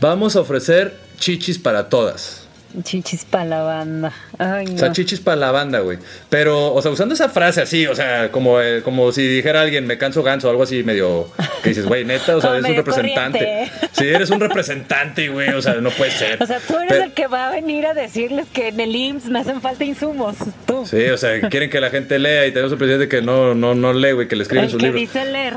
Vamos 0.01 0.37
a 0.37 0.41
ofrecer 0.41 0.93
chichis 1.19 1.59
para 1.59 1.89
todas. 1.89 2.46
Chichis 2.83 3.25
para 3.25 3.45
la 3.47 3.63
banda. 3.63 4.13
Ay, 4.39 4.67
O 4.75 4.79
sea, 4.79 4.93
chichis 4.93 5.21
para 5.21 5.37
la 5.37 5.51
banda, 5.51 5.81
güey. 5.81 5.99
Pero, 6.29 6.75
o 6.75 6.83
sea, 6.83 6.91
usando 6.91 7.15
esa 7.15 7.29
frase 7.31 7.63
así, 7.63 7.87
o 7.87 7.95
sea, 7.95 8.31
como, 8.31 8.61
eh, 8.61 8.83
como 8.83 9.13
si 9.13 9.27
dijera 9.27 9.63
alguien, 9.63 9.87
me 9.87 9.97
canso 9.97 10.23
ganso, 10.23 10.51
algo 10.51 10.63
así 10.65 10.83
medio. 10.85 11.29
Que 11.63 11.71
dices, 11.71 11.87
güey, 11.87 12.05
neta, 12.05 12.37
o 12.37 12.41
sea, 12.41 12.51
eres 12.59 12.69
un 12.71 12.77
representante. 12.77 13.39
corriente. 13.39 13.73
Sí, 13.93 14.05
eres 14.07 14.31
un 14.31 14.41
representante, 14.41 15.29
güey, 15.31 15.49
o 15.51 15.63
sea, 15.63 15.75
no 15.75 15.91
puede 15.91 16.11
ser. 16.11 16.37
O 16.43 16.47
sea, 16.47 16.61
tú 16.61 16.75
eres 16.77 16.89
Pero- 16.91 17.05
el 17.05 17.13
que 17.13 17.27
va 17.29 17.49
a 17.49 17.51
venir 17.51 17.87
a 17.87 17.95
decirles 17.95 18.47
que 18.53 18.69
en 18.69 18.79
el 18.81 18.95
IMSS 18.95 19.27
me 19.31 19.39
hacen 19.41 19.61
falta 19.63 19.85
insumos. 19.85 20.37
Tú. 20.67 20.85
Sí, 20.87 21.07
o 21.07 21.17
sea, 21.17 21.41
quieren 21.49 21.71
que 21.71 21.81
la 21.81 21.91
gente 21.91 22.19
lea 22.19 22.47
y 22.47 22.51
tenemos 22.53 22.73
un 22.73 22.79
presidente 22.79 23.09
que 23.09 23.23
no, 23.23 23.55
no, 23.55 23.75
no 23.75 23.93
lee, 23.95 24.13
güey, 24.13 24.29
que 24.29 24.37
le 24.37 24.43
escriben 24.43 24.67
el 24.67 24.71
sus 24.71 24.79
que 24.81 24.87
libros. 24.87 25.01
dice 25.01 25.25
leer. 25.25 25.55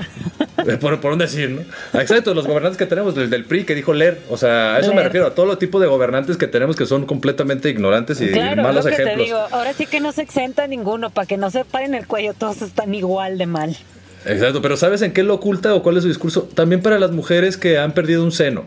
Por, 0.79 0.99
por 1.01 1.11
un 1.11 1.19
decir, 1.19 1.49
¿no? 1.49 1.99
Exacto, 1.99 2.33
los 2.33 2.47
gobernantes 2.47 2.77
que 2.77 2.85
tenemos, 2.85 3.15
del, 3.15 3.29
del 3.29 3.45
PRI 3.45 3.65
que 3.65 3.75
dijo 3.75 3.93
leer. 3.93 4.19
O 4.29 4.37
sea, 4.37 4.75
a 4.75 4.79
eso 4.79 4.93
me 4.93 5.03
refiero, 5.03 5.27
a 5.27 5.35
todo 5.35 5.57
tipo 5.57 5.79
de 5.79 5.87
gobernantes 5.87 6.37
que 6.37 6.47
tenemos 6.47 6.75
que 6.75 6.85
son 6.85 7.05
completamente 7.05 7.69
ignorantes 7.69 8.21
y 8.21 8.31
claro, 8.31 8.61
malos 8.61 8.85
lo 8.85 8.89
que 8.89 9.01
ejemplos. 9.01 9.17
te 9.17 9.23
digo. 9.23 9.47
Ahora 9.51 9.73
sí 9.73 9.85
que 9.85 9.99
no 9.99 10.11
se 10.11 10.21
exenta 10.21 10.67
ninguno, 10.67 11.09
para 11.09 11.27
que 11.27 11.37
no 11.37 11.49
se 11.51 11.65
paren 11.65 11.93
el 11.95 12.07
cuello, 12.07 12.33
todos 12.33 12.61
están 12.61 12.93
igual 12.95 13.37
de 13.37 13.45
mal. 13.45 13.77
Exacto, 14.25 14.61
pero 14.61 14.77
¿sabes 14.77 15.01
en 15.01 15.13
qué 15.13 15.23
lo 15.23 15.35
oculta 15.35 15.73
o 15.73 15.83
cuál 15.83 15.97
es 15.97 16.03
su 16.03 16.09
discurso? 16.09 16.43
También 16.43 16.81
para 16.81 16.99
las 16.99 17.11
mujeres 17.11 17.57
que 17.57 17.77
han 17.77 17.93
perdido 17.93 18.23
un 18.23 18.31
seno. 18.31 18.65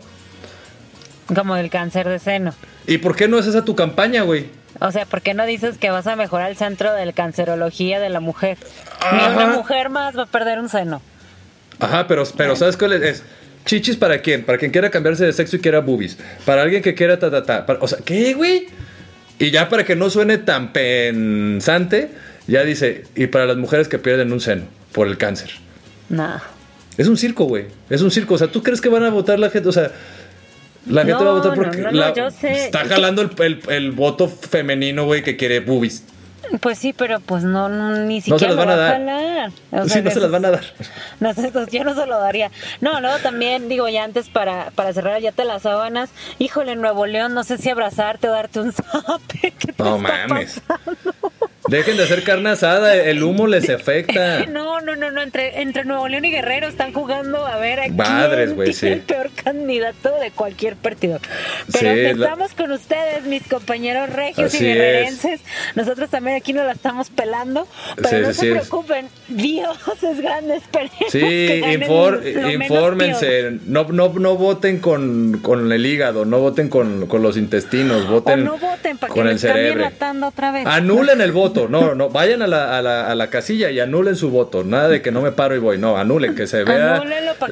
Como 1.33 1.55
el 1.55 1.69
cáncer 1.69 2.07
de 2.09 2.19
seno. 2.19 2.53
¿Y 2.87 2.97
por 2.97 3.15
qué 3.15 3.27
no 3.27 3.39
es 3.39 3.47
esa 3.47 3.63
tu 3.63 3.75
campaña, 3.75 4.23
güey? 4.23 4.47
O 4.79 4.91
sea, 4.91 5.05
¿por 5.05 5.21
qué 5.21 5.33
no 5.33 5.45
dices 5.45 5.77
que 5.77 5.91
vas 5.91 6.07
a 6.07 6.15
mejorar 6.15 6.49
el 6.49 6.57
centro 6.57 6.93
de 6.93 7.11
cancerología 7.13 7.99
de 7.99 8.09
la 8.09 8.19
mujer? 8.19 8.57
Ni 9.11 9.33
una 9.33 9.47
mujer 9.47 9.89
más 9.89 10.17
va 10.17 10.23
a 10.23 10.27
perder 10.27 10.59
un 10.59 10.69
seno. 10.69 11.01
Ajá, 11.83 12.07
pero, 12.07 12.23
pero 12.37 12.55
¿sabes 12.55 12.77
cuál 12.77 12.93
es? 12.93 13.01
Es 13.01 13.23
Chichis 13.65 13.95
para 13.95 14.19
quién? 14.21 14.43
Para 14.43 14.57
quien 14.57 14.71
quiera 14.71 14.89
cambiarse 14.89 15.25
de 15.25 15.33
sexo 15.33 15.55
y 15.55 15.59
quiera 15.59 15.79
boobies. 15.79 16.17
Para 16.45 16.61
alguien 16.63 16.81
que 16.81 16.93
quiera 16.95 17.17
ta 17.19 17.31
ta 17.31 17.43
ta. 17.43 17.65
Para- 17.65 17.79
o 17.79 17.87
sea, 17.87 17.99
¿qué, 18.03 18.33
güey? 18.33 18.67
Y 19.39 19.51
ya 19.51 19.69
para 19.69 19.83
que 19.85 19.95
no 19.95 20.09
suene 20.09 20.37
tan 20.37 20.71
pensante, 20.73 22.09
ya 22.47 22.63
dice, 22.63 23.03
y 23.15 23.27
para 23.27 23.45
las 23.45 23.57
mujeres 23.57 23.87
que 23.87 23.99
pierden 23.99 24.31
un 24.33 24.39
seno 24.41 24.63
por 24.91 25.07
el 25.07 25.17
cáncer. 25.17 25.51
No. 26.09 26.39
Es 26.97 27.07
un 27.07 27.17
circo, 27.17 27.45
güey. 27.45 27.65
Es 27.89 28.01
un 28.01 28.11
circo. 28.11 28.35
O 28.35 28.37
sea, 28.37 28.47
¿tú 28.47 28.61
crees 28.61 28.79
que 28.81 28.89
van 28.89 29.03
a 29.03 29.09
votar 29.09 29.39
la 29.39 29.49
gente? 29.49 29.69
O 29.69 29.71
sea, 29.71 29.91
la 30.85 31.01
gente 31.05 31.23
No, 31.23 31.25
va 31.25 31.31
a 31.31 31.33
votar 31.35 31.55
porque 31.55 31.77
no, 31.77 31.91
no, 31.91 31.97
la- 31.99 32.13
yo 32.13 32.29
sé. 32.29 32.65
está 32.65 32.85
jalando 32.85 33.21
el, 33.21 33.31
el- 33.39 33.61
el 33.69 33.91
voto 33.91 34.27
femenino, 34.27 35.05
güey, 35.05 35.23
que 35.23 35.35
quiere 35.37 35.59
boobies. 35.61 36.03
Pues 36.61 36.77
sí, 36.77 36.93
pero 36.93 37.19
pues 37.19 37.43
no, 37.43 37.67
no 37.67 37.95
ni 37.97 38.17
No 38.17 38.21
se 38.21 38.29
siquiera 38.31 38.53
las 38.53 38.57
van 38.65 38.69
a 38.69 38.75
dar. 38.75 38.91
jalar. 38.93 39.51
O 39.71 39.83
sí, 39.83 39.89
sea, 39.89 40.01
no 40.03 40.11
se 40.11 40.19
las 40.19 40.31
van 40.31 40.45
a 40.45 40.51
dar. 40.51 40.63
No 41.19 41.33
sé, 41.33 41.51
yo 41.71 41.83
no 41.83 41.95
se 41.95 42.05
lo 42.05 42.19
daría. 42.19 42.51
No, 42.81 42.99
luego 43.01 43.17
también, 43.19 43.69
digo, 43.69 43.87
ya 43.89 44.03
antes 44.03 44.29
para, 44.29 44.71
para 44.71 44.93
cerrar 44.93 45.19
ya 45.21 45.31
te 45.31 45.45
las 45.45 45.61
sábanas, 45.63 46.09
híjole, 46.39 46.75
Nuevo 46.75 47.05
León, 47.05 47.33
no 47.33 47.43
sé 47.43 47.57
si 47.57 47.69
abrazarte 47.69 48.27
o 48.29 48.31
darte 48.31 48.59
un 48.59 48.71
zape. 48.73 49.53
¿Qué 49.57 49.73
te 49.73 49.83
No 49.83 49.95
está 49.97 50.27
mames. 50.27 50.61
pasando? 50.67 50.97
Dejen 51.69 51.95
de 51.97 52.03
hacer 52.03 52.23
carne 52.23 52.49
asada, 52.49 52.93
el 52.95 53.23
humo 53.23 53.47
les 53.47 53.69
afecta. 53.69 54.45
No, 54.53 54.81
no, 54.81 54.95
no, 54.95 55.11
no, 55.11 55.21
entre, 55.21 55.61
entre 55.61 55.85
Nuevo 55.85 56.07
León 56.07 56.25
y 56.25 56.31
Guerrero 56.31 56.67
están 56.67 56.91
jugando 56.93 57.45
a 57.45 57.57
ver 57.57 57.79
a 57.79 57.87
Madres, 57.89 58.53
quién 58.53 58.73
sí. 58.73 58.87
el 58.87 58.99
peor 59.01 59.29
candidato 59.31 60.13
de 60.19 60.31
cualquier 60.31 60.75
partido. 60.75 61.19
Pero 61.71 61.93
Sí, 61.93 62.01
la- 62.19 62.25
estamos 62.25 62.53
con 62.53 62.71
ustedes, 62.71 63.23
mis 63.25 63.43
compañeros 63.47 64.09
regios 64.09 64.53
Así 64.53 64.65
y 64.65 64.69
es. 64.69 64.75
guerrerenses. 64.75 65.41
Nosotros 65.75 66.09
también 66.09 66.35
aquí 66.37 66.51
nos 66.53 66.65
la 66.65 66.73
estamos 66.73 67.09
pelando, 67.09 67.67
pero 67.95 68.09
Sí, 68.09 68.15
no 68.17 68.33
se 68.33 68.47
es. 68.47 68.51
preocupen, 68.57 69.07
Dios 69.29 69.77
es 70.01 70.21
grande, 70.21 70.55
esperemos 70.57 70.97
Sí, 71.11 71.19
que 71.19 71.61
infor- 71.79 72.15
lo 72.17 72.21
menos 72.21 72.33
peor. 72.43 72.51
infórmense, 72.63 73.51
no, 73.65 73.83
no, 73.85 74.09
no 74.09 74.35
voten 74.35 74.79
con, 74.79 75.39
con 75.41 75.71
el 75.71 75.85
hígado, 75.85 76.25
no 76.25 76.39
voten 76.39 76.69
con, 76.69 77.07
con 77.07 77.21
los 77.23 77.37
intestinos, 77.37 78.03
O 78.05 78.07
voten, 78.09 78.43
no 78.43 78.57
voten 78.57 78.97
para 78.97 79.13
que 79.13 79.19
con 79.19 79.27
el 79.27 79.33
les 79.33 79.43
cambien 79.45 79.73
cerebro. 79.73 80.27
otra 80.27 80.51
vez. 80.51 80.65
Anulen 80.67 81.21
el 81.21 81.31
voto, 81.31 81.52
no, 81.69 81.95
no, 81.95 82.09
vayan 82.09 82.41
a 82.41 82.47
la, 82.47 82.77
a, 82.77 82.81
la, 82.81 83.07
a 83.11 83.15
la 83.15 83.29
casilla 83.29 83.71
y 83.71 83.79
anulen 83.79 84.15
su 84.15 84.29
voto, 84.29 84.63
nada 84.63 84.87
de 84.89 85.01
que 85.01 85.11
no 85.11 85.21
me 85.21 85.31
paro 85.31 85.55
y 85.55 85.59
voy, 85.59 85.77
no, 85.77 85.97
anulen, 85.97 86.35
que 86.35 86.47
se 86.47 86.63
vea 86.63 86.95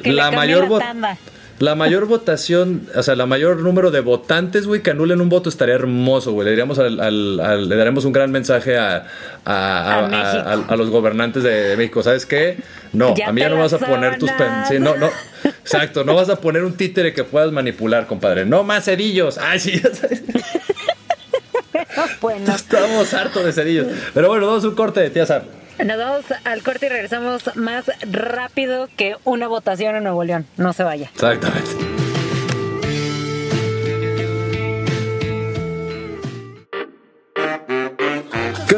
que 0.02 0.12
la 0.12 0.30
mayor 0.36 0.68
la 1.58 1.76
mayor 1.76 2.06
votación, 2.06 2.88
o 2.96 3.02
sea, 3.04 3.14
la 3.14 3.26
mayor 3.26 3.60
número 3.60 3.92
de 3.92 4.00
votantes, 4.00 4.66
güey, 4.66 4.82
que 4.82 4.90
anulen 4.90 5.20
un 5.20 5.28
voto 5.28 5.48
estaría 5.48 5.76
hermoso, 5.76 6.32
güey. 6.32 6.44
Le, 6.46 6.50
diríamos 6.50 6.78
al- 6.80 6.98
al- 6.98 7.38
al- 7.38 7.68
le 7.68 7.76
daremos 7.76 8.04
un 8.04 8.12
gran 8.12 8.32
mensaje 8.32 8.76
a, 8.78 9.06
a, 9.44 10.04
A 10.68 10.76
los 10.76 10.90
gobernantes 10.90 11.44
de, 11.44 11.50
de 11.68 11.76
México. 11.76 12.02
¿Sabes 12.02 12.26
qué? 12.26 12.56
No, 12.92 13.14
Ya 13.14 13.28
a 13.28 13.32
mí 13.32 13.40
ya 13.42 13.48
no 13.48 13.58
vas 13.58 13.72
a 13.74 13.78
poner 13.78 14.18
tus... 14.18 14.30
pen- 14.32 14.48
sí, 14.68 14.78
no, 14.80 14.96
no. 14.96 15.08
Exacto, 15.44 16.02
no 16.02 16.16
vas 16.16 16.30
a 16.30 16.36
poner 16.40 16.64
un 16.64 16.72
títere 16.76 17.12
que 17.14 17.22
puedas 17.22 17.52
manipular, 17.52 18.08
compadre. 18.08 18.44
No 18.44 18.64
más 18.64 18.86
cerillos. 18.86 19.38
Ay, 19.38 19.60
sí, 19.60 19.80
ya 19.80 19.94
sabes. 19.94 20.24
Bueno, 22.22 22.54
Estamos 22.54 23.12
hartos 23.12 23.44
de 23.44 23.52
cerillos. 23.52 23.88
Pero 24.14 24.28
bueno, 24.28 24.46
vamos 24.46 24.64
a 24.64 24.68
un 24.68 24.74
corte 24.74 25.10
tía 25.10 25.26
Sam. 25.26 25.42
nos 25.84 25.98
vamos 25.98 26.24
al 26.44 26.62
corte 26.62 26.86
y 26.86 26.88
regresamos 26.88 27.54
más 27.56 27.84
rápido 28.10 28.88
que 28.96 29.16
una 29.24 29.48
votación 29.48 29.96
en 29.96 30.04
Nuevo 30.04 30.24
León. 30.24 30.46
No 30.56 30.72
se 30.72 30.84
vaya. 30.84 31.10
Exactamente. 31.12 31.70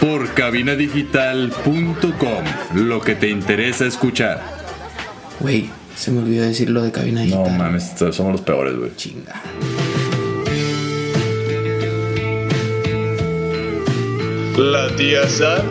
por 0.00 0.32
cabinadigital.com. 0.34 2.44
Lo 2.74 3.00
que 3.00 3.14
te 3.14 3.28
interesa 3.28 3.86
escuchar. 3.86 4.42
Güey, 5.40 5.70
se 5.96 6.10
me 6.10 6.20
olvidó 6.20 6.44
decir 6.44 6.70
lo 6.70 6.82
de 6.82 6.92
cabina 6.92 7.20
No 7.20 7.26
digital. 7.26 7.58
mames, 7.58 7.92
somos 8.12 8.32
los 8.32 8.40
peores, 8.42 8.76
güey. 8.76 8.94
Chinga. 8.96 9.40
La 14.56 14.94
tía 14.96 15.26
Sam. 15.26 15.62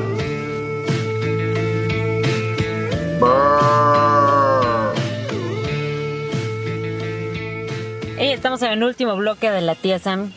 Y 8.19 8.31
estamos 8.31 8.61
en 8.63 8.71
el 8.73 8.83
último 8.83 9.15
bloque 9.15 9.49
de 9.49 9.61
la 9.61 9.75
tía 9.75 9.97
Sam. 9.99 10.31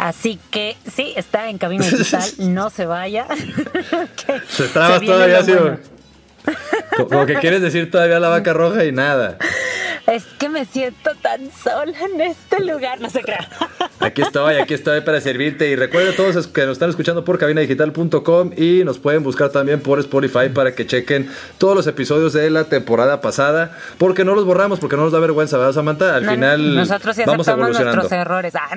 Así 0.00 0.38
que 0.50 0.76
sí, 0.94 1.12
está 1.14 1.50
en 1.50 1.58
cabina 1.58 1.84
digital, 1.86 2.22
no 2.38 2.70
se 2.70 2.86
vaya. 2.86 3.26
Se 4.48 4.68
trabas 4.68 5.02
todavía 5.02 5.36
lo 5.36 5.40
así, 5.42 5.52
bueno. 5.52 5.78
Como 6.96 7.26
que 7.26 7.34
quieres 7.34 7.60
decir 7.60 7.90
todavía 7.90 8.18
la 8.18 8.30
vaca 8.30 8.54
roja 8.54 8.84
y 8.86 8.92
nada. 8.92 9.36
Es 10.06 10.24
que 10.38 10.48
me 10.48 10.64
siento 10.64 11.10
tan 11.20 11.50
sola 11.52 11.92
en 12.14 12.20
este 12.22 12.64
lugar, 12.64 12.98
no 13.00 13.10
se 13.10 13.20
crea. 13.20 13.46
Aquí 14.00 14.22
estoy, 14.22 14.54
aquí 14.56 14.72
estoy 14.72 15.02
para 15.02 15.20
servirte. 15.20 15.68
Y 15.68 15.76
recuerden 15.76 16.16
todos 16.16 16.46
que 16.46 16.62
nos 16.62 16.72
están 16.72 16.88
escuchando 16.88 17.22
por 17.22 17.38
cabinadigital.com 17.38 18.52
y 18.56 18.82
nos 18.82 18.98
pueden 18.98 19.22
buscar 19.22 19.50
también 19.50 19.80
por 19.80 19.98
Spotify 20.00 20.48
para 20.48 20.74
que 20.74 20.86
chequen 20.86 21.28
todos 21.58 21.76
los 21.76 21.86
episodios 21.86 22.32
de 22.32 22.48
la 22.48 22.64
temporada 22.64 23.20
pasada. 23.20 23.76
Porque 23.98 24.24
no 24.24 24.34
los 24.34 24.46
borramos, 24.46 24.80
porque 24.80 24.96
no 24.96 25.02
nos 25.04 25.12
da 25.12 25.18
vergüenza, 25.20 25.58
¿verdad, 25.58 25.74
Samantha? 25.74 26.14
Al 26.16 26.24
No, 26.24 26.32
final 26.32 26.74
nosotros 26.76 27.14
sí 27.14 27.22
vamos 27.26 27.46
evolucionando. 27.46 27.96
nuestros 27.96 28.18
errores. 28.18 28.54
Ah, 28.56 28.70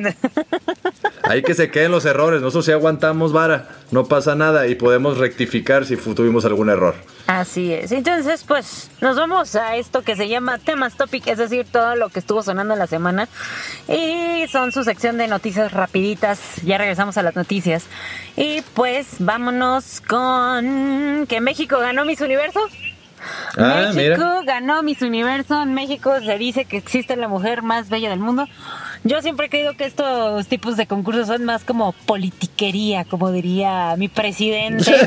Ahí 1.23 1.41
que 1.41 1.53
se 1.53 1.71
queden 1.71 1.91
los 1.91 2.03
errores. 2.05 2.41
Nosotros 2.41 2.65
sí 2.65 2.71
aguantamos 2.73 3.31
vara, 3.31 3.69
no 3.91 4.05
pasa 4.05 4.35
nada 4.35 4.67
y 4.67 4.75
podemos 4.75 5.17
rectificar 5.17 5.85
si 5.85 5.95
tuvimos 5.95 6.43
algún 6.43 6.69
error. 6.69 6.95
Así 7.27 7.71
es. 7.71 7.93
Entonces, 7.93 8.43
pues, 8.45 8.91
nos 8.99 9.15
vamos 9.15 9.55
a 9.55 9.77
esto 9.77 10.01
que 10.01 10.17
se 10.17 10.27
llama 10.27 10.57
temas 10.57 10.97
topic, 10.97 11.25
es 11.27 11.37
decir, 11.37 11.65
todo 11.71 11.95
lo 11.95 12.09
que 12.09 12.19
estuvo 12.19 12.43
sonando 12.43 12.73
en 12.73 12.79
la 12.79 12.87
semana. 12.87 13.29
Y 13.87 14.45
son 14.51 14.73
su 14.73 14.83
sección 14.83 15.17
de 15.17 15.27
noticias 15.27 15.71
rapiditas. 15.71 16.39
Ya 16.63 16.77
regresamos 16.77 17.17
a 17.17 17.23
las 17.23 17.35
noticias. 17.37 17.85
Y 18.35 18.61
pues, 18.73 19.15
vámonos 19.19 20.01
con 20.01 21.25
que 21.27 21.39
México 21.39 21.79
ganó 21.79 22.03
Miss 22.03 22.19
Universo. 22.19 22.59
Ah, 23.57 23.91
México 23.93 24.25
mira. 24.41 24.41
ganó 24.43 24.83
Miss 24.83 25.01
Universo. 25.01 25.61
En 25.63 25.73
México 25.73 26.13
se 26.19 26.37
dice 26.37 26.65
que 26.65 26.75
existe 26.75 27.15
la 27.15 27.29
mujer 27.29 27.61
más 27.61 27.87
bella 27.87 28.09
del 28.09 28.19
mundo. 28.19 28.47
Yo 29.05 29.21
siempre 29.21 29.47
he 29.47 29.49
creído 29.49 29.75
que 29.75 29.85
estos 29.85 30.47
tipos 30.47 30.77
de 30.77 30.87
concursos 30.87 31.27
son 31.27 31.43
más 31.43 31.65
como 31.65 31.93
politiquería, 32.05 33.03
como 33.03 33.31
diría 33.31 33.95
mi 33.97 34.07
presidente. 34.07 34.85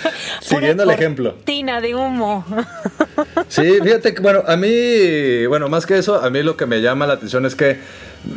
Siguiendo 0.40 0.84
el 0.84 0.90
ejemplo. 0.90 1.34
Tina 1.44 1.80
de 1.80 1.94
humo. 1.94 2.44
Sí, 3.48 3.78
fíjate 3.82 4.14
que, 4.14 4.22
bueno, 4.22 4.44
a 4.46 4.56
mí, 4.56 5.46
bueno, 5.46 5.68
más 5.68 5.86
que 5.86 5.98
eso, 5.98 6.22
a 6.22 6.30
mí 6.30 6.42
lo 6.42 6.56
que 6.56 6.66
me 6.66 6.82
llama 6.82 7.06
la 7.06 7.14
atención 7.14 7.46
es 7.46 7.56
que 7.56 7.78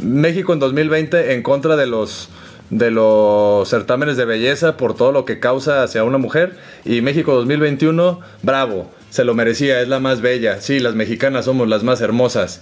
México 0.02 0.54
en 0.54 0.60
2020, 0.60 1.34
en 1.34 1.44
contra 1.44 1.76
de 1.76 1.86
los 1.88 2.30
de 2.70 2.92
los 2.92 3.70
certámenes 3.70 4.18
de 4.18 4.26
belleza 4.26 4.76
por 4.76 4.94
todo 4.94 5.14
lo 5.14 5.24
que 5.24 5.40
causa 5.40 5.84
hacia 5.84 6.04
una 6.04 6.18
mujer 6.18 6.58
y 6.84 7.00
México 7.00 7.34
2021, 7.34 8.20
bravo, 8.44 8.92
se 9.10 9.24
lo 9.24 9.34
merecía, 9.36 9.80
es 9.80 9.88
la 9.88 10.00
más 10.00 10.20
bella. 10.20 10.60
Sí, 10.60 10.80
las 10.80 10.94
mexicanas 10.94 11.46
somos 11.46 11.70
las 11.70 11.84
más 11.84 12.02
hermosas. 12.02 12.62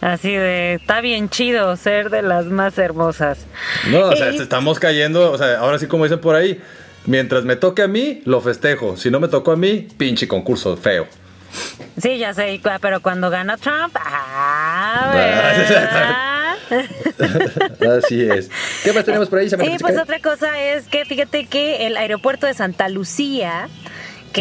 Así 0.00 0.32
de, 0.32 0.74
está 0.74 1.00
bien 1.00 1.28
chido 1.30 1.74
ser 1.76 2.10
de 2.10 2.22
las 2.22 2.46
más 2.46 2.78
hermosas. 2.78 3.46
No, 3.88 4.08
o 4.08 4.16
sea, 4.16 4.28
estamos 4.28 4.78
cayendo, 4.78 5.32
o 5.32 5.38
sea, 5.38 5.58
ahora 5.58 5.78
sí 5.78 5.86
como 5.86 6.04
dicen 6.04 6.20
por 6.20 6.34
ahí, 6.36 6.60
mientras 7.06 7.44
me 7.44 7.56
toque 7.56 7.82
a 7.82 7.88
mí, 7.88 8.20
lo 8.24 8.40
festejo. 8.40 8.96
Si 8.96 9.10
no 9.10 9.20
me 9.20 9.28
tocó 9.28 9.52
a 9.52 9.56
mí, 9.56 9.88
pinche 9.96 10.28
concurso 10.28 10.76
feo. 10.76 11.06
Sí, 12.00 12.18
ya 12.18 12.34
sé, 12.34 12.60
pero 12.80 13.00
cuando 13.00 13.30
gana 13.30 13.56
Trump, 13.56 13.96
ah. 13.98 15.14
Así 17.98 18.22
es. 18.22 18.50
¿Qué 18.84 18.92
más 18.92 19.04
tenemos 19.04 19.28
por 19.28 19.38
ahí? 19.38 19.46
Y 19.46 19.78
pues 19.78 19.96
otra 19.98 20.20
cosa 20.20 20.60
es 20.60 20.88
que 20.88 21.04
fíjate 21.04 21.46
que 21.46 21.86
el 21.86 21.96
aeropuerto 21.96 22.46
de 22.46 22.54
Santa 22.54 22.88
Lucía, 22.88 23.68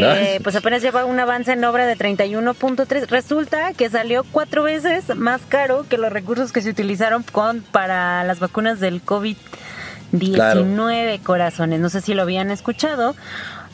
que 0.01 0.39
pues 0.43 0.55
apenas 0.55 0.81
lleva 0.81 1.05
un 1.05 1.19
avance 1.19 1.51
en 1.53 1.63
obra 1.63 1.85
de 1.85 1.97
31.3, 1.97 3.07
resulta 3.07 3.73
que 3.73 3.89
salió 3.89 4.23
cuatro 4.31 4.63
veces 4.63 5.15
más 5.15 5.41
caro 5.47 5.85
que 5.89 5.97
los 5.97 6.11
recursos 6.11 6.51
que 6.51 6.61
se 6.61 6.69
utilizaron 6.69 7.23
con 7.23 7.61
para 7.61 8.23
las 8.23 8.39
vacunas 8.39 8.79
del 8.79 9.03
COVID-19 9.03 11.21
corazones. 11.23 11.79
No 11.79 11.89
sé 11.89 12.01
si 12.01 12.13
lo 12.13 12.23
habían 12.23 12.51
escuchado. 12.51 13.15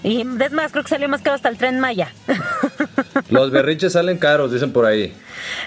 Y 0.03 0.21
es 0.21 0.51
más, 0.51 0.71
creo 0.71 0.83
que 0.83 0.89
salió 0.89 1.07
más 1.07 1.21
caro 1.21 1.35
hasta 1.35 1.49
el 1.49 1.57
tren 1.57 1.79
Maya. 1.79 2.11
Los 3.29 3.51
berrinches 3.51 3.93
salen 3.93 4.17
caros, 4.17 4.51
dicen 4.51 4.73
por 4.73 4.85
ahí. 4.85 5.13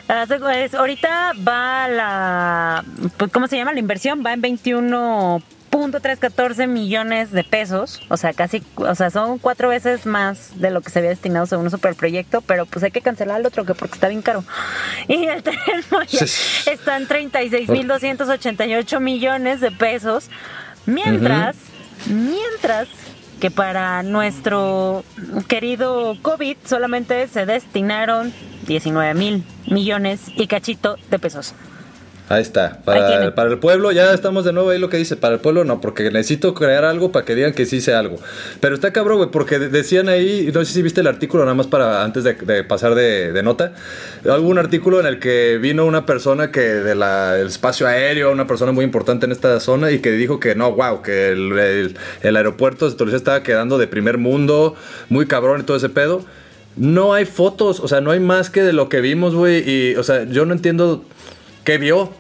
Hace- 0.09 0.41
pues, 0.41 0.75
ahorita 0.75 1.33
va 1.47 1.87
la, 1.89 2.85
pues, 3.17 3.31
¿cómo 3.31 3.47
se 3.47 3.57
llama? 3.57 3.73
La 3.73 3.79
inversión 3.79 4.25
va 4.27 4.33
en 4.33 4.41
21.314 5.75 6.69
millones 6.69 7.33
de 7.33 7.43
pesos, 7.43 8.01
o 8.09 8.17
sea, 8.17 8.33
casi, 8.33 8.63
o 8.77 8.95
sea, 8.95 9.11
son 9.11 9.39
cuatro 9.39 9.69
veces 9.69 10.07
más 10.07 10.53
de 10.61 10.71
lo 10.71 10.81
que 10.81 10.91
se 10.91 11.01
había 11.01 11.11
destinado 11.11 11.47
según 11.47 11.65
un 11.67 11.71
superproyecto, 11.71 12.41
pero 12.43 12.65
pues 12.67 12.85
hay 12.85 12.91
que 12.93 13.01
cancelar 13.01 13.41
el 13.41 13.47
otro 13.47 13.65
que 13.65 13.75
porque 13.75 13.95
está 13.95 14.09
bien 14.09 14.23
caro. 14.23 14.45
Y 15.09 15.25
el 15.27 15.43
tren 15.43 15.57
Maya 15.91 16.27
Sí. 16.27 16.71
está 16.71 16.97
en 16.97 17.09
36.288 17.09 19.01
millones 19.01 19.61
de 19.61 19.71
pesos, 19.73 20.31
mientras, 20.87 21.57
mientras 22.07 22.89
que 23.41 23.51
para 23.51 24.03
nuestro 24.03 25.05
querido 25.49 26.17
COVID 26.23 26.57
solamente 26.65 27.27
se 27.29 27.47
destinaron 27.47 28.33
19 28.67 29.15
mil 29.15 29.45
millones 29.67 30.21
y 30.37 30.47
cachito 30.47 30.97
de 31.11 31.19
pesos. 31.19 31.53
Ahí 32.27 32.41
está. 32.41 32.79
Para, 32.87 33.23
el 33.51 33.59
pueblo, 33.59 33.93
ya 33.93 34.15
estamos 34.15 34.47
de 34.47 34.55
nuevo 34.55 34.71
ahí 34.71 34.79
lo 34.79 34.89
que 34.89 34.97
dice. 34.97 35.15
Para 35.15 35.35
el 35.35 35.41
pueblo 35.41 35.65
no, 35.65 35.83
porque 35.83 36.05
necesito 36.11 36.55
crear 36.55 36.83
algo 36.85 37.13
para 37.13 37.27
que 37.27 37.35
digan 37.35 37.53
que 37.53 37.67
sí 37.67 37.83
sé 37.83 37.93
algo. 37.93 38.17
Pero 38.61 38.75
está 38.75 38.95
cabrón, 38.95 39.19
güey, 39.19 39.31
porque 39.31 39.59
de- 39.59 39.69
decían 39.69 40.09
ahí, 40.09 40.51
no 40.55 40.65
sé 40.65 40.73
si 40.73 40.81
viste 40.81 41.03
el 41.03 41.07
artículo, 41.07 41.43
nada 41.45 41.55
más 41.55 41.67
para 41.67 42.03
antes 42.03 42.25
de, 42.25 42.33
de 42.33 42.65
pasar 42.65 42.95
de, 42.95 43.31
de 43.33 43.43
nota. 43.43 43.73
Hubo 44.25 44.49
un 44.49 44.57
artículo 44.59 45.01
en 45.01 45.07
el 45.07 45.19
que 45.19 45.59
vino 45.61 45.85
una 45.85 46.07
persona 46.07 46.51
que 46.51 46.61
del 46.61 47.03
espacio 47.47 47.87
aéreo, 47.87 48.33
una 48.33 48.47
persona 48.47 48.73
muy 48.73 48.87
importante 48.87 49.27
en 49.27 49.33
esta 49.33 49.61
zona, 49.61 49.91
y 49.91 49.99
que 49.99 50.11
dijo 50.13 50.41
que 50.41 50.55
no, 50.55 50.73
wow, 50.73 51.03
que 51.03 51.29
el, 51.29 51.59
el- 51.59 51.97
el 52.23 52.37
aeropuerto 52.37 52.89
de 52.89 53.17
estaba 53.17 53.43
quedando 53.43 53.77
de 53.77 53.87
primer 53.87 54.17
mundo, 54.17 54.75
muy 55.11 55.27
cabrón 55.27 55.61
y 55.61 55.65
todo 55.65 55.77
ese 55.77 55.91
pedo. 55.91 56.25
No 56.77 57.13
hay 57.15 57.25
fotos, 57.25 57.79
o 57.81 57.87
sea, 57.87 58.01
no 58.01 58.11
hay 58.11 58.19
más 58.19 58.51
que 58.51 58.63
de 58.63 58.73
lo 58.73 58.89
que 58.89 59.01
vimos, 59.01 59.35
güey. 59.35 59.63
Y, 59.69 59.95
o 59.97 60.03
sea, 60.03 60.25
yo 60.25 60.45
no 60.45 60.55
entiendo 60.55 61.05
qué 61.65 61.79
vio. 61.79 62.13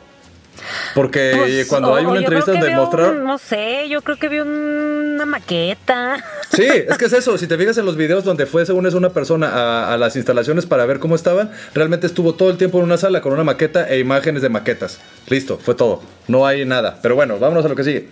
Porque 0.95 1.33
Pues, 1.37 1.67
cuando 1.67 1.95
hay 1.97 2.05
una 2.07 2.21
entrevista 2.21 2.53
donde 2.53 2.69
un- 2.79 3.25
no 3.25 3.39
sé, 3.39 3.89
yo 3.89 4.03
creo 4.03 4.17
que 4.17 4.29
vi 4.29 4.39
una 4.39 5.27
maqueta. 5.27 6.17
Sí, 6.53 6.63
es 6.89 6.97
que 6.97 7.07
es 7.07 7.13
eso. 7.13 7.37
Si 7.39 7.49
te 7.49 7.59
fijas 7.59 7.77
en 7.79 7.85
los 7.85 7.97
videos 7.97 8.23
donde 8.25 8.47
fue, 8.47 8.65
según 8.65 8.87
es 8.87 8.95
una 8.95 9.11
persona 9.11 9.49
a, 9.49 9.93
a 9.93 9.97
las 9.99 10.15
instalaciones 10.15 10.65
para 10.65 10.87
ver 10.87 11.01
cómo 11.01 11.17
estaban, 11.17 11.51
realmente 11.75 12.07
estuvo 12.07 12.35
todo 12.35 12.51
el 12.51 12.57
tiempo 12.57 12.79
en 12.79 12.85
una 12.85 12.97
sala 12.97 13.21
con 13.21 13.33
una 13.33 13.43
maqueta 13.43 13.89
e 13.89 13.99
imágenes 13.99 14.43
de 14.43 14.49
maquetas. 14.49 15.01
Listo, 15.29 15.59
fue 15.59 15.75
todo. 15.75 16.03
No 16.29 16.47
hay 16.47 16.65
nada. 16.65 17.01
Pero 17.03 17.17
bueno, 17.17 17.39
vámonos 17.41 17.65
a 17.65 17.69
lo 17.69 17.75
que 17.75 17.85
sigue. 17.85 18.09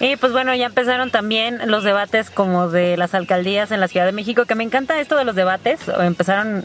Y 0.00 0.16
pues 0.16 0.32
bueno, 0.32 0.54
ya 0.56 0.66
empezaron 0.66 1.10
también 1.12 1.60
los 1.70 1.84
debates 1.84 2.30
como 2.30 2.68
de 2.68 2.96
las 2.96 3.14
alcaldías 3.14 3.70
en 3.70 3.80
la 3.80 3.86
Ciudad 3.88 4.06
de 4.06 4.12
México, 4.12 4.44
que 4.44 4.56
me 4.56 4.64
encanta 4.64 5.00
esto 5.00 5.16
de 5.16 5.24
los 5.24 5.36
debates. 5.36 5.80
Empezaron 6.00 6.64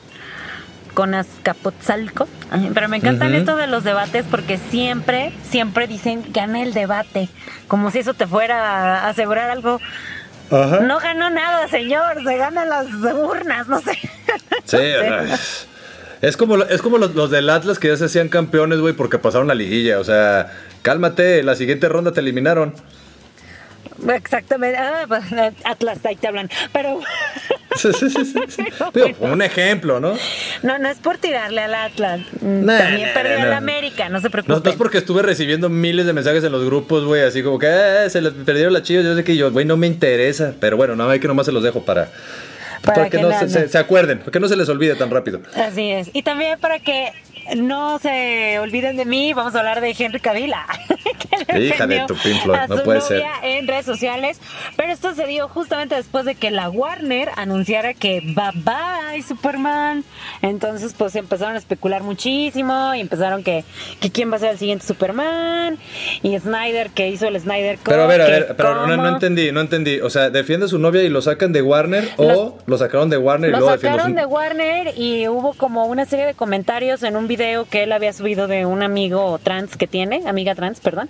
con 0.94 1.14
Azcapotzalco, 1.14 2.28
pero 2.74 2.90
me 2.90 2.98
encantan 2.98 3.30
Ujú. 3.30 3.38
esto 3.38 3.56
de 3.56 3.68
los 3.68 3.84
debates 3.84 4.26
porque 4.30 4.58
siempre, 4.58 5.32
siempre 5.50 5.88
dicen 5.88 6.26
gana 6.30 6.62
el 6.62 6.74
debate, 6.74 7.30
como 7.68 7.92
si 7.92 8.00
eso 8.00 8.14
te 8.14 8.28
fuera 8.28 9.06
a 9.06 9.10
asegurar 9.10 9.50
algo. 9.50 9.80
Ajá. 10.52 10.82
No 10.82 11.00
ganó 11.00 11.30
nada, 11.30 11.68
señor, 11.70 12.24
se 12.26 12.38
ganan 12.38 12.68
las 12.68 12.88
urnas, 12.94 13.68
no 13.68 13.80
sé. 13.80 13.98
Sí, 14.66 14.78
o 14.78 14.80
sea, 14.80 15.38
es 16.22 16.38
como, 16.38 16.58
es 16.58 16.82
como 16.82 16.98
los, 16.98 17.16
los 17.16 17.32
del 17.32 17.50
Atlas 17.50 17.80
que 17.80 17.88
ya 17.88 17.98
se 17.98 18.06
hacían 18.06 18.30
campeones, 18.30 18.80
güey, 18.80 18.94
porque 18.94 19.18
pasaron 19.18 19.48
la 19.48 19.56
liguilla. 19.56 20.00
O 20.00 20.04
sea, 20.04 20.52
cálmate, 20.82 21.42
la 21.42 21.56
siguiente 21.56 21.90
ronda 21.90 22.12
te 22.12 22.20
eliminaron. 22.20 22.76
Exactamente. 24.14 24.78
Ah, 24.78 25.06
pues, 25.08 25.24
Atlas, 25.64 26.00
ahí 26.06 26.16
te 26.16 26.28
hablan. 26.28 26.50
Pero. 26.74 27.00
Sí, 27.74 27.88
sí, 27.94 28.10
sí, 28.10 28.64
Digo, 28.94 29.16
un 29.22 29.42
ejemplo, 29.42 30.02
¿no? 30.02 30.14
No, 30.62 30.78
no 30.78 30.90
es 30.90 30.98
por 31.00 31.18
tirarle 31.18 31.62
al 31.62 31.74
Atlas. 31.74 32.20
Mm, 32.42 32.66
Nah, 32.66 32.78
También 32.80 33.08
nah, 33.08 33.14
perdió 33.14 33.46
nah. 33.46 33.56
América, 33.58 34.10
no 34.10 34.20
se 34.20 34.26
No, 34.26 34.32
preocupen. 34.32 34.62
no 34.66 34.70
es 34.72 34.76
porque 34.76 34.98
estuve 34.98 35.22
recibiendo 35.22 35.70
miles 35.70 36.06
de 36.06 36.12
mensajes 36.12 36.44
en 36.44 36.52
los 36.52 36.66
grupos, 36.66 37.06
güey, 37.06 37.22
así 37.22 37.42
como 37.42 37.58
que 37.60 37.68
eh, 37.70 38.10
se 38.10 38.20
les 38.22 38.34
perdieron 38.34 38.74
las 38.74 38.84
chivas. 38.84 39.06
Yo 39.06 39.16
sé 39.16 39.24
que 39.24 39.38
yo, 39.38 39.52
güey, 39.54 39.66
no 39.66 39.78
me 39.78 39.88
interesa. 39.88 40.54
Pero 40.60 40.76
bueno, 40.76 40.98
nada 40.98 41.12
más 41.12 41.20
que 41.20 41.30
nomás 41.30 41.46
se 41.46 41.54
los 41.54 41.64
dejo 41.64 41.82
para, 41.86 42.10
para, 42.84 43.06
que, 43.06 43.18
que 43.18 43.24
no 43.24 43.32
se- 43.48 43.70
se 43.70 43.78
acuerden, 43.78 44.20
para 44.20 44.32
que 44.32 44.40
no 44.42 44.50
se 44.50 44.58
les 44.58 44.68
olvide 44.68 44.96
tan 44.96 45.10
rápido. 45.10 45.40
Así 45.56 45.92
es. 45.92 46.10
Y 46.12 46.24
también 46.24 46.60
para 46.60 46.80
que 46.80 47.14
no 47.56 48.00
se 48.00 48.60
olviden 48.60 48.98
de 48.98 49.06
mí, 49.06 49.32
vamos 49.32 49.56
a 49.56 49.60
hablar 49.60 49.80
de 49.80 49.96
Henry 49.98 50.20
Cavila. 50.20 50.66
que 51.48 51.60
Hija 51.60 51.88
de 51.88 52.06
tu 52.08 52.16
Pink 52.16 52.42
Floyd, 52.44 52.58
a 52.58 52.68
no 52.68 52.84
puede 52.84 53.00
novia 53.00 53.32
en 53.44 53.68
redes 53.68 53.86
sociales. 53.86 54.40
Pero 54.76 54.92
esto 54.92 55.14
se 55.14 55.26
dio 55.28 55.48
justamente 55.48 55.96
después 55.96 56.26
de 56.26 56.36
que 56.36 56.52
la 56.52 56.70
Warner 56.70 57.30
anunciara 57.36 57.94
que 57.94 58.22
bye 58.22 58.52
bye 58.56 59.22
Superman. 59.22 60.04
Entonces, 60.42 60.94
pues 60.98 61.16
empezaron 61.16 61.56
a 61.56 61.58
especular 61.58 62.04
muchísimo 62.04 62.94
y 62.96 63.02
empezaron 63.02 63.44
que, 63.44 63.64
que 64.00 64.12
quién 64.12 64.32
va 64.32 64.38
a 64.38 64.40
ser 64.40 64.52
el 64.52 64.58
siguiente 64.58 64.86
Superman. 64.86 65.78
Y 66.24 66.38
Snyder, 66.38 66.90
que 66.90 67.10
hizo 67.10 67.28
el 67.28 67.40
Snyder 67.40 67.78
Cut. 67.78 67.90
Pero 67.90 68.04
a 68.04 68.08
ver, 68.08 68.22
a 68.22 68.26
ver, 68.26 68.56
pero 68.56 68.88
no, 68.88 68.98
no 68.98 69.10
entendí, 69.10 69.52
no 69.52 69.62
entendí. 69.62 70.00
O 70.00 70.10
sea, 70.10 70.30
¿defiende 70.30 70.66
a 70.66 70.70
su 70.70 70.80
novia 70.80 71.04
y 71.04 71.10
lo 71.10 71.22
sacan 71.22 71.54
de 71.54 71.62
Warner 71.62 72.10
o 72.18 72.58
lo 72.66 72.78
sacaron 72.78 73.10
de 73.10 73.18
Warner 73.18 73.50
y 73.50 73.52
Lo 73.54 73.60
luego 73.60 73.78
sacaron 73.78 74.16
de 74.16 74.26
Warner 74.26 74.98
y 74.98 75.28
hubo 75.28 75.54
como 75.54 75.86
una 75.86 76.06
serie 76.06 76.26
de 76.26 76.34
comentarios 76.34 77.04
en 77.04 77.16
un 77.16 77.28
video 77.28 77.66
que 77.66 77.84
él 77.84 77.92
había 77.92 78.14
subido 78.14 78.48
de 78.48 78.66
un 78.66 78.84
amigo 78.84 79.40
trans 79.44 79.78
que 79.78 79.88
tiene, 79.88 80.24
amiga 80.28 80.56
trans, 80.56 80.80
perdón. 80.80 81.10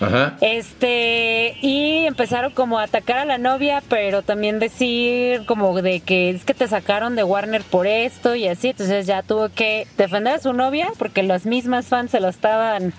Ajá. 0.00 0.36
Este, 0.40 1.56
y 1.60 2.06
empezaron 2.06 2.52
como 2.52 2.78
a 2.78 2.84
atacar 2.84 3.18
a 3.18 3.24
la 3.24 3.38
novia, 3.38 3.82
pero 3.88 4.22
también 4.22 4.58
decir 4.58 5.44
como 5.46 5.80
de 5.80 6.00
que 6.00 6.30
es 6.30 6.44
que 6.44 6.54
te 6.54 6.66
sacaron 6.66 7.14
de 7.14 7.22
Warner 7.22 7.62
por 7.62 7.86
esto 7.86 8.34
y 8.34 8.48
así, 8.48 8.70
entonces 8.70 9.06
ya 9.06 9.22
tuvo 9.22 9.48
que 9.48 9.86
defender 9.96 10.34
a 10.34 10.38
su 10.40 10.52
novia 10.52 10.88
porque 10.98 11.22
las 11.22 11.46
mismas 11.46 11.86
fans 11.86 12.10
se 12.10 12.20
lo 12.20 12.28
estaban 12.28 12.92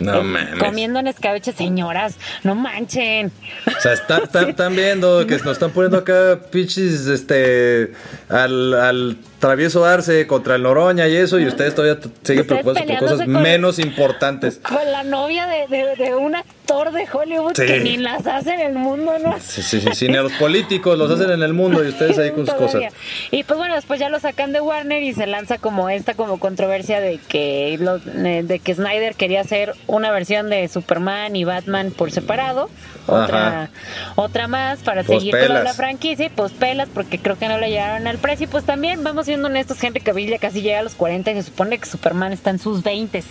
No 0.00 0.20
eh, 0.20 0.22
mames. 0.22 0.58
comiendo 0.58 0.98
en 1.00 1.06
escabeche, 1.08 1.52
señoras, 1.52 2.16
no 2.44 2.54
manchen. 2.54 3.30
O 3.66 3.80
sea, 3.80 3.92
está- 3.92 4.18
está- 4.18 4.42
están 4.48 4.74
viendo 4.76 5.26
que 5.26 5.36
nos 5.38 5.52
están 5.52 5.70
poniendo 5.70 5.98
acá 5.98 6.38
pinches, 6.50 7.06
este, 7.06 7.92
al, 8.28 8.74
al 8.74 9.16
travieso 9.38 9.84
Arce 9.84 10.26
contra 10.26 10.54
el 10.56 10.62
Noroña 10.62 11.08
y 11.08 11.16
eso, 11.16 11.38
y 11.40 11.46
ustedes 11.46 11.74
todavía 11.74 11.98
siguen 12.22 12.46
preocupados 12.46 12.80
por 12.82 12.98
cosas 12.98 13.26
menos 13.26 13.78
importantes. 13.78 14.58
Con 14.58 14.90
la 14.92 15.02
novia 15.04 15.46
de, 15.46 15.66
de- 15.68 15.96
de 15.96 16.14
un 16.14 16.34
actor 16.36 16.92
de 16.92 17.06
Hollywood 17.12 17.52
Sí. 17.56 17.66
que 17.66 17.80
ni 17.80 17.96
las 17.96 18.26
hace 18.26 18.54
en 18.54 18.60
el 18.60 18.74
mundo, 18.74 19.12
¿no? 19.22 19.36
Sí, 19.40 19.62
sí, 19.62 19.80
sí, 19.80 19.88
sí, 19.94 20.08
ni 20.08 20.16
a 20.16 20.22
los 20.22 20.32
políticos 20.34 20.96
los 20.96 21.10
hacen 21.10 21.30
en 21.30 21.42
el 21.42 21.52
mundo 21.52 21.84
y 21.84 21.88
ustedes 21.88 22.16
ahí 22.18 22.30
con 22.30 22.46
sus 22.46 22.56
Todavía. 22.56 22.88
cosas. 22.88 23.00
Y 23.30 23.42
pues 23.44 23.58
bueno, 23.58 23.74
después 23.74 23.98
ya 24.00 24.08
lo 24.08 24.20
sacan 24.20 24.52
de 24.52 24.60
Warner 24.60 25.02
y 25.02 25.12
se 25.12 25.26
lanza 25.26 25.58
como 25.58 25.88
esta 25.90 26.14
como 26.14 26.38
controversia 26.38 27.00
de 27.00 27.18
que 27.28 27.76
lo- 27.80 27.96
eh, 28.24 28.42
de 28.44 28.58
que 28.60 28.74
Snyder 28.74 29.14
quería 29.16 29.40
hacer 29.40 29.74
una 29.86 30.10
versión 30.10 30.48
de 30.50 30.66
Superman 30.68 31.34
y 31.36 31.44
Batman 31.44 31.90
por 31.90 32.10
separado, 32.12 32.70
otra 33.06 33.46
Ajá. 33.64 33.70
otra 34.14 34.46
más 34.48 34.78
para 34.80 35.02
Pues 35.02 35.18
seguir 35.18 35.32
toda 35.34 35.46
pelas. 35.48 35.64
la 35.64 35.74
franquicia 35.74 36.26
y 36.26 36.28
pues 36.28 36.52
pelas 36.52 36.88
porque 36.94 37.18
creo 37.18 37.36
que 37.36 37.48
no 37.48 37.58
le 37.58 37.68
llegaron 37.70 38.06
al 38.06 38.18
precio 38.18 38.44
y 38.44 38.46
pues 38.46 38.64
también 38.64 39.02
vamos 39.02 39.26
siendo 39.26 39.48
honestos, 39.48 39.82
Henry 39.82 40.00
Cavill 40.00 40.30
ya 40.30 40.38
casi 40.38 40.62
llega 40.62 40.78
a 40.78 40.82
los 40.82 40.94
40 40.94 41.30
y 41.32 41.34
se 41.34 41.42
supone 41.42 41.78
que 41.78 41.86
Superman 41.86 42.32
está 42.32 42.50
en 42.50 42.58
sus 42.60 42.82
20 42.82 43.24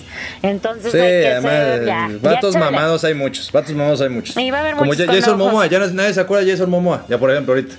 entonces 0.43 0.91
Sí, 0.91 0.97
hay 0.99 1.21
que 1.21 1.27
además, 1.31 1.51
ser 1.53 1.85
ya, 1.85 2.09
ya 2.09 2.29
vatos 2.31 2.53
chale. 2.53 2.65
mamados 2.65 3.03
hay 3.05 3.13
muchos, 3.13 3.51
vatos 3.51 3.71
mamados 3.73 4.01
hay 4.01 4.09
muchos. 4.09 4.35
Y 4.37 4.51
va 4.51 4.57
a 4.57 4.61
haber 4.61 4.73
Como 4.75 4.85
muchos 4.91 5.05
ya- 5.07 5.13
Jason. 5.13 5.37
Momoa, 5.37 5.67
ya 5.67 5.79
nadie 5.79 6.13
se 6.13 6.19
acuerda 6.19 6.43
de 6.45 6.51
Jason 6.51 6.69
Momoa, 6.69 7.05
ya 7.07 7.17
por 7.17 7.31
ejemplo 7.31 7.53
ahorita. 7.53 7.75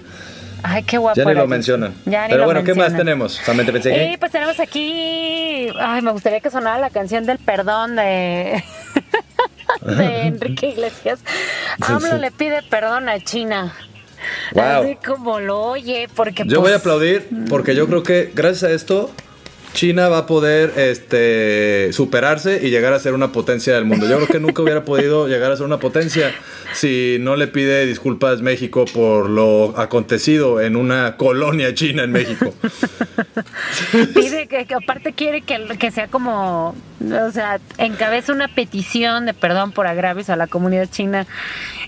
Ay, 0.62 0.82
qué 0.84 0.98
guapo. 0.98 1.16
Ya 1.16 1.24
ni 1.24 1.34
lo 1.34 1.46
mencionan. 1.46 1.94
Ya 2.04 2.24
ni 2.24 2.30
Pero 2.30 2.40
lo 2.40 2.44
bueno, 2.44 2.64
¿qué 2.64 2.74
más 2.74 2.96
tenemos? 2.96 3.32
Solamente 3.32 3.72
pensé 3.72 3.90
que... 3.90 4.12
Y 4.12 4.16
pues 4.16 4.32
tenemos 4.32 4.58
aquí. 4.60 5.68
Ay, 5.78 6.02
me 6.02 6.12
gustaría 6.12 6.40
que 6.40 6.50
sonara 6.50 6.78
la 6.78 6.90
canción 6.90 7.24
del 7.24 7.38
perdón 7.38 7.96
de. 7.96 8.62
de 9.82 10.26
Enrique 10.26 10.68
Iglesias. 10.68 11.20
AMLO 11.80 12.18
le 12.18 12.30
pide 12.30 12.62
perdón 12.62 13.08
a 13.08 13.18
China. 13.20 13.74
Wow. 14.52 14.64
Así 14.64 14.96
como 15.04 15.40
lo 15.40 15.60
oye, 15.60 16.08
porque. 16.14 16.44
Yo 16.46 16.60
voy 16.60 16.70
a 16.70 16.74
pues, 16.74 16.80
aplaudir 16.80 17.28
porque 17.48 17.74
yo 17.74 17.86
creo 17.88 18.02
que 18.02 18.30
gracias 18.34 18.70
a 18.70 18.74
esto 18.74 19.10
China 19.74 20.08
va 20.08 20.18
a 20.18 20.26
poder 20.26 20.72
este, 20.76 21.92
superarse 21.92 22.60
y 22.62 22.70
llegar 22.70 22.92
a 22.92 22.98
ser 22.98 23.14
una 23.14 23.32
potencia 23.32 23.74
del 23.74 23.84
mundo. 23.84 24.06
Yo 24.08 24.16
creo 24.16 24.28
que 24.28 24.40
nunca 24.40 24.62
hubiera 24.62 24.84
podido 24.84 25.28
llegar 25.28 25.50
a 25.50 25.56
ser 25.56 25.66
una 25.66 25.78
potencia 25.78 26.32
si 26.74 27.16
no 27.20 27.36
le 27.36 27.48
pide 27.48 27.86
disculpas 27.86 28.42
México 28.42 28.84
por 28.84 29.28
lo 29.28 29.78
acontecido 29.78 30.60
en 30.60 30.76
una 30.76 31.16
colonia 31.16 31.74
china 31.74 32.04
en 32.04 32.12
México. 32.12 32.54
Pide 34.14 34.46
que, 34.46 34.66
que 34.66 34.74
aparte 34.74 35.12
quiere 35.12 35.42
que, 35.42 35.76
que 35.78 35.90
sea 35.90 36.08
como. 36.08 36.74
O 37.00 37.30
sea, 37.32 37.60
encabeza 37.78 38.32
una 38.32 38.48
petición 38.48 39.26
de 39.26 39.34
perdón 39.34 39.72
por 39.72 39.86
agravios 39.86 40.30
a 40.30 40.36
la 40.36 40.46
comunidad 40.46 40.88
china 40.90 41.26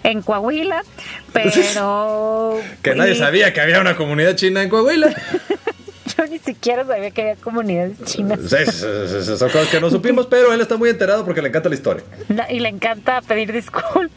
en 0.02 0.22
Coahuila, 0.22 0.82
pero. 1.32 2.58
Que 2.82 2.94
nadie 2.94 3.14
sabía 3.14 3.52
que 3.52 3.60
había 3.60 3.80
una 3.80 3.96
comunidad 3.96 4.36
china 4.36 4.62
en 4.62 4.68
Coahuila. 4.68 5.14
Yo 6.16 6.26
ni 6.26 6.38
siquiera 6.38 6.84
sabía 6.86 7.10
que 7.10 7.22
había 7.22 7.36
comunidades 7.36 7.96
chinas. 8.04 8.38
Son 8.40 9.48
cosas 9.50 9.68
que 9.68 9.80
no 9.80 9.90
supimos, 9.90 10.26
pero 10.26 10.52
él 10.52 10.60
está 10.60 10.76
muy 10.76 10.90
enterado 10.90 11.24
porque 11.24 11.42
le 11.42 11.48
encanta 11.48 11.68
la 11.68 11.74
historia. 11.74 12.04
Y 12.50 12.60
le 12.60 12.68
encanta 12.68 13.20
pedir 13.22 13.52
disculpas. 13.52 14.10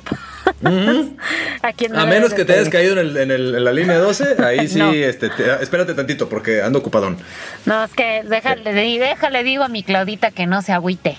a 0.63 1.71
no 1.89 1.99
A 1.99 2.05
menos 2.05 2.33
que 2.33 2.45
te 2.45 2.53
hayas 2.53 2.69
caído 2.69 2.93
en, 2.93 2.99
el- 2.99 3.17
en 3.17 3.31
el- 3.31 3.55
en 3.55 3.63
la 3.63 3.73
línea 3.73 3.97
12, 3.97 4.35
ahí 4.43 4.67
sí, 4.67 4.79
No. 4.79 4.91
este, 4.93 5.29
te- 5.29 5.61
espérate 5.61 5.93
tantito 5.93 6.29
porque 6.29 6.61
ando 6.61 6.79
ocupadón. 6.79 7.17
No, 7.65 7.83
es 7.83 7.91
que 7.93 8.23
déjale, 8.23 8.73
di- 8.73 8.97
déjale, 8.97 9.43
digo 9.43 9.63
a 9.63 9.67
mi 9.67 9.83
Claudita 9.83 10.31
que 10.31 10.45
no 10.45 10.61
se 10.61 10.71
agüite. 10.71 11.17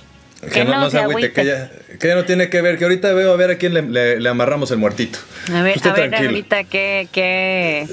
Que, 0.53 0.65
no, 0.65 0.81
no 0.81 0.89
se 0.89 0.99
agüite, 1.01 1.33
que 1.33 1.45
ya, 1.45 1.71
que 1.99 2.09
ya 2.09 2.15
no 2.15 2.25
tiene 2.25 2.49
que 2.49 2.63
ver, 2.63 2.79
que 2.79 2.85
ahorita 2.85 3.13
veo 3.13 3.33
a 3.33 3.37
ver 3.37 3.51
a 3.51 3.59
quién 3.59 3.75
le, 3.75 3.83
le- 3.83 4.21
le 4.21 4.29
amarramos 4.29 4.71
el 4.71 4.79
muertito. 4.79 5.19
A 5.53 5.63
ver, 5.63 5.77
Usted 5.77 5.91
a 5.91 5.95
ver 5.95 6.09
tranquilo. 6.11 6.31
ahorita 6.31 6.65
qué, 6.65 7.09
qué, 7.13 7.87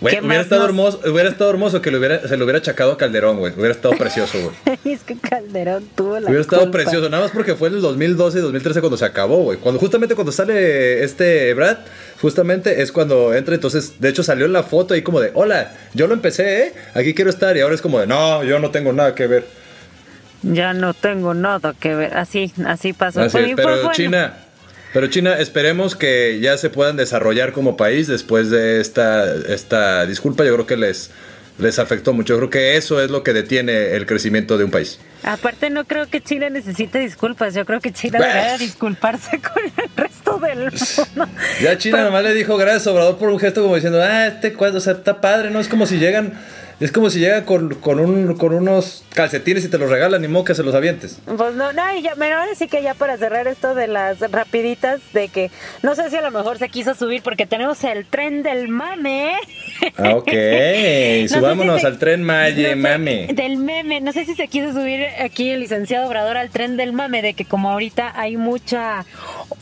Güey, 0.00 0.18
hubiera 0.20 0.40
estado 0.42 0.62
nos- 0.62 0.68
hermoso, 0.70 1.00
hubiera 1.10 1.28
estado 1.28 1.50
hermoso 1.50 1.80
que 1.82 1.90
le 1.90 1.98
hubiera, 1.98 2.26
se 2.26 2.36
le 2.36 2.42
hubiera 2.44 2.58
achacado 2.58 2.92
a 2.92 2.98
Calderón, 2.98 3.38
güey. 3.38 3.52
Hubiera 3.54 3.72
estado 3.72 3.94
precioso, 3.96 4.38
güey. 4.40 4.78
es 4.94 5.02
que 5.02 5.16
Calderón 5.16 5.88
tuvo 5.94 6.18
la 6.20 6.26
Hubiera 6.26 6.40
estado 6.40 6.62
culpa. 6.62 6.78
precioso, 6.78 7.08
nada 7.08 7.22
más 7.24 7.32
porque 7.32 7.54
fue 7.54 7.68
en 7.68 7.74
el 7.74 7.80
2012 7.80 8.38
y 8.38 8.42
2013 8.42 8.80
cuando 8.80 8.96
se 8.96 9.04
acabó, 9.04 9.42
güey. 9.44 9.58
Cuando 9.58 9.78
justamente 9.80 10.14
cuando 10.14 10.32
sale 10.32 11.02
este 11.04 11.52
Brad, 11.54 11.78
justamente 12.20 12.82
es 12.82 12.92
cuando 12.92 13.34
entra, 13.34 13.54
entonces, 13.54 14.00
de 14.00 14.08
hecho 14.08 14.22
salió 14.22 14.46
en 14.46 14.52
la 14.52 14.62
foto 14.62 14.94
ahí 14.94 15.02
como 15.02 15.20
de, 15.20 15.30
hola, 15.34 15.72
yo 15.94 16.06
lo 16.06 16.14
empecé, 16.14 16.66
¿eh? 16.66 16.72
Aquí 16.94 17.14
quiero 17.14 17.30
estar 17.30 17.56
y 17.56 17.60
ahora 17.60 17.74
es 17.74 17.80
como 17.82 17.98
de, 18.00 18.06
no, 18.06 18.44
yo 18.44 18.58
no 18.58 18.70
tengo 18.70 18.92
nada 18.92 19.14
que 19.14 19.26
ver. 19.26 19.44
Ya 20.42 20.74
no 20.74 20.92
tengo 20.92 21.32
nada 21.32 21.74
que 21.78 21.94
ver. 21.94 22.16
Así, 22.16 22.52
así 22.66 22.92
pasó. 22.92 23.22
Así 23.22 23.54
pero 23.56 23.70
bueno, 23.76 23.92
China, 23.92 24.34
pero 24.94 25.08
China, 25.08 25.36
esperemos 25.38 25.94
que 25.96 26.38
ya 26.40 26.56
se 26.56 26.70
puedan 26.70 26.96
desarrollar 26.96 27.52
como 27.52 27.76
país 27.76 28.06
después 28.06 28.48
de 28.48 28.80
esta, 28.80 29.26
esta 29.48 30.06
disculpa. 30.06 30.44
Yo 30.44 30.54
creo 30.54 30.66
que 30.66 30.76
les, 30.78 31.10
les 31.58 31.78
afectó 31.78 32.12
mucho. 32.14 32.32
Yo 32.34 32.38
creo 32.38 32.50
que 32.50 32.76
eso 32.76 33.02
es 33.02 33.10
lo 33.10 33.22
que 33.22 33.32
detiene 33.34 33.90
el 33.96 34.06
crecimiento 34.06 34.56
de 34.56 34.64
un 34.64 34.70
país. 34.70 34.98
Aparte 35.24 35.68
no 35.70 35.84
creo 35.84 36.06
que 36.08 36.20
Chile 36.22 36.48
necesite 36.50 36.98
disculpas. 37.00 37.54
Yo 37.54 37.64
creo 37.66 37.80
que 37.80 37.92
Chile 37.92 38.18
Bah. 38.18 38.26
debería 38.26 38.56
disculparse 38.58 39.40
con 39.42 39.62
el 39.64 39.90
resto 39.96 40.38
del 40.38 40.58
mundo. 41.16 41.28
Ya 41.60 41.76
China 41.76 41.96
Pero- 41.98 42.06
nomás 42.10 42.22
le 42.24 42.32
dijo 42.34 42.56
gracias 42.56 42.86
Obrador 42.86 43.18
por 43.18 43.28
un 43.30 43.38
gesto 43.40 43.62
como 43.62 43.74
diciendo, 43.74 44.00
ah, 44.02 44.28
este 44.28 44.52
cuadro, 44.52 44.78
o 44.78 44.80
sea, 44.80 44.92
está 44.94 45.20
padre, 45.20 45.50
¿no? 45.50 45.60
Es 45.60 45.68
como 45.68 45.86
si 45.86 45.98
llegan, 45.98 46.34
es 46.80 46.92
como 46.92 47.10
si 47.10 47.20
llega 47.20 47.44
con, 47.44 47.74
con, 47.76 47.98
un, 48.00 48.36
con 48.36 48.52
unos 48.54 49.04
calcetines 49.14 49.64
y 49.64 49.68
te 49.68 49.78
los 49.78 49.90
regalan, 49.90 50.22
ni 50.22 50.28
modo 50.28 50.44
que 50.44 50.54
se 50.54 50.62
los 50.62 50.74
avientes. 50.74 51.18
Pues 51.24 51.54
no, 51.54 51.72
no, 51.72 51.94
y 51.96 52.02
ya, 52.02 52.12
pero 52.18 52.36
ahora 52.38 52.54
sí 52.54 52.68
que 52.68 52.82
ya 52.82 52.94
para 52.94 53.16
cerrar 53.16 53.46
esto 53.46 53.74
de 53.74 53.86
las 53.86 54.20
rapiditas, 54.30 55.00
de 55.12 55.28
que 55.28 55.50
no 55.82 55.94
sé 55.94 56.10
si 56.10 56.16
a 56.16 56.22
lo 56.22 56.30
mejor 56.30 56.58
se 56.58 56.68
quiso 56.68 56.94
subir 56.94 57.22
porque 57.22 57.46
tenemos 57.46 57.82
el 57.84 58.06
tren 58.06 58.42
del 58.42 58.68
mame. 58.68 59.34
Ah, 59.96 60.14
ok. 60.16 60.32
No 61.24 61.28
Subámonos 61.28 61.76
si 61.76 61.80
se- 61.82 61.86
al 61.86 61.98
tren 61.98 62.26
no 62.26 62.32
sé, 62.32 62.76
mame. 62.76 63.28
Del 63.32 63.56
meme. 63.56 64.00
No 64.00 64.12
sé 64.12 64.24
si 64.24 64.34
se 64.34 64.48
quiso 64.48 64.72
subir 64.72 65.06
aquí 65.20 65.50
el 65.50 65.60
licenciado 65.60 66.06
Obrador 66.06 66.36
al 66.36 66.50
tren 66.50 66.76
del 66.76 66.92
mame, 66.92 67.22
de 67.22 67.34
que 67.34 67.44
como 67.44 67.70
ahorita 67.70 68.12
hay 68.18 68.36
mucha, 68.36 69.04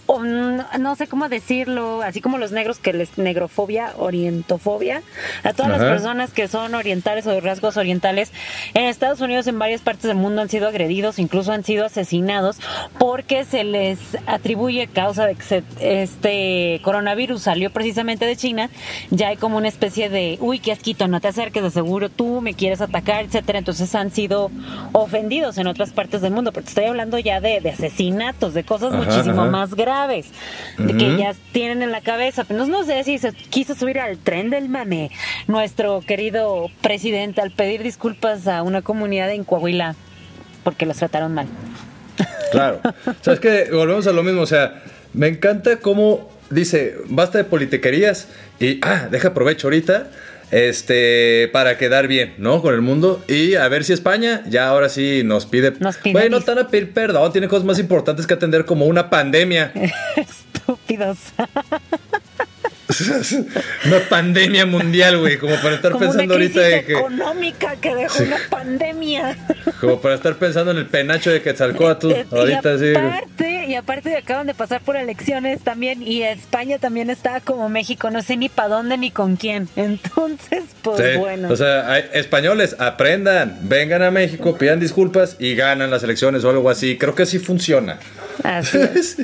o 0.06 0.22
no 0.22 0.64
no 0.78 0.96
sé 0.96 1.06
cómo 1.06 1.28
decirlo, 1.28 2.02
así 2.02 2.20
como 2.20 2.38
los 2.38 2.52
negros 2.52 2.78
que 2.78 2.92
les 2.92 3.16
negrofobia, 3.18 3.92
orientofobia, 3.98 5.02
a 5.44 5.52
todas 5.52 5.70
las 5.70 5.80
personas 5.80 6.32
que 6.32 6.48
son 6.48 6.74
orientales 6.74 7.26
o 7.26 7.30
de 7.30 7.40
rasgos 7.40 7.76
orientales, 7.76 8.32
en 8.74 8.84
Estados 8.84 9.20
Unidos, 9.20 9.46
en 9.46 9.58
varias 9.58 9.80
partes 9.80 10.04
del 10.04 10.16
mundo 10.16 10.42
han 10.42 10.48
sido 10.48 10.68
agredidos, 10.68 11.18
incluso 11.18 11.52
han 11.52 11.64
sido 11.64 11.84
asesinados, 11.86 12.58
porque 12.98 13.44
se 13.44 13.64
les 13.64 13.98
atribuye 14.26 14.86
causa 14.88 15.26
de 15.26 15.34
que 15.36 15.42
se- 15.42 15.62
este 15.80 16.80
coronavirus 16.82 17.42
salió 17.42 17.70
precisamente 17.70 18.24
de 18.26 18.36
China, 18.36 18.70
ya 19.10 19.28
hay 19.28 19.36
como 19.36 19.56
una 19.56 19.68
especie 19.68 20.08
de, 20.08 20.36
uy, 20.40 20.58
qué 20.58 20.72
asquito, 20.72 21.06
no 21.08 21.20
te 21.20 21.28
acerques, 21.28 21.62
de 21.62 21.70
seguro 21.70 22.08
tú 22.08 22.40
me 22.40 22.54
quieres 22.54 22.80
atacar, 22.80 23.24
etcétera. 23.24 23.58
Entonces 23.58 23.94
han 23.94 24.10
sido 24.10 24.50
ofendidos 24.92 25.58
en 25.58 25.66
otras 25.66 25.90
partes 25.92 26.20
del 26.22 26.32
mundo, 26.32 26.52
pero 26.52 26.64
te 26.64 26.70
estoy 26.70 26.84
hablando 26.86 27.18
ya 27.18 27.40
de, 27.40 27.60
de 27.60 27.70
asesinatos, 27.70 28.54
de 28.54 28.64
cosas 28.64 28.92
Ajá, 28.92 29.02
muchísimo 29.04 29.46
más 29.46 29.74
graves. 29.74 29.91
Graves 29.92 30.26
que 30.76 31.16
ya 31.16 31.34
tienen 31.52 31.82
en 31.82 31.92
la 31.92 32.00
cabeza. 32.00 32.44
Pero 32.44 32.60
no, 32.60 32.66
no 32.66 32.84
sé 32.84 33.04
si 33.04 33.18
se 33.18 33.32
quiso 33.32 33.74
subir 33.74 33.98
al 33.98 34.18
tren 34.18 34.50
del 34.50 34.68
mame 34.68 35.10
nuestro 35.46 36.00
querido 36.00 36.70
presidente 36.80 37.40
al 37.40 37.50
pedir 37.50 37.82
disculpas 37.82 38.46
a 38.46 38.62
una 38.62 38.82
comunidad 38.82 39.30
en 39.30 39.44
Coahuila 39.44 39.94
porque 40.64 40.86
los 40.86 40.96
trataron 40.96 41.34
mal. 41.34 41.46
Claro. 42.50 42.80
O 43.06 43.24
sea, 43.24 43.34
es 43.34 43.40
que 43.40 43.68
volvemos 43.70 44.06
a 44.06 44.12
lo 44.12 44.22
mismo. 44.22 44.42
O 44.42 44.46
sea, 44.46 44.82
me 45.12 45.28
encanta 45.28 45.76
cómo 45.76 46.30
dice, 46.50 46.96
basta 47.06 47.38
de 47.38 47.44
politiquerías 47.44 48.28
y, 48.60 48.78
ah, 48.82 49.08
deja 49.10 49.28
aprovecho 49.28 49.66
ahorita 49.66 50.08
este, 50.52 51.48
para 51.52 51.76
quedar 51.78 52.06
bien, 52.06 52.34
¿no? 52.38 52.62
Con 52.62 52.74
el 52.74 52.80
mundo. 52.82 53.24
Y 53.26 53.54
a 53.56 53.66
ver 53.68 53.82
si 53.84 53.92
España 53.92 54.44
ya 54.48 54.68
ahora 54.68 54.88
sí 54.88 55.22
nos 55.24 55.46
pide. 55.46 55.72
Nos 55.80 55.96
pide 55.96 56.12
Güey, 56.12 56.30
no 56.30 56.36
dis- 56.36 56.40
están 56.40 56.58
a 56.58 56.68
pedir 56.68 56.92
perdón, 56.92 57.32
tiene 57.32 57.48
cosas 57.48 57.64
más 57.64 57.78
importantes 57.80 58.26
que 58.26 58.34
atender 58.34 58.64
como 58.64 58.86
una 58.86 59.10
pandemia. 59.10 59.72
Estúpidos. 60.16 61.18
una 63.86 63.98
pandemia 64.08 64.66
mundial, 64.66 65.18
güey, 65.18 65.38
como 65.38 65.56
para 65.56 65.74
estar 65.76 65.92
Como 65.92 66.04
pensando 66.06 66.34
ahorita 66.34 66.60
de 66.60 66.84
que. 66.84 66.92
económica 66.92 67.76
que 67.80 67.94
dejó 67.94 68.22
una 68.22 68.36
pandemia. 68.50 69.36
Como 69.80 70.00
para 70.00 70.14
estar 70.14 70.36
pensando 70.36 70.70
en 70.72 70.78
el 70.78 70.86
penacho 70.86 71.30
de 71.30 71.42
Quetzalcóatl. 71.42 72.12
Eh, 72.22 72.26
Ahorita 72.30 72.74
y 72.74 72.78
sí. 72.78 72.94
aparte, 72.96 73.64
y 73.68 73.74
aparte 73.74 74.16
acaban 74.16 74.46
de 74.46 74.54
pasar 74.54 74.80
por 74.82 74.96
elecciones 74.96 75.60
también 75.62 76.02
y 76.02 76.22
España 76.22 76.78
también 76.78 77.10
está 77.10 77.40
como 77.40 77.68
México, 77.68 78.10
no 78.10 78.22
sé 78.22 78.36
ni 78.36 78.48
para 78.48 78.68
dónde 78.68 78.96
ni 78.98 79.10
con 79.10 79.36
quién. 79.36 79.68
Entonces, 79.76 80.64
pues 80.82 80.98
Sí, 80.98 81.18
bueno. 81.18 81.48
O 81.50 81.56
sea, 81.56 81.90
hay- 81.90 82.04
españoles, 82.12 82.76
aprendan, 82.78 83.58
vengan 83.62 84.02
a 84.02 84.10
México, 84.10 84.56
pidan 84.58 84.80
disculpas 84.80 85.36
y 85.38 85.54
ganan 85.54 85.90
las 85.90 86.02
elecciones 86.02 86.44
o 86.44 86.50
algo 86.50 86.68
así. 86.70 86.96
Creo 86.98 87.14
que 87.14 87.22
así 87.24 87.38
funciona. 87.38 87.98
Así 88.42 88.78
es. 88.78 89.16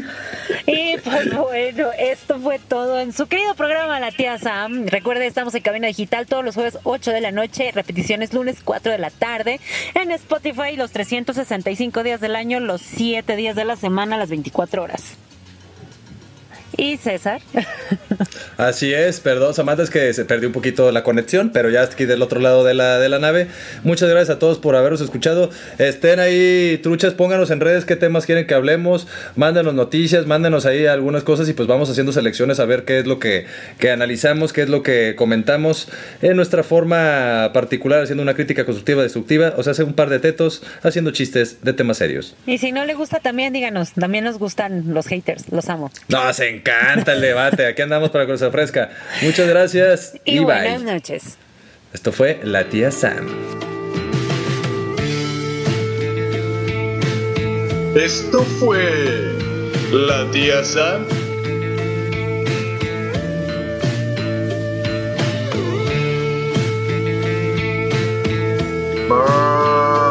Y 0.66 0.87
pues 1.04 1.34
bueno, 1.36 1.88
esto 1.98 2.38
fue 2.38 2.58
todo 2.58 2.98
en 3.00 3.12
su 3.12 3.26
querido 3.26 3.54
programa 3.54 4.00
La 4.00 4.10
Tía 4.10 4.38
Sam. 4.38 4.86
Recuerde, 4.86 5.26
estamos 5.26 5.54
en 5.54 5.62
cabina 5.62 5.86
digital 5.86 6.26
todos 6.26 6.44
los 6.44 6.54
jueves 6.54 6.78
8 6.84 7.10
de 7.10 7.20
la 7.20 7.30
noche, 7.30 7.70
repeticiones 7.72 8.32
lunes 8.32 8.58
4 8.64 8.92
de 8.92 8.98
la 8.98 9.10
tarde, 9.10 9.60
en 9.94 10.10
Spotify 10.12 10.76
los 10.76 10.92
365 10.92 12.02
días 12.02 12.20
del 12.20 12.36
año, 12.36 12.60
los 12.60 12.80
7 12.82 13.36
días 13.36 13.56
de 13.56 13.64
la 13.64 13.76
semana, 13.76 14.16
las 14.16 14.30
24 14.30 14.82
horas. 14.82 15.16
Y 16.76 16.96
César. 16.96 17.40
Así 18.56 18.92
es, 18.92 19.20
perdón, 19.20 19.54
Samantha, 19.54 19.82
es 19.82 19.90
que 19.90 20.12
se 20.12 20.24
perdió 20.24 20.48
un 20.48 20.52
poquito 20.52 20.92
la 20.92 21.02
conexión, 21.02 21.50
pero 21.52 21.70
ya 21.70 21.82
aquí 21.82 22.04
del 22.04 22.22
otro 22.22 22.40
lado 22.40 22.64
de 22.64 22.74
la, 22.74 22.98
de 22.98 23.08
la 23.08 23.18
nave. 23.18 23.48
Muchas 23.84 24.08
gracias 24.08 24.36
a 24.36 24.38
todos 24.38 24.58
por 24.58 24.76
habernos 24.76 25.00
escuchado. 25.00 25.50
Estén 25.78 26.20
ahí, 26.20 26.78
truchas, 26.82 27.14
pónganos 27.14 27.50
en 27.50 27.60
redes 27.60 27.84
qué 27.84 27.96
temas 27.96 28.26
quieren 28.26 28.46
que 28.46 28.54
hablemos, 28.54 29.06
mándenos 29.36 29.74
noticias, 29.74 30.26
mándenos 30.26 30.66
ahí 30.66 30.86
algunas 30.86 31.22
cosas 31.22 31.48
y 31.48 31.52
pues 31.52 31.68
vamos 31.68 31.90
haciendo 31.90 32.12
selecciones 32.12 32.60
a 32.60 32.64
ver 32.64 32.84
qué 32.84 32.98
es 32.98 33.06
lo 33.06 33.18
que, 33.18 33.46
que 33.78 33.90
analizamos, 33.90 34.52
qué 34.52 34.62
es 34.62 34.68
lo 34.68 34.82
que 34.82 35.14
comentamos 35.16 35.88
en 36.22 36.36
nuestra 36.36 36.62
forma 36.62 37.50
particular, 37.52 38.02
haciendo 38.02 38.22
una 38.22 38.34
crítica 38.34 38.64
constructiva, 38.64 39.02
destructiva, 39.02 39.54
o 39.56 39.62
sea, 39.62 39.72
hace 39.72 39.84
un 39.84 39.94
par 39.94 40.10
de 40.10 40.18
tetos, 40.18 40.62
haciendo 40.82 41.10
chistes 41.10 41.62
de 41.62 41.72
temas 41.72 41.98
serios. 41.98 42.34
Y 42.46 42.58
si 42.58 42.72
no 42.72 42.84
le 42.84 42.94
gusta 42.94 43.20
también, 43.20 43.52
díganos. 43.52 43.92
También 43.92 44.24
nos 44.24 44.38
gustan 44.38 44.94
los 44.94 45.06
haters, 45.06 45.50
los 45.50 45.68
amo. 45.68 45.90
Nos 46.08 46.40
encanta 46.58 47.12
el 47.12 47.20
debate. 47.20 47.66
Aquí 47.66 47.82
andamos 47.82 48.10
para 48.10 48.26
Cruz 48.26 48.44
Fresca. 48.52 48.90
Muchas 49.22 49.48
gracias 49.48 50.14
y, 50.24 50.36
y 50.36 50.38
buenas 50.40 50.82
bye. 50.82 50.92
noches. 50.92 51.36
Esto 51.92 52.12
fue 52.12 52.40
La 52.42 52.64
Tía 52.68 52.90
Sam. 52.90 53.26
Esto 57.94 58.44
fue 58.60 59.34
La 59.92 60.30
Tía 60.30 60.62
Sam. 60.62 61.06
Bye. 69.08 70.07